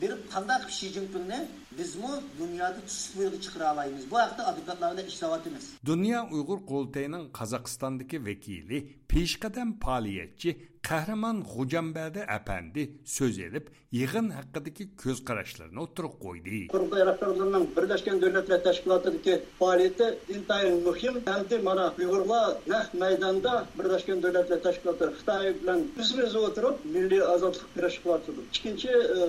bir 0.00 0.10
qandaq 0.32 0.68
Jinpingni 0.68 1.48
bizmi 1.78 2.12
dunyoda 2.38 3.40
chiqara 3.44 3.74
olamiz 3.74 4.10
bu 4.10 4.18
haqda 4.18 4.46
advokatlar 4.46 4.92
bilan 4.92 5.06
ishlayapmiz 5.06 5.64
Dünya 5.86 6.28
Uyghur 6.32 6.66
Qurultayının 6.66 7.28
Qazaqstandagi 7.38 8.26
vakili 8.26 8.78
peshqadam 9.08 9.78
faoliyatchi 9.80 10.50
Kahraman 10.90 11.40
Hocamberdi 11.40 12.26
Efendi 12.40 12.90
söz 13.04 13.38
edip 13.38 13.70
yığın 13.92 14.30
hakkındaki 14.30 14.88
göz 15.04 15.24
kararışlarını 15.24 15.82
oturup 15.82 16.20
koydu. 16.20 16.48
Kurultay 16.68 17.00
yaraklarımızın 17.00 17.68
Birleşken 17.76 18.22
Devletler 18.22 18.64
Teşkilatı'ndaki 18.64 19.42
faaliyeti 19.58 20.18
intayın 20.28 20.88
mühim 20.88 21.14
hem 21.24 21.50
de 21.50 21.64
bana 21.64 21.94
Uyghurlar 21.98 22.56
ne 22.66 23.00
meydanda 23.00 23.66
Birleşken 23.78 24.22
Devletler 24.22 24.62
Teşkilatı 24.62 25.10
Xitay 25.10 25.54
bilen 25.62 25.84
yüz 25.98 26.36
oturup 26.36 26.84
milli 26.84 27.24
azatlık 27.24 27.74
Teşkilatı'ndı. 27.74 28.02
kılartıdı. 28.02 28.40
İkinci 28.54 28.88
e, 28.88 29.22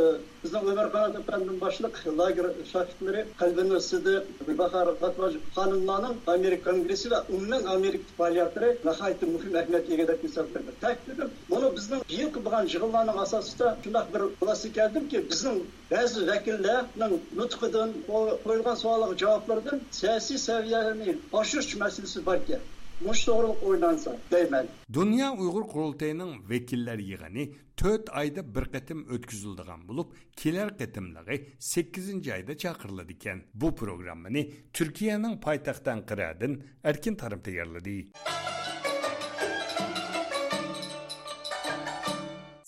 bizden 0.43 0.65
Ömer 0.65 0.91
Kanat 0.91 1.15
Efendi'nin 1.19 1.61
başlık 1.61 2.07
lager 2.17 2.45
şahitleri 2.71 3.25
kalbinin 3.37 3.75
üstüde 3.75 4.23
Bakar 4.57 4.95
Fatmacı 4.95 5.39
Hanımlarının 5.55 6.15
Amerika 6.27 6.71
Kongresi 6.71 7.11
ve 7.11 7.19
umumen 7.29 7.63
Amerika 7.63 8.35
ve 8.61 8.77
nahayeti 8.85 9.25
mühim 9.25 9.55
ehmet 9.55 9.89
yegedek 9.89 10.23
misafirdir. 10.23 10.73
Takdirdim 10.81 11.29
Buni 11.51 11.69
bizning 11.77 12.03
yil 12.09 12.29
qilgan 12.35 12.65
yig'inlarning 12.73 13.17
asosida 13.25 13.67
shunday 13.83 14.05
bir 14.13 14.21
xulosa 14.39 14.67
keldimki, 14.77 15.17
bizning 15.31 15.57
ba'zi 15.91 16.19
vakillarning 16.31 17.13
nutqidan 17.39 17.89
qo'yilgan 18.45 18.77
savollarga 18.83 19.17
javoblardan 19.23 19.81
siyosiy 19.99 20.37
saviyani 20.47 21.17
oshirish 21.39 21.75
masalasi 21.83 22.25
bor 22.27 22.37
ekan. 22.43 22.61
Mush 23.07 23.21
to'g'ri 23.27 23.49
o'ylansa 23.67 24.11
deyman. 24.31 24.65
Dünya 24.93 25.27
Uyghur 25.33 25.65
Qurultayının 25.73 26.49
vekiller 26.49 26.99
yığını 26.99 27.43
4 27.83 28.09
ayda 28.09 28.55
bir 28.55 28.65
qatim 28.73 28.99
bo'lib, 29.89 30.07
kelar 30.35 30.77
qatimligi 30.77 31.35
8 31.59 32.27
ayda 32.27 32.57
chaqiriladi. 32.57 33.15
Bu 33.53 33.75
programmani 33.75 34.53
Turkiyaning 34.73 35.35
poytaxti 35.45 35.89
Anqaradan 35.91 36.61
Erkin. 36.83 37.17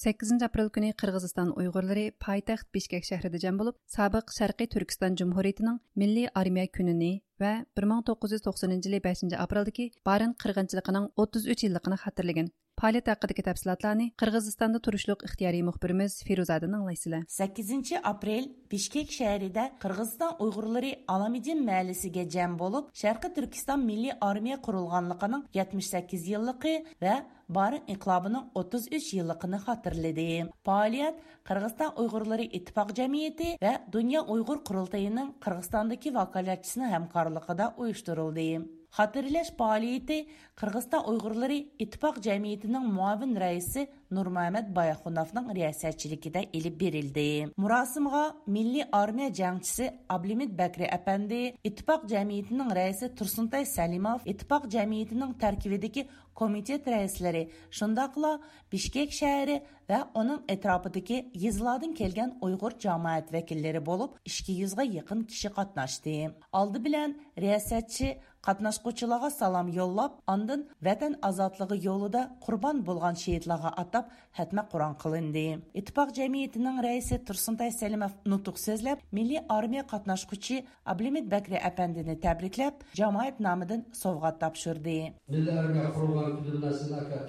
8 0.03 0.43
aprel 0.43 0.67
kuni 0.75 0.89
Qirg'iziston 0.99 1.51
Uyg'urlari 1.61 2.01
poytaxt 2.23 2.67
Bishkek 2.75 3.05
shahrida 3.09 3.39
jam 3.43 3.59
bo'lib, 3.61 3.77
sobiq 3.93 4.33
Sharqiy 4.37 4.67
Turkiston 4.73 5.15
Jumhuriyatining 5.21 5.77
Milliy 6.01 6.27
armiya 6.41 6.67
kunini 6.77 7.11
va 7.43 7.51
1990 7.81 8.89
yili 8.89 8.99
5 9.05 9.37
apreldagi 9.45 9.85
Barin 10.09 10.35
qirg'inchiligining 10.43 11.07
33 11.25 11.63
yilligini 11.67 12.01
xotirlagan. 12.03 12.51
Fəaliyyət 12.83 13.07
haqqındakı 13.13 13.43
təfsilatlarını 13.47 14.05
Qırğızstanda 14.19 14.79
turuşluq 14.83 15.21
ixtiyari 15.23 15.61
müxbirimiz 15.63 16.17
Firuzadan 16.27 16.73
anlayısınızlar. 16.77 17.23
8 17.27 17.93
aprel 18.03 18.49
Bişkek 18.71 19.13
şəhərində 19.17 19.63
Qırğızstan 19.79 20.41
Uyğurları 20.43 20.89
Alamidin 21.07 21.63
məhəlləsinə 21.63 22.25
cəm 22.35 22.57
olub 22.67 22.89
Şərqi 23.03 23.31
Türkistan 23.37 23.79
Milli 23.79 24.11
Armiya 24.19 24.59
qurulğanlığının 24.67 25.47
78 25.53 26.27
illiqi 26.33 26.75
və 26.99 27.15
Barın 27.49 27.87
inqilobinin 27.87 28.51
33 28.55 29.13
yilligini 29.13 29.63
xotirladi. 29.63 30.29
Faoliyat 30.67 31.23
Qirg'iziston 31.47 31.95
Uyg'urlari 32.03 32.51
ittifoq 32.51 32.95
jamiyati 32.99 33.55
va 33.63 33.77
Dunyo 33.91 34.27
Uyg'ur 34.27 34.63
qurultayining 34.67 35.35
Qirg'izistondagi 35.39 36.15
vakolatchisini 36.19 36.95
hamkorligida 36.97 37.73
uyushtirildi. 37.77 38.82
Xatırlaş 38.97 39.49
fəaliyyəti 39.59 40.17
Qırğızstan 40.59 41.07
Uyğurları 41.09 41.55
İttifaq 41.83 42.19
Cəmiyyətinin 42.25 42.83
muavin 42.93 43.33
rəisi 43.41 43.87
Nurməmməd 44.13 44.67
Bayaxunovun 44.75 45.47
riyasətçilikdə 45.57 46.43
elib 46.53 46.81
verildi. 46.81 47.23
Murasimğa 47.57 48.25
Milli 48.45 48.83
Armiya 48.91 49.31
cəngçisi 49.39 49.87
Ablimid 50.09 50.53
Bəkri 50.59 50.85
əpəndi, 50.97 51.39
İttifaq 51.63 52.05
Cəmiyyətinin 52.11 52.69
rəisi 52.77 53.09
Tursuntay 53.17 53.65
Səlimov, 53.65 54.27
İttifaq 54.29 54.69
Cəmiyyətinin 54.75 55.33
tərkibidəki 55.41 56.05
komitet 56.37 56.85
rəisləri, 56.85 57.47
şundaqla 57.73 58.35
Bişkek 58.71 59.09
şəhəri 59.17 59.57
və 59.89 60.03
onun 60.13 60.43
ətrafındakı 60.53 61.17
yezlardan 61.45 61.95
gələn 61.97 62.37
Uyğur 62.45 62.77
cəmiyyət 62.85 63.33
vəkilləri 63.33 63.81
olub 63.95 64.21
200-ə 64.29 64.85
yaxın 64.99 65.25
kişi 65.33 65.49
qatnaşdı. 65.57 66.15
Aldı 66.53 66.83
bilən 66.85 67.17
riyasətçi 67.37 68.13
катнашкучыларга 68.43 69.29
салам 69.31 69.69
yollab, 69.71 70.19
андан 70.27 70.65
ватан 70.83 71.15
азатлығы 71.23 71.77
yolida 71.79 72.23
құрбан 72.43 72.83
болған 72.83 73.15
шеһидларга 73.15 73.71
атап 73.77 74.09
хатма 74.35 74.65
құран 74.71 74.97
кылынды. 74.99 75.61
Иттифак 75.73 76.11
җәмгыятенең 76.17 76.81
рәисе 76.83 77.21
Тұрсынтай 77.23 77.71
Сәлимов 77.71 78.11
нутук 78.25 78.59
сөзләп, 78.59 78.99
милли 79.11 79.39
армия 79.47 79.83
катнашкучы 79.83 80.63
Аблимет 80.83 81.29
Бәкри 81.31 81.55
әпәндене 81.55 82.17
тәбрикләп, 82.19 82.83
җәмгыять 82.99 83.39
намыдан 83.39 83.85
совгат 83.93 84.39
тапшырды. 84.43 85.13
Милли 85.27 85.51
армия 85.51 85.87
курбан 85.95 86.41
күненә 86.43 86.73
сезләргә 86.75 87.23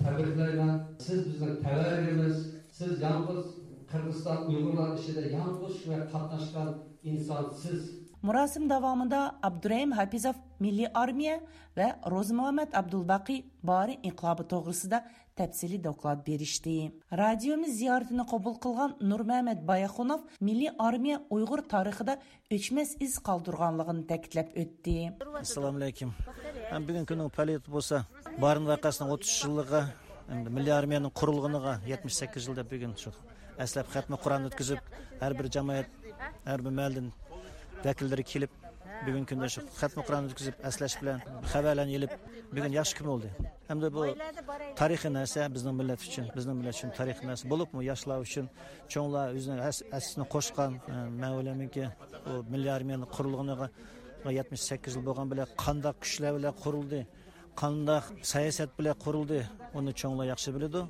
сіз 0.99 1.27
біздің 1.29 1.61
безнең 1.63 2.33
сіз 2.35 2.49
сез 2.75 2.99
Қырғызстан 2.99 3.61
Кыргызстан 3.91 4.49
уйгырлар 4.51 4.97
эшендә 4.99 5.29
және 5.31 6.09
ва 6.11 6.65
инсан 7.05 7.53
сіз 7.55 8.04
siz 8.24 8.24
Murosim 8.24 8.70
davomida 8.70 9.40
Abdurahim 9.44 9.92
Hafizov 9.92 10.34
Milliy 10.60 10.88
armiya 10.94 11.40
va 11.78 12.00
Ro'zi 12.12 12.34
Muhammad 12.34 12.74
Abdulbaqi 12.74 13.46
Bari 13.64 14.00
inqilobi 14.04 14.44
to'g'risida 14.44 15.04
tafsiliy 15.36 15.84
doklad 15.84 16.28
berishdi. 16.28 16.92
Radiomiz 17.12 17.78
ziyoratini 17.80 18.26
qabul 18.32 18.56
qilgan 18.66 18.92
Nurmuhammad 19.02 19.60
Bayaxunov 19.68 20.20
Milliy 20.42 20.72
armiya 20.80 21.22
Uyg'ur 21.30 21.62
tarixida 21.74 22.18
o'chmas 22.52 22.90
iz 23.00 23.14
qoldirganligini 23.28 24.04
ta'kidlab 24.12 24.48
o'tdi. 24.62 24.98
Assalomu 25.42 25.78
alaykum. 25.78 26.14
Ham 26.72 26.88
bugun 26.88 27.06
kunning 27.10 27.32
faoliyati 27.38 27.72
bo'lsa, 27.76 28.04
барын 28.44 28.66
вакасының 28.74 29.16
30 29.16 29.40
жылыгы, 29.42 29.82
endi 30.34 30.50
milliy 30.58 30.74
armiyaning 30.74 31.14
qurilganiga 31.20 31.74
78 31.88 32.48
yil 32.48 32.56
deb 32.60 32.68
bugun 32.74 32.94
shu 33.04 33.12
aslab 33.64 33.88
xatmi 33.96 34.18
qur'on 34.24 34.44
o'tkazib 34.50 34.80
har 35.22 35.34
bir 35.40 35.48
jamoat 35.56 35.88
har 36.50 36.60
bir 36.66 36.74
mahaldan 36.80 37.08
vakillari 37.87 38.25
kelib 38.33 38.53
bugungi 39.07 39.27
kunda 39.31 39.49
shu 39.55 39.61
xatmi 39.81 40.03
qur'on 40.07 40.25
o'tkazib 40.29 40.57
aslash 40.69 40.95
bilan 41.01 41.19
xabarlarni 41.53 41.93
yilib 41.97 42.13
bugun 42.57 42.73
yaxshi 42.79 42.95
kun 42.99 43.07
bo'ldi? 43.13 43.29
Hamda 43.71 43.89
bu 43.97 44.03
tarixiy 44.81 45.13
narsa 45.19 45.41
bizning 45.57 45.75
millat 45.81 46.01
uchun 46.09 46.27
bizning 46.37 46.57
millat 46.61 46.75
uchun 46.79 46.91
tarixiy 46.99 47.27
narsa 47.31 47.45
bo'libmi? 47.53 47.81
Yoshlar 47.91 48.19
uchun 48.27 48.47
cho'nglar 48.93 49.27
o'zini 49.37 49.57
asisini 49.99 50.25
qo'shgan 50.35 50.73
e, 50.95 50.97
man 51.21 51.31
o'ylaymanki 51.39 51.85
bu 52.27 52.35
milliy 52.53 52.73
armiyani 52.79 53.07
qurilganiga 53.17 53.67
yetmish 54.39 54.63
sakkiz 54.71 54.93
yil 54.97 55.05
bo'lgan 55.09 55.27
bilan 55.33 55.47
qandoq 55.65 55.97
kuchlar 56.05 56.33
bilan 56.39 56.55
qurildi 56.65 57.01
qandoq 57.63 58.05
siyosat 58.33 58.71
bilan 58.79 58.97
qurildi 59.05 59.41
uni 59.79 59.93
cho'nglar 60.01 60.27
yaxshi 60.33 60.51
biladi. 60.57 60.81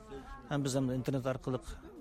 Ham 0.51 0.61
biz 0.65 0.73
ham 0.77 0.85
internet 0.99 1.27
orqali 1.33 1.59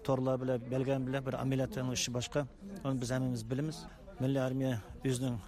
torlar 0.07 0.35
bilan 0.41 0.57
belgan 0.73 1.01
bilan 1.07 1.21
bir 1.27 1.33
amaliyotni 1.43 1.81
ishi 1.99 2.09
boshqa 2.17 2.41
uni 2.85 2.95
biz 3.01 3.09
hammamiz 3.15 3.43
bilamiz. 3.51 3.77
милли 4.19 4.39
армия 4.39 4.81
өзінің 5.03 5.39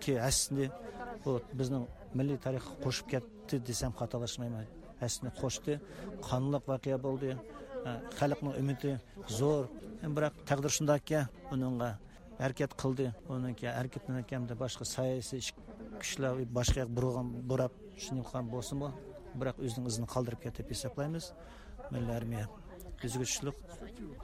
әсінде, 0.00 0.70
вот 1.24 1.44
біздің 1.54 1.86
милли 2.14 2.36
тарих 2.40 2.66
қосып 2.82 3.10
кетті 3.14 3.60
десем 3.60 3.92
қайталашмаймын 3.96 4.66
әсіне 5.00 5.32
қошты 5.38 5.78
қанлық 6.24 6.66
вақия 6.68 6.98
болды 6.98 7.36
халықтың 8.18 8.56
үміті 8.60 8.96
зор 9.28 9.68
бірақ 10.02 10.40
тағдыр 10.48 10.72
шындаке 10.74 11.26
оныңға 11.52 11.90
әрекет 12.40 12.74
қылды 12.80 13.10
оның 13.28 13.56
кейін 13.60 13.76
әрекеттен 13.76 14.24
кейін 14.28 14.48
басқа 14.60 14.86
саяси 14.88 15.40
күшлер 16.00 16.44
басқа 16.52 16.86
бұрған 16.88 17.32
бұрап 17.48 17.76
шынылған 18.00 18.50
болсын 18.52 18.80
ба 18.84 18.92
бірақ 19.34 19.60
өзінің 19.64 19.88
ізін 19.92 20.10
қалдырып 20.10 20.44
кетті 20.46 20.62
деп 20.62 20.72
есептаймыз 20.76 21.32
милли 21.90 22.12
армия 22.12 22.48
үзгүччүлүк 23.08 23.56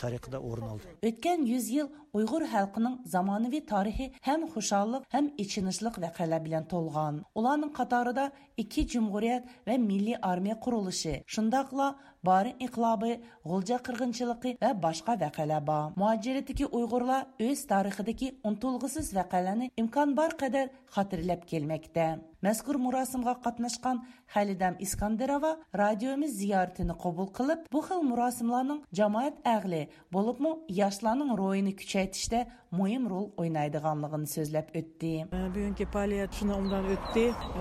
тарыхында 0.01 0.41
орын 0.41 0.73
алды. 0.75 0.93
Өткөн 1.09 1.47
100 1.49 1.69
жыл 1.71 1.89
уйгур 2.17 2.47
халқының 2.53 2.99
заманауи 3.13 3.61
тарихи 3.71 4.11
һәм 4.27 4.47
хушаллык, 4.53 5.07
һәм 5.13 5.31
ичинишлик 5.43 5.99
вакыйгалар 6.03 6.43
менен 6.47 6.69
толган. 6.73 7.23
Уларның 7.35 7.73
катарында 7.77 8.31
iki 8.57 8.87
cumhuriyet 8.87 9.45
ve 9.67 9.79
milli 9.79 10.17
armiya 10.23 10.61
kuruluşu, 10.61 11.13
şundakla 11.27 11.97
bari 12.23 12.55
iqlabı, 12.61 13.17
gulca 13.45 13.79
kırgınçılıkı 13.79 14.49
ve 14.49 14.83
başka 14.83 15.13
vəqələr 15.13 15.67
var. 15.67 15.93
Muhaciretdeki 15.97 16.67
Uygurlar 16.67 17.27
öz 17.41 17.67
tarixideki 17.67 18.41
untulgusuz 18.45 19.13
vəqələrini 19.13 19.71
imkan 19.77 20.17
bar 20.17 20.39
kadar 20.39 20.69
hatırlap 20.91 21.49
gelmekte. 21.49 22.19
Мәзкур 22.47 22.77
қатнашқан 22.77 23.43
катнашкан 23.43 24.07
Халидам 24.27 24.77
Искандирова 24.79 25.57
радиомиз 25.75 26.33
зияретini 26.37 26.95
кабул 26.95 27.27
кылып, 27.33 27.67
бу 27.73 27.81
хил 27.83 28.05
мурасымларның 28.07 28.83
җәмәгать 28.93 29.41
әгъле 29.43 29.89
булыпмы 30.13 30.53
яшьләрнең 30.69 31.35
роены 31.39 31.73
күчәйтиштә 31.75 32.45
muhim 32.71 33.09
роль 33.09 33.33
уйнайдыганлыгын 33.41 34.27
сөйләп 34.31 34.71
үтте. 34.79 35.27
Бүгенге 35.33 35.87
палият 35.91 36.35
шуны 36.35 36.55
умдан. 36.55 36.87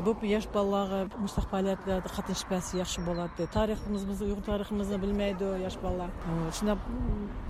Бу 0.04 0.14
яшь 0.22 0.48
балалар 0.54 0.84
дагы 0.88 1.17
мустакбалиятка 1.17 2.01
катнашпасы 2.15 2.77
жакшы 2.77 3.01
болот 3.01 3.31
дейт 3.38 3.51
тарыхыбызды 3.51 4.25
уйгур 4.25 4.43
тарыхыбызды 4.43 4.97
билбейди 4.97 5.45
жаш 5.63 5.77
балдар 5.81 6.09
ушундай 6.49 6.77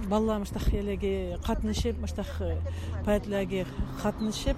балдар 0.09 0.39
мындай 0.39 0.79
элеги 0.79 1.37
катнашып 1.45 1.97
мындай 1.97 2.57
поэтлерге 3.05 3.65
катнашып 4.01 4.57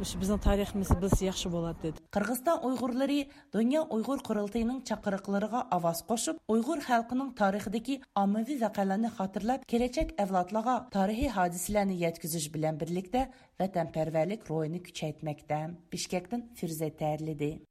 ушу 0.00 0.18
биздин 0.18 0.38
тарыхыбызды 0.38 0.96
билсе 1.00 1.26
жакшы 1.30 1.48
болот 1.48 1.80
дейт 1.82 2.02
кыргызстан 2.10 2.64
уйгурлары 2.64 3.26
дүйнө 3.54 3.86
уйгур 3.90 4.22
курултайынын 4.22 4.82
чакырыкларга 4.88 5.64
аваз 5.70 6.02
кошуп 6.02 6.38
уйгур 6.48 6.80
халкынын 6.80 7.34
тарыхыдагы 7.34 8.00
аммавий 8.14 8.58
вакыйгаларны 8.58 9.10
хатırlап 9.10 9.66
келечек 9.66 10.14
авлатларга 10.20 10.86
тарихи 10.90 11.28
hadiselerini 11.28 12.00
yetküzüş 12.00 12.52
bilen 12.54 12.80
birlikte 12.80 13.28
vətənpərvərlik 13.60 14.42
rolunu 14.50 14.82
küçəltməkdə 14.88 15.60
Bişkəkdən 15.92 16.44
Firuzə 16.60 16.90
Tərlidir. 17.00 17.62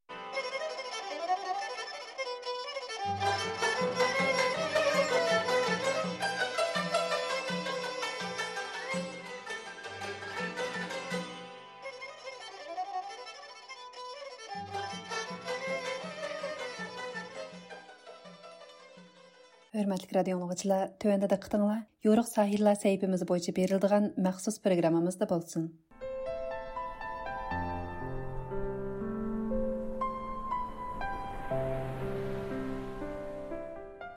Hörmətli 19.75 20.15
radio 20.15 20.37
dinləyicilər, 20.39 20.91
tövəndə 21.03 21.27
diqqətinizə 21.27 21.81
Yoruq 22.05 22.27
sahillər 22.29 22.77
səhifəmiz 22.79 23.25
boyunca 23.27 23.51
verildiğən 23.57 24.05
məxsus 24.23 24.61
proqramımızda 24.63 25.25
bolsun. 25.27 25.65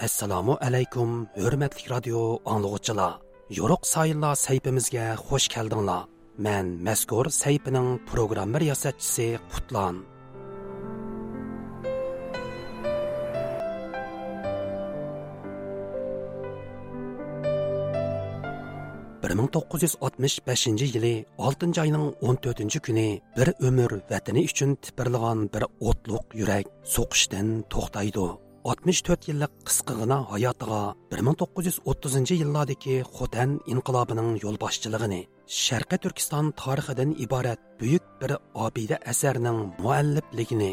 Assalomu 0.06 0.54
alaykum, 0.62 1.24
hurmatli 1.40 1.90
radio 1.90 2.20
dinləyicilər. 2.46 3.16
Yoruq 3.58 3.88
sayillar 3.94 4.38
səhifəmizə 4.38 5.08
xush 5.24 5.48
keldinglar. 5.56 6.06
Men 6.38 6.76
mazkur 6.86 7.32
səhifənin 7.34 7.98
programma 8.06 8.62
riyosatchisi 8.62 9.32
Qutlan. 9.50 10.04
1965 19.54 20.66
yili 20.94 21.24
6 21.38 21.80
ayning 21.80 22.14
14 22.20 22.78
kuni 22.86 23.20
bir 23.36 23.48
umr 23.68 23.92
vatani 24.10 24.42
uchun 24.50 24.74
tipirlagan 24.84 25.48
bir 25.54 25.64
o'tliq 25.88 26.24
yurak 26.40 26.66
so'qishdan 26.94 27.48
to'xtaydi. 27.72 28.26
64 28.64 29.28
yillik 29.28 29.52
qisqigina 29.68 30.18
hayotiga 30.32 30.80
1930 31.12 32.30
yillardagi 32.40 32.96
xotan 33.16 33.50
inqilobining 33.72 34.30
yo'lboshchiligini 34.44 35.20
sharqi 35.64 35.96
turkiston 36.04 36.46
tarixidan 36.62 37.10
iborat 37.24 37.60
buyuk 37.80 38.04
bir 38.20 38.32
obida 38.66 38.96
asarning 39.12 39.58
muallifligini 39.84 40.72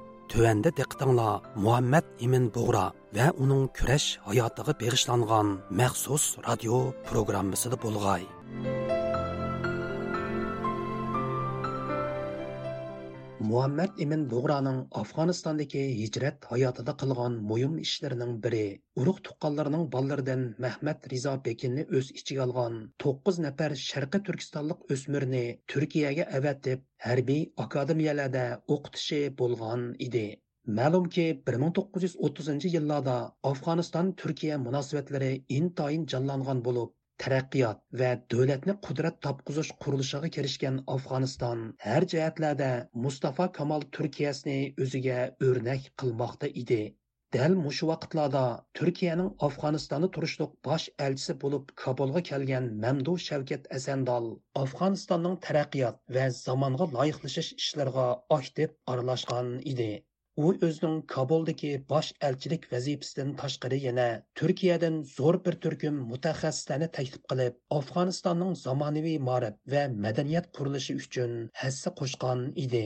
Төвәндә 0.31 0.71
диqqətinglər 0.77 1.47
Muhammad 1.59 2.05
Emin 2.23 2.45
Buğra 2.55 2.85
və 3.17 3.25
onun 3.43 3.65
kurash 3.75 4.13
hayotiga 4.29 4.77
bag'ishlangan 4.79 5.57
maxsus 5.81 6.29
radio 6.47 6.79
programmasida 7.09 7.81
bo'lg'ay. 7.83 8.23
Muhammad 13.49 13.99
Emin 14.03 14.23
Buğraның 14.31 14.75
Afganistondagi 14.99 15.79
hijrat 15.99 16.43
hayotida 16.49 16.93
qilgan 17.03 17.37
muhim 17.51 17.79
ishlarining 17.83 18.35
biri 18.43 18.59
urug' 19.03 19.21
tuqqanlarning 19.27 19.87
ballardan 19.95 20.43
Mahmad 20.65 21.07
Rizo 21.13 21.33
Bekinni 21.47 21.85
o'z 21.99 22.11
ichiga 22.21 22.43
olgan 22.45 22.77
9 23.05 23.39
nafar 23.45 23.75
Sharqi 23.85 24.21
Turkistonlik 24.27 24.85
o'smirni 24.95 25.43
Turkiyaga 25.73 26.27
avatib 26.41 26.85
harbiy 27.07 27.41
akademiyalarda 27.65 28.45
o'qitishi 28.77 29.21
bo'lgan 29.41 29.89
edi. 30.09 30.25
Ma'lumki, 30.81 31.27
1930 31.51 32.71
yillarda 32.75 33.19
Afg'oniston 33.53 34.15
Turkiya 34.23 34.61
munosabatlari 34.67 35.33
intayin 35.59 36.05
jonlangan 36.15 36.61
bo'lib, 36.69 36.93
taraqqiyot 37.23 37.81
va 38.01 38.11
davlatni 38.33 38.75
qudrat 38.87 39.19
topqizish 39.27 39.71
qurilishiga 39.85 40.29
kirishgan 40.37 40.79
afg'oniston. 40.95 41.67
Har 41.87 42.07
jihatlarda 42.13 42.71
mustafa 43.05 43.51
kamol 43.59 43.85
turkiyasini 43.97 44.57
o'ziga 44.85 45.19
o'rnak 45.49 45.91
qilmoqda 46.03 46.51
edi. 46.63 46.81
Dal 47.35 47.53
mushu 47.57 47.87
vaqtlarda 47.87 48.39
turkiyaning 48.77 49.27
afg'onistonni 49.47 50.09
turishliq 50.15 50.55
bosh 50.67 50.87
elchisi 51.05 51.35
bo'lib 51.43 51.69
kobulga 51.83 52.21
kelgan 52.29 52.67
mamdu 52.85 53.13
shavkat 53.25 53.69
asandol 53.77 54.27
afg'onistonning 54.63 55.37
taraqqiyot 55.45 56.01
va 56.17 56.25
zamonga 56.39 56.89
loyiqlashish 56.95 57.51
ishlariga 57.63 58.07
aktiv 58.39 58.73
aralashgan 58.95 59.53
edi. 59.73 59.91
U 60.39 60.49
o'zining 60.65 60.99
kobuldagi 61.13 61.69
bosh 61.91 62.09
elchilik 62.27 62.67
vazifasidan 62.73 63.31
tashqari 63.41 63.79
yana 63.85 64.05
turkiyadan 64.41 64.99
zo'r 65.15 65.37
bir 65.47 65.57
turkum 65.65 65.97
mutaxassislarni 66.11 66.87
taklif 66.97 67.25
qilib 67.33 67.57
afg'onistonning 67.77 68.53
zamonaviy 68.63 69.17
ma'rif 69.29 69.57
va 69.73 69.83
madaniyat 70.05 70.47
qurilishi 70.59 70.95
uchun 71.01 71.33
hassa 71.63 71.93
qo'shgan 72.01 72.45
edi. 72.65 72.85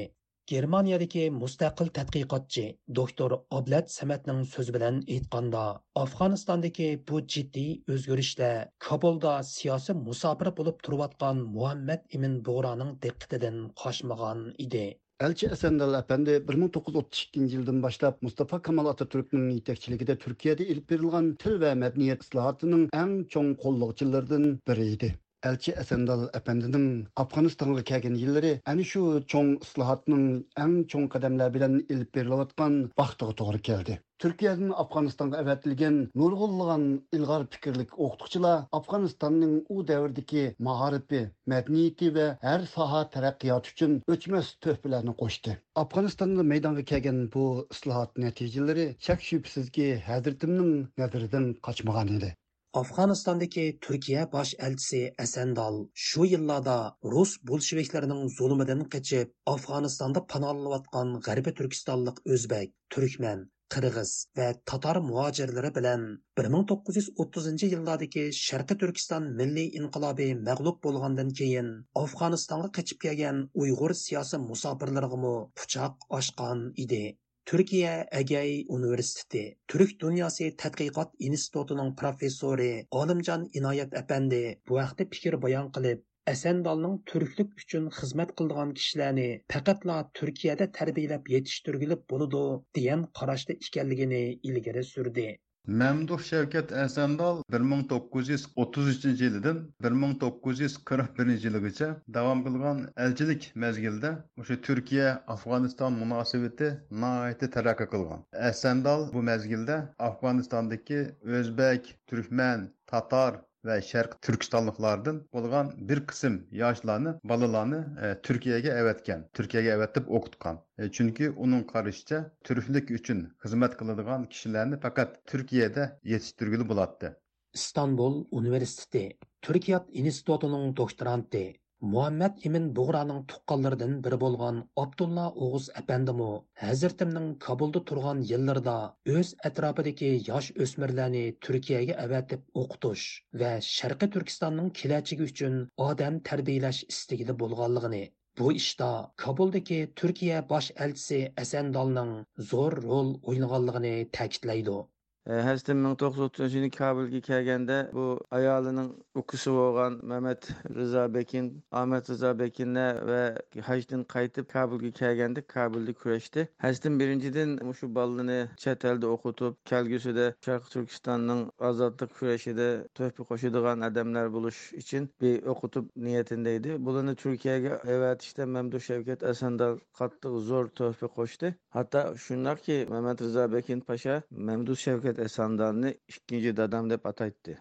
Germaniyadagi 0.54 1.22
mustaqil 1.36 1.88
tadqiqotchi 2.00 2.66
doktor 3.02 3.38
oblat 3.60 3.94
samatning 3.98 4.42
so'zi 4.56 4.76
bilan 4.76 5.00
aytganda 5.16 5.64
afg'onistondagi 6.04 6.90
bu 7.12 7.22
jiddiy 7.36 7.72
o'zgarishlar 7.96 8.68
kobulda 8.90 9.38
siyosiy 9.54 10.02
musofir 10.10 10.52
bo'lib 10.60 10.84
turayotgan 10.88 11.42
muhammad 11.56 12.06
ibn 12.20 12.38
bo'g'roning 12.50 12.94
diqqatidan 13.08 13.66
qochmagan 13.86 14.46
edi. 14.68 14.86
Elçi 15.20 15.48
Esendal 15.48 16.00
Efendi 16.04 16.48
1932 16.48 17.40
yıldan 17.40 17.84
başlap 17.84 18.22
Mustafa 18.22 18.62
Kemal 18.62 18.86
Atatürk'ün 18.86 19.50
yetekçiliginde 19.50 20.18
Türkiye'de 20.18 20.68
ilk 20.68 20.92
verilgan 20.92 21.36
til 21.36 21.60
ve 21.60 21.76
medeniyet 21.76 22.24
ıslahatının 22.24 22.90
en 22.94 23.24
çoğun 23.24 23.54
kolluqçılardan 23.54 24.60
biriydi. 24.68 25.16
Elçi 25.46 25.72
Esendal 25.72 26.30
Efendi'nin 26.34 27.08
Afganistan'a 27.16 27.84
kelgen 27.84 28.14
yılları 28.14 28.62
ani 28.66 28.86
şu 28.86 29.24
çoğun 29.28 29.60
ıslahatının 29.62 30.48
en 30.58 30.84
çoğun 30.84 31.08
kademler 31.08 31.54
bilen 31.54 31.86
ilip 31.90 32.16
verilayotgan 32.16 32.92
vaqtiga 32.98 33.38
doğru 33.38 33.58
geldi. 33.58 34.02
Türkiye'den 34.20 34.70
Afganistan'a 34.70 35.38
evetilgen 35.38 36.10
nurgulluğan 36.16 37.08
ilgar 37.12 37.48
fikirlik 37.50 38.00
okutukçular 38.00 38.64
Afganistan'ın 38.72 39.66
u 39.70 39.88
devrdeki 39.88 40.56
maharipi, 40.60 41.32
medeniyeti 41.46 42.16
ve 42.16 42.38
her 42.42 42.60
saha 42.60 43.10
terakkiyat 43.10 43.68
için 43.68 44.02
öçmez 44.08 44.56
töhbelerini 44.62 45.16
koştu. 45.16 45.52
Afganistan'da 45.76 46.44
meydana 46.44 46.84
kelgen 46.84 47.30
bu 47.34 47.68
ıslahat 47.72 48.18
neticeleri 48.18 48.96
şek 49.00 49.22
şüphesizki 49.22 50.00
Hazretimnin 50.00 50.88
nazarından 50.98 51.54
kaçmagan 51.54 52.08
idi. 52.08 52.36
Afg'onistondagi 52.80 53.64
Turkiya 53.86 54.24
bosh 54.32 54.50
elchisi 54.66 54.98
Asandal 55.26 55.78
shu 56.06 56.26
yillarda 56.32 56.74
Rus 57.14 57.36
bolsheviklarining 57.52 58.26
zulmidan 58.38 58.82
qochib, 58.96 59.32
Afg'onistonda 59.52 60.24
panohlanayotgan 60.34 61.14
G'arbiy 61.28 61.56
Turkistonlik 61.60 62.20
o'zbek, 62.36 62.74
turkman, 62.96 63.46
qirg'iz 63.76 64.12
va 64.40 64.50
tatar 64.74 65.00
muhojirlari 65.08 65.72
bilan 65.80 66.06
1930 66.44 67.66
yillardagi 67.76 68.28
Sharqiy 68.44 68.82
Turkiston 68.84 69.32
milliy 69.42 69.72
inqilobi 69.82 70.30
mag'lub 70.50 70.84
bo'lgandan 70.88 71.36
keyin 71.42 71.74
Afg'onistonga 72.06 72.74
qochib 72.80 73.06
kelgan 73.06 73.44
Uyg'ur 73.66 74.00
siyosiy 74.06 74.48
musofirlarga 74.50 75.36
pichoq 75.62 76.10
ochgan 76.20 76.72
edi. 76.86 77.06
Türkiye 77.46 78.08
Egey 78.12 78.66
Üniversiteti 78.70 79.58
Türk 79.68 80.00
Dünyası 80.00 80.44
Tədqiqat 80.44 81.12
İnstitutunun 81.20 81.92
professori 82.00 82.70
Olimcan 83.02 83.44
İnayət 83.60 83.94
Əpəndi 84.00 84.40
bu 84.70 84.80
vaqtda 84.80 85.06
fikir 85.12 85.38
bayon 85.44 85.70
qilib, 85.76 86.02
Əsəndalның 86.32 86.96
türklük 87.12 87.52
üçün 87.62 87.86
xizmət 88.00 88.32
qıldığı 88.42 88.66
kişilərini 88.80 89.28
faqatla 89.54 89.98
Türkiyədə 90.20 90.72
tərbiyələb 90.80 91.30
yetişdirgilib 91.36 92.02
boludu 92.14 92.42
degan 92.78 93.06
qarashda 93.20 93.54
ekanligini 93.60 94.24
ilgari 94.52 94.84
surdi. 94.84 95.28
Məmduh 95.66 96.22
Şəvkət 96.22 96.72
Əsəndal 96.78 97.40
1933-cü 97.54 99.14
ildən 99.28 99.62
1941-ci 99.86 101.50
ilgəcə 101.50 101.88
davam 102.18 102.44
qılğan 102.46 102.84
elçilik 103.06 103.48
məzgildə 103.64 104.12
şu 104.50 104.60
Türkiyə-Afğanistan 104.68 105.98
münasibəti 106.04 106.70
nəhayət 107.06 107.48
tərəqqi 107.58 107.90
qılğan. 107.96 108.22
Əsəndal 108.52 109.08
bu 109.16 109.26
məzgildə 109.32 109.80
Afğanistandakı 110.12 111.02
özbək, 111.40 111.90
türkmən, 112.14 112.70
tatar 112.86 113.42
ve 113.66 113.78
Şərq 113.90 114.16
Türkistonliklardan 114.22 115.20
bo'lgan 115.34 115.72
bir 115.90 116.02
qism 116.12 116.38
yoshlarni 116.62 117.14
bolalarni 117.32 117.82
e, 118.04 118.22
Türkiye'ye 118.22 118.72
evetken, 118.82 119.30
Türkiye'ye 119.34 119.72
evetip 119.72 120.12
o'qitgan. 120.12 120.60
E, 120.78 120.92
chunki 120.92 121.30
uning 121.30 121.72
karışça 121.72 122.32
Türklük 122.44 122.92
uchun 123.00 123.22
xizmat 123.44 123.78
qiladigan 123.80 124.30
kishilarni 124.30 124.80
faqat 124.80 125.20
Türkiye'de 125.26 126.00
yetiştirgülü 126.04 126.70
bulattı. 126.70 127.22
İstanbul 127.54 128.26
Universiteti 128.32 129.18
Türkiye 129.42 129.80
İnstitutu'nun 129.92 130.78
doktoranti 130.78 131.65
muhammad 131.84 132.38
imin 132.48 132.68
bug'raning 132.76 133.18
tuqqanlaridan 133.32 133.96
biri 134.04 134.18
bo'lgan 134.20 134.60
abdulla 134.84 135.26
o'g'iz 135.48 135.66
apandimu 135.82 136.28
hazratimning 136.62 137.26
kabulda 137.46 137.82
turgan 137.90 138.22
yillarida 138.30 138.76
o'z 139.16 139.32
atrofidagi 139.50 140.12
yosh 140.30 140.48
o'smirlarni 140.66 141.24
turkiyaga 141.48 141.98
avatib 142.06 142.64
o'qitish 142.64 143.04
va 143.44 143.52
sharqiy 143.72 144.12
turkistonning 144.16 144.72
kelajagi 144.82 145.28
uchun 145.32 145.60
odam 145.90 146.22
tarbiyalash 146.32 146.82
istigida 146.96 147.38
bo'lganligini. 147.44 148.04
Bu 148.40 148.54
ishda 148.62 148.90
kabuldagi 149.26 149.82
turkiya 150.02 150.42
bosh 150.56 150.72
elchisi 150.88 151.22
asandolning 151.46 152.18
zo'r 152.54 152.82
rol 152.88 153.16
o'ynaganligini 153.34 153.96
ta'kidlaydi. 154.20 154.80
Həstin 155.26 155.78
1930 155.84 156.54
yılı 156.54 156.70
Kabulga 156.70 157.20
kelganda 157.20 157.90
bu 157.94 158.20
ayolining 158.32 158.92
ukisi 159.16 159.52
bo'lgan 159.52 160.00
Mehmet 160.04 160.50
Rıza 160.76 161.14
Bekin, 161.14 161.64
Ahmet 161.72 162.10
Rıza 162.10 162.40
Bekinlar 162.40 163.08
va 163.08 163.36
hajdan 163.62 164.04
qaytib 164.04 164.46
Kabulga 164.46 164.92
kelganda 164.92 165.42
Kabulda 165.42 165.94
kurashdi. 165.94 166.48
Hastin 166.58 167.00
birinchidan 167.00 167.74
shu 167.80 167.96
bolani 167.96 168.50
chet 168.58 168.86
elda 168.86 169.08
o'qitib, 169.08 169.54
kelgusida 169.66 170.34
Sharq 170.46 170.70
Turkistonning 170.74 171.42
ozodlik 171.60 172.14
kurashida 172.20 172.68
to'pi 172.94 173.22
qo'shadigan 173.30 173.82
odamlar 173.90 174.34
bo'lish 174.34 174.62
uchun 174.82 175.10
bir 175.22 175.42
o'qitib 175.56 175.90
niyatida 175.96 176.50
edi. 176.50 176.78
Bularni 176.86 177.16
Turkiyaga 177.16 177.82
avatishda 177.96 178.46
Mamduh 178.46 178.80
Shavkat 178.90 179.24
Asandal 179.24 179.74
qattiq 180.00 180.38
zo'r 180.52 180.70
to'pi 180.82 181.08
qo'shdi. 181.18 181.56
Hatto 181.70 182.02
shundaqki 182.28 182.78
Mehmet 182.94 183.22
Rıza 183.22 183.52
Bekin 183.54 183.80
Pasha 183.80 184.22
Mamduh 184.32 184.76
Shavkat 184.86 185.15
Ahmet 185.16 185.32
Esandarni 185.32 185.90
ikkinchi 186.12 186.52
dadam 186.56 186.90
deb 186.90 187.06
ataydi. 187.10 187.54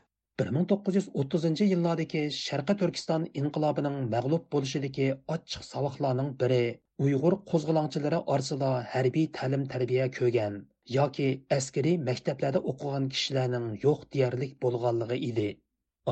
1930 0.42 1.60
yillardagi 1.72 2.22
Sharqi 2.36 2.74
Turkiston 2.80 3.26
inqilobining 3.40 3.98
mag'lub 4.14 4.48
bo'lishidagi 4.54 5.06
ochiq 5.34 5.66
savoqlarning 5.66 6.32
biri 6.40 6.58
Uyg'ur 7.04 7.36
qo'zg'olonchilari 7.52 8.20
orasida 8.36 8.70
harbiy 8.94 9.28
ta'lim 9.38 9.68
tarbiya 9.74 10.08
ko'rgan 10.18 10.58
yoki 10.96 11.28
askariy 11.58 11.96
maktablarda 12.10 12.64
o'qigan 12.72 13.08
kishilarning 13.14 13.70
yo'q 13.86 14.04
deyarlik 14.16 14.58
bo'lganligi 14.66 15.20
edi. 15.30 15.48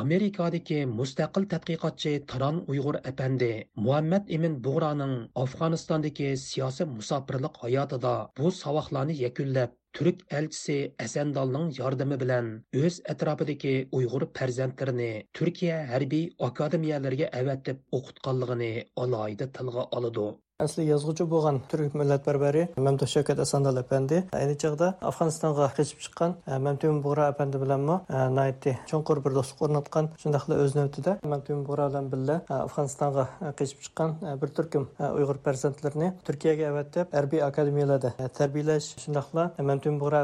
Amerikadagi 0.01 0.77
mustaqil 0.99 1.45
tadqiqotchi 1.53 2.13
Taron 2.31 2.61
Uyg'ur 2.75 2.97
apandi 3.11 3.49
Muhammad 3.87 4.31
Emin 4.37 4.55
bug'roning 4.67 5.13
Afg'onistondagi 5.43 6.31
siyosiy 6.43 6.87
musofirlik 6.93 7.59
hayotida 7.65 8.13
bu 8.39 8.53
savoqlarni 8.61 9.17
yakunlab 9.19 9.75
turk 9.99 10.23
elchisi 10.39 10.77
asandolning 11.07 11.67
yordami 11.81 12.19
bilan 12.23 12.49
o'z 12.83 12.97
atrofidagi 13.15 13.75
uyg'ur 13.99 14.25
farzandlarini 14.39 15.11
turkiya 15.41 15.77
harbiy 15.93 16.25
akademiyalariga 16.49 17.29
avatib 17.43 17.85
o'qitganligini 18.01 18.73
alohida 19.05 19.51
tilga 19.59 19.87
oladi. 20.01 20.27
Әсли 20.63 20.85
язгычы 20.87 21.25
болған 21.27 21.57
түрк 21.67 21.97
милләт 21.99 22.23
бәрбәре 22.23 22.69
Мәмдү 22.79 23.09
Шәкәт 23.11 23.41
Асандал 23.43 23.81
әпәнде 23.81 24.21
әйне 24.37 24.55
чагда 24.63 24.93
Афганстанга 25.03 25.67
качып 25.75 26.05
чыккан 26.05 26.37
ә, 26.47 26.61
Мәмтүм 26.63 27.01
Бура 27.03 27.27
әпәнде 27.33 27.59
белән 27.59 27.83
мо 27.89 27.97
ә, 28.07 28.29
найти 28.31 28.77
чөнкүр 28.87 29.23
бер 29.25 29.35
достук 29.35 29.65
орнаткан. 29.67 30.13
Шундыйлы 30.23 30.61
өз 30.63 30.77
нәүтәдә 30.79 31.17
Мәмтүм 31.27 31.65
Бура 31.67 31.89
белән 31.91 32.11
биллә 32.13 32.37
Афганстанга 32.47 33.27
ә, 33.41 33.51
качып 33.59 33.83
чыккан 33.89 34.15
бер 34.39 34.53
төркем 34.55 34.87
уйгыр 35.03 35.41
перзентләрне 35.43 36.13
Төркиягә 36.29 36.71
әвәтеп 36.71 37.17
әрби 37.19 37.43
академияләрдә 37.43 38.31
тәрбияләш, 38.39 38.93
шундыйлы 39.03 39.49
Мәмтүм 39.59 39.99
Бура 39.99 40.23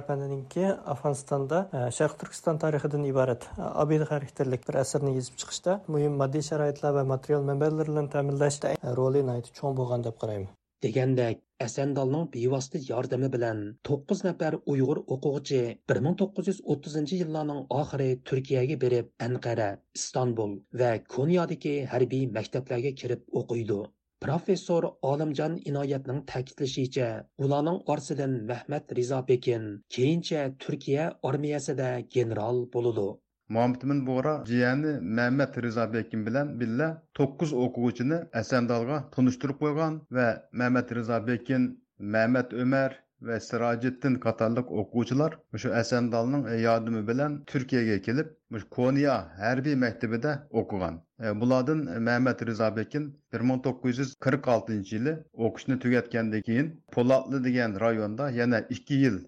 ке 0.54 0.70
Афганстанда 0.86 1.64
Шәрқ 1.98 2.14
Түркістан 2.22 2.62
тарихыдан 2.62 3.04
ибарат 3.10 3.48
обид 3.58 4.06
характерлык 4.08 4.66
бір 4.68 4.80
әсәрне 4.84 5.16
язып 5.16 5.38
чыгышта 5.42 5.80
мөһим 5.88 6.16
матди 6.20 6.42
шарайытлар 6.46 6.94
ва 6.94 7.04
материал 7.04 7.44
мәнбәләр 7.48 7.90
белән 7.90 8.10
тәэминләштә 8.12 8.74
роле 8.98 9.22
найти 9.26 9.52
чоң 9.58 9.76
булган 9.78 10.06
дип 10.06 10.27
qarayman 10.28 10.54
degandek 10.84 11.38
asandolning 11.66 12.26
bevosita 12.34 12.80
yordami 12.88 13.28
bilan 13.34 13.60
to'qqiz 13.88 14.20
nafar 14.26 14.56
uyg'ur 14.72 14.98
o'quvchi 15.14 15.60
bir 15.92 16.00
ming 16.06 16.16
to'qqiz 16.20 16.50
yuz 16.50 16.60
o'ttizinchi 16.74 17.20
yillarning 17.22 17.62
oxiri 17.80 18.08
turkiyaga 18.30 18.76
berib 18.84 19.08
anqara 19.26 19.68
istanbul 20.00 20.52
va 20.82 20.90
konyadagi 21.14 21.74
harbiy 21.92 22.24
maktablarga 22.38 22.92
kirib 23.02 23.24
o'qiydi. 23.42 23.80
Professor 24.26 24.82
olimjon 25.12 25.52
inoyatning 25.70 26.20
ta'kidlashicha 26.32 27.08
ularning 27.46 27.78
orasidan 27.94 28.32
mahmad 28.52 28.94
rizobekin 29.00 29.68
keyincha 29.96 30.44
turkiya 30.64 31.04
armiyasida 31.30 31.90
general 32.16 32.64
bo'ludi 32.76 33.08
Muhammed 33.48 34.06
Buğra 34.06 34.44
jiyani 34.46 35.00
Mehmet 35.00 35.62
Rıza 35.62 35.92
Bekin 35.92 36.26
bilan 36.26 36.60
billa 36.60 37.02
9 37.18 37.52
o'quvchini 37.52 38.18
Asandalga 38.32 39.10
tunishtirib 39.10 39.58
qo'ygan 39.62 40.00
va 40.10 40.48
Mehmet 40.52 40.94
Rıza 40.94 41.26
Bekin, 41.26 41.84
Mehmet 41.98 42.52
Ömer, 42.52 43.08
ve 43.22 43.40
Sirajettin 43.40 44.14
Katarlık 44.14 44.72
okucular 44.72 45.38
şu 45.56 45.68
Esendal'ın 45.68 46.58
yardımı 46.58 47.08
bilen 47.08 47.44
Türkiye'ye 47.44 47.98
gelip 47.98 48.38
Konya 48.70 49.38
Harbiy 49.38 49.74
Mektebi'de 49.74 50.38
okugan. 50.50 51.02
E, 51.24 51.40
bulardan 51.40 52.02
Mehmet 52.02 52.46
Rıza 52.46 52.76
Bekin 52.76 53.20
1946 53.32 54.72
yılı 54.72 55.24
okuşunu 55.32 55.78
tügetkendan 55.78 56.42
keyin 56.42 56.84
Polatlı 56.92 57.44
degan 57.44 57.80
rayonda 57.80 58.30
yana 58.30 58.60
2 58.60 58.94
yıl 58.94 59.24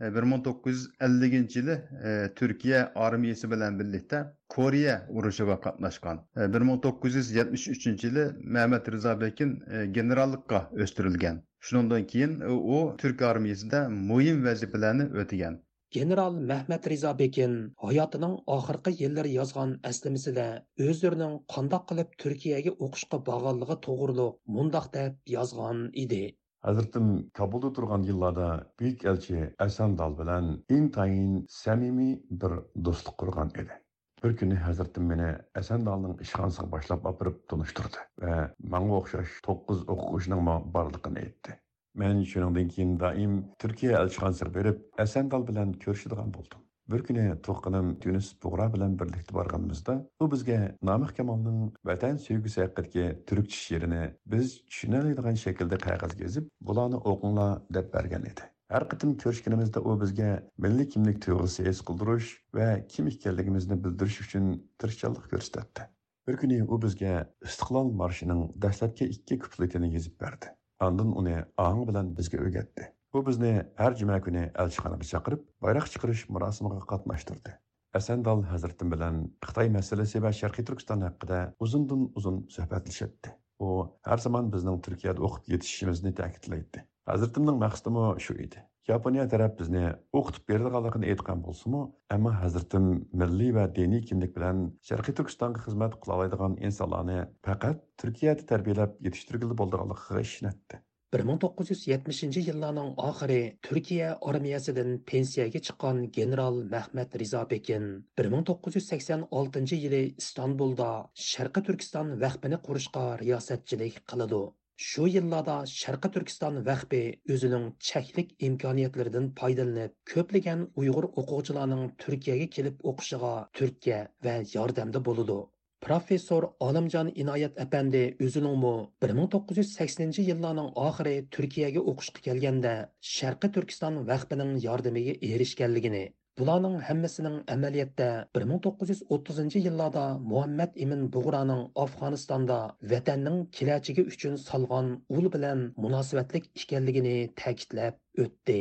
E, 0.00 0.14
bir 0.14 0.24
ming 0.30 0.42
to'qqiz 0.46 0.82
1950 1.00 1.06
elliginchi 1.06 1.58
yili 1.58 1.74
e, 2.08 2.10
turkiya 2.40 2.92
armiyasi 2.94 3.50
bilan 3.50 3.78
birlikda 3.80 4.18
Koreya 4.48 4.96
urushiga 5.10 5.60
qatnashgan. 5.60 6.20
E, 6.36 6.52
1973 6.52 8.04
yılı 8.04 8.36
Mehmet 8.40 8.92
rizo 8.92 9.20
Bekin 9.20 9.60
e, 9.70 10.82
o'stirilgan. 10.82 11.42
Shundan 11.60 12.06
keyin 12.06 12.40
u 12.40 12.96
turk 12.98 13.22
armiyasida 13.22 13.88
muhim 13.88 14.44
vazifalarni 14.44 15.08
o'tagan. 15.22 15.62
General 15.90 16.34
Mehmet 16.48 16.86
Riza 16.90 17.18
Bekin 17.18 17.52
hayotining 17.82 18.34
oxirgi 18.54 18.90
yillari 19.02 19.30
yozgan 19.34 19.70
eslamasida 19.90 20.44
o'zlarining 20.86 21.38
qandoq 21.54 21.86
qilib 21.92 22.10
Turkiyaga 22.24 22.72
o'qishga 22.86 23.20
borganligi 23.28 23.76
to'g'riliq 23.86 24.34
mundoq 24.58 24.90
deb 24.96 25.16
yozgan 25.36 25.80
edi. 26.02 26.20
Hazretim 26.60 27.30
Kabulda 27.30 27.72
turgan 27.72 28.02
yıllarda 28.02 28.72
büyük 28.80 29.04
elçi 29.04 29.54
Esendal 29.60 30.18
bilen 30.18 30.64
intayin 30.68 31.46
samimi 31.48 32.22
bir 32.30 32.84
dostluk 32.84 33.18
kurgan 33.18 33.50
edi. 33.54 33.82
Bir 34.24 34.30
günü 34.30 34.54
Hazretim 34.54 35.10
beni 35.10 35.36
Esendal'ın 35.56 36.18
işhansı 36.18 36.72
başlap 36.72 37.06
apırıp 37.06 37.48
tanıştırdı 37.48 37.96
ve 38.20 38.54
bana 38.60 38.96
okşaş 38.96 39.28
9 39.46 39.88
okuşunun 39.88 40.74
barlıkını 40.74 41.18
etti. 41.18 41.60
Men 41.98 42.22
şunundan 42.22 42.68
кейін 42.70 42.98
daim 43.00 43.32
Түркия 43.58 43.96
elchixonasiga 44.00 44.60
Esen 44.60 44.76
Asandal 45.04 45.46
bilan 45.48 45.72
ko'rishadigan 45.84 46.28
bo'ldim. 46.34 46.67
Bir 46.88 47.02
kuni 47.04 47.24
to'qqinim 47.46 47.88
Tunis 48.00 48.28
Bug'ra 48.42 48.66
bilan 48.74 48.94
birlikda 49.00 49.34
borganimizda, 49.36 49.94
u 50.20 50.30
bizga 50.32 50.54
Namih 50.88 51.10
Kamolning 51.16 51.74
vatan 51.84 52.16
sevgisi 52.16 52.62
haqidagi 52.62 53.04
turkcha 53.28 53.58
she'rini 53.64 53.98
biz 54.34 54.54
tushunadigan 54.70 55.36
shaklda 55.42 55.78
qog'ozga 55.82 56.24
yozib, 56.24 56.48
bularni 56.70 57.02
o'qinglar 57.12 57.60
deb 57.78 57.92
bergan 57.96 58.24
edi. 58.30 58.48
Har 58.72 58.88
qitim 58.94 59.14
ko'rishganimizda 59.24 59.84
u 59.90 59.98
bizga 60.00 60.30
milliy 60.64 60.88
kimlik 60.94 61.20
tuyg'usi 61.26 61.68
his 61.68 61.84
qildirish 61.90 62.34
va 62.60 62.72
kim 62.94 63.12
ekanligimizni 63.12 63.82
bildirish 63.84 64.20
uchun 64.24 64.50
tirishchanlik 64.80 65.30
ko'rsatdi. 65.34 65.88
Bir 66.28 66.40
kuni 66.44 66.62
u 66.62 66.82
bizga 66.86 67.14
Istiqlol 67.50 67.92
marshining 68.02 68.46
dastlabki 68.64 69.12
ikki 69.16 69.38
kupletini 69.44 69.92
yozib 69.96 70.20
berdi. 70.24 70.54
Andın 70.80 71.12
uni 71.22 71.36
ağın 71.56 71.88
bilan 71.88 72.16
bizga 72.16 72.40
o'rgatdi. 72.46 72.92
U 73.16 73.22
bizni 73.24 73.50
har 73.80 73.94
juma 73.96 74.18
kuni 74.20 74.40
elchixonaga 74.62 75.06
chaqirib, 75.10 75.44
bayroq 75.64 75.86
chiqarish 75.92 76.26
murosimiga 76.34 76.82
qatnashtirdi. 76.90 77.54
Asandal 77.98 78.42
Hazratim 78.50 78.90
bilan 78.92 79.20
Xitoy 79.46 79.70
masalasi 79.76 80.20
va 80.24 80.32
Sharqiy 80.38 80.66
Turkiston 80.68 81.04
haqida 81.06 81.38
uzundan 81.66 82.02
uzun 82.20 82.42
suhbatlashdi. 82.56 83.32
U 83.64 83.68
har 84.08 84.20
zamon 84.24 84.50
bizning 84.52 84.76
Turkiyada 84.84 85.24
o'qib 85.28 85.48
yetishishimizni 85.54 86.12
ta'kidlaydi. 86.18 86.82
Hazratimning 87.08 87.56
maqsadi 87.62 88.02
shu 88.26 88.36
edi. 88.44 88.60
Yaponiya 88.90 89.24
taraf 89.32 89.56
bizni 89.62 89.86
o'qitib 90.20 90.44
beradiganligini 90.52 91.08
aytgan 91.14 91.40
bo'lsa-mu, 91.46 91.80
ammo 92.16 92.34
Hazratim 92.42 92.90
milliy 93.22 93.54
va 93.56 93.64
diniy 93.78 94.04
kimlik 94.10 94.36
bilan 94.36 94.60
Sharqiy 94.90 95.16
Turkistonga 95.22 95.64
xizmat 95.64 95.96
qila 96.04 96.18
oladigan 96.18 96.60
insonlarni 96.70 97.18
faqat 97.48 97.80
Turkiyada 98.04 98.46
tarbiyalab 98.52 99.00
yetishtirgili 99.08 99.56
bo'ldiganligiga 99.62 100.24
ishonadi. 100.28 100.82
1970 101.12 102.36
yillarning 102.46 102.90
oxiri 103.08 103.58
Turkiya 103.66 104.08
armiyasidan 104.30 104.90
pensiyaga 105.10 105.60
chiqqan 105.68 106.02
general 106.16 106.56
Mehmet 106.74 107.16
Riza 107.22 107.42
Bekin 107.50 107.86
1986 108.18 109.74
yili 109.84 110.02
Istanbulda 110.18 110.90
Sharqi 111.14 111.62
Turkiston 111.70 112.12
vaqfini 112.24 112.58
qurishga 112.66 113.06
riyosatchilik 113.22 113.96
qiladi. 114.12 114.42
Şu 114.76 115.06
yıllarda 115.06 115.56
Şarkı 115.66 116.10
Türkistan 116.14 116.60
vəxbi 116.66 117.02
özünün 117.34 117.64
çəklik 117.88 118.36
imkaniyyətlerindən 118.48 119.32
faydalanıb, 119.40 119.94
köpləyən 120.12 120.66
Uyğur 120.82 121.08
oxucularının 121.22 121.94
Türkiyəyə 122.04 122.46
kelib 122.56 122.84
oxuşuğa 122.92 123.32
Türkiyə 123.60 123.98
və 124.26 124.34
yardımda 124.54 125.04
boludu. 125.08 125.38
Professor 125.86 126.44
Alamcan 126.66 127.08
İnayət 127.22 127.58
əpəndi 127.64 128.00
özününmü 128.26 128.70
1980-ci 129.04 130.24
yılların 130.28 130.72
axırı 130.84 131.12
Türkiyəyə 131.36 131.82
oxuşqa 131.92 132.24
gəlgəndə 132.24 132.72
Şərqi 133.10 133.50
Türkistan 133.56 134.00
vəxbinin 134.08 134.56
yardımıga 134.64 135.14
erişkənligini 135.28 136.00
Bularning 136.38 136.82
hammasining 136.88 137.38
amaliyotda 137.54 138.08
1930 138.40 139.56
yillarda 139.56 140.04
Muhammad 140.32 140.76
Ibn 140.86 141.06
Bug'raning 141.14 141.62
Afg'onistonda 141.84 142.58
vatanning 142.94 143.40
kelajagi 143.60 144.04
uchun 144.12 144.36
solgan 144.48 144.92
ul 145.08 145.32
bilan 145.38 145.64
munosabatlik 145.86 146.50
ekanligini 146.64 147.16
ta'kidlab 147.44 148.24
o'tdi. 148.26 148.60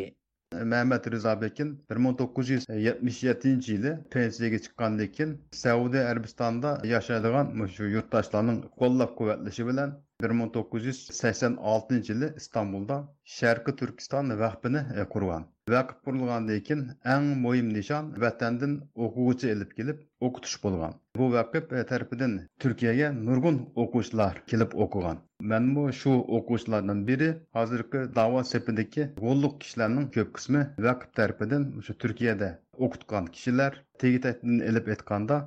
Mehmet 0.54 1.12
Rıza 1.12 1.42
Bekin 1.42 1.86
1977 1.90 3.72
yılı 3.72 4.04
pensiyaga 4.12 4.60
chiqqandan 4.60 5.12
keyin 5.12 5.42
Saudi 5.52 6.00
Arabistonda 6.00 6.82
yashaydigan 6.84 7.68
shu 7.76 7.84
yurtdoshlarning 7.96 8.62
qo'llab-quvvatlashi 8.82 9.68
bilan 9.68 9.92
1986 10.22 12.04
yılı 12.08 12.34
İstanbul'da 12.38 13.14
Şarkı 13.24 13.76
Türkistan 13.76 14.40
vaqfini 14.40 14.78
e, 14.78 15.04
qurgan. 15.10 15.46
Vaqf 15.70 15.96
qurilgandan 16.06 16.60
keyin 16.68 16.88
eng 17.06 17.38
muhim 17.44 17.70
nishon 17.74 18.06
vatandan 18.22 18.74
o'quvchi 18.96 19.52
elib 19.54 19.72
kelib 19.78 20.00
o'qitish 20.28 20.56
bo'lgan. 20.64 20.94
Bu 21.18 21.26
vaqf 21.34 21.74
e, 21.74 21.86
tarafidan 21.92 22.34
Turkiyaga 22.60 23.12
nurg'un 23.28 23.60
o'quvchilar 23.84 24.42
kelib 24.54 24.74
o'qigan. 24.86 25.18
Menmu 25.52 25.84
shu 26.00 26.14
o'quvchilardan 26.38 27.04
biri 27.10 27.30
hozirgi 27.60 28.02
da'vo 28.16 28.44
sepidagi 28.54 29.06
g'olliq 29.22 29.54
kishilarning 29.66 30.08
ko'p 30.18 30.34
qismi 30.40 30.64
vaqf 30.88 31.14
tarafidan 31.20 31.70
o'sha 31.82 31.94
Turkiyada 32.06 32.50
o'qitgan 32.88 33.30
kishilar 33.38 33.84
tegitdan 34.06 34.66
elib 34.72 34.92
aytganda 34.96 35.40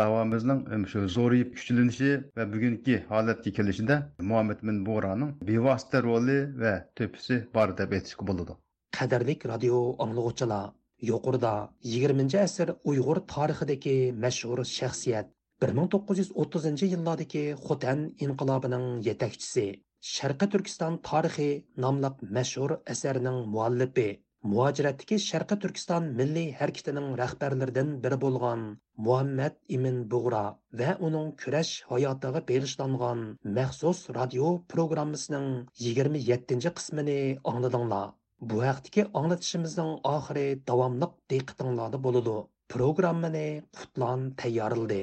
davomizning 0.00 0.86
shu 0.92 1.00
zo'rayib 1.16 1.50
kuchlanishi 1.56 2.10
va 2.36 2.44
bugungi 2.52 2.96
holatga 3.10 3.50
kelishida 3.58 3.96
Muhammad 4.30 4.58
bin 4.68 4.76
Bo'raning 4.88 5.30
bevosita 5.50 6.02
roli 6.08 6.38
va 6.62 6.74
to'pisi 7.00 7.36
bor 7.54 7.68
deb 7.80 7.94
aytishga 7.98 8.28
bo'ladi. 8.30 8.52
Qadarlik 8.98 9.40
radio 9.52 9.78
anglag'uvchilar, 10.04 10.64
yuqorida 11.10 11.52
20 11.96 12.38
asr 12.46 12.68
Uyg'ur 12.90 13.18
tarixidagi 13.34 13.96
mashhur 14.24 14.64
shaxsiyat 14.76 15.26
1930 15.66 16.86
yillardagi 16.92 17.44
Xotan 17.66 18.00
inqilobining 18.26 18.86
yetakchisi, 19.08 19.66
Sharqi 20.14 20.46
Turkiston 20.52 20.98
tarixi 21.10 21.50
nomli 21.84 22.10
mashhur 22.36 22.70
asarning 22.94 23.38
muallifi 23.54 24.08
muajiratdagi 24.46 25.16
sharqi 25.22 25.56
turkiston 25.62 26.04
milliy 26.18 26.50
harakatining 26.58 27.08
rahbarlaridan 27.20 27.88
biri 28.04 28.18
bo'lgan 28.24 28.60
muhammad 29.06 29.56
imin 29.76 29.98
bug'ra 30.12 30.42
va 30.80 30.92
uning 31.08 31.32
kurash 31.42 31.72
hayotiga 31.90 32.44
beg'ishlangan 32.50 33.24
maxsus 33.58 34.04
radio 34.18 34.52
programmasining 34.74 35.48
yigirma 35.86 36.22
yettinchi 36.30 36.74
qismini 36.78 37.18
angladinglar 37.54 38.06
bu 38.52 38.64
haqdagi 38.68 39.08
anglatishimizning 39.22 39.92
oxiri 40.16 40.48
davomliq 40.72 41.20
diqqatinglarda 41.34 42.04
bo'ladi 42.08 42.36
programmani 42.76 43.48
qutlan 43.80 44.28
tayyorildi 44.42 45.02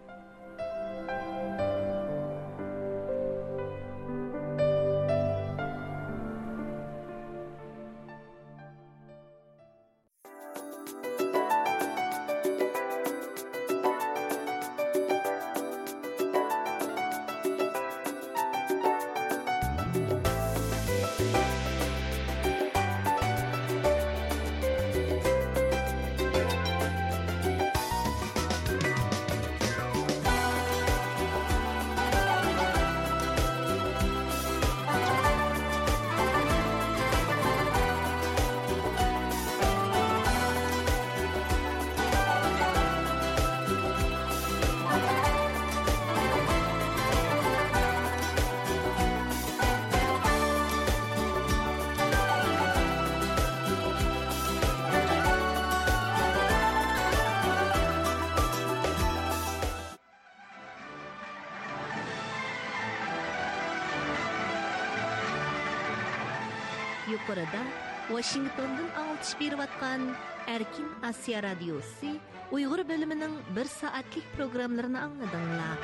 Programlarını 74.91 74.99
anladыңlar. 74.99 75.77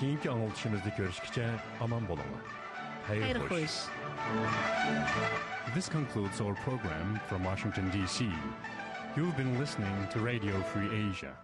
Keyingi 0.00 0.30
anlatışımızda 0.30 0.88
görüşkice 0.98 1.50
aman 1.80 2.08
bolunlar. 2.08 2.44
Hayır, 3.06 3.22
Hayır 3.22 3.36
hoş. 3.36 3.50
hoş. 3.50 3.70
This 5.74 5.90
concludes 5.92 6.40
our 6.40 6.54
program 6.54 7.18
from 7.28 7.42
Washington, 7.44 7.84
D.C. 7.92 8.24
You've 9.16 9.38
been 9.38 9.60
listening 9.60 10.10
to 10.12 10.20
Radio 10.20 10.62
Free 10.62 11.10
Asia. 11.10 11.43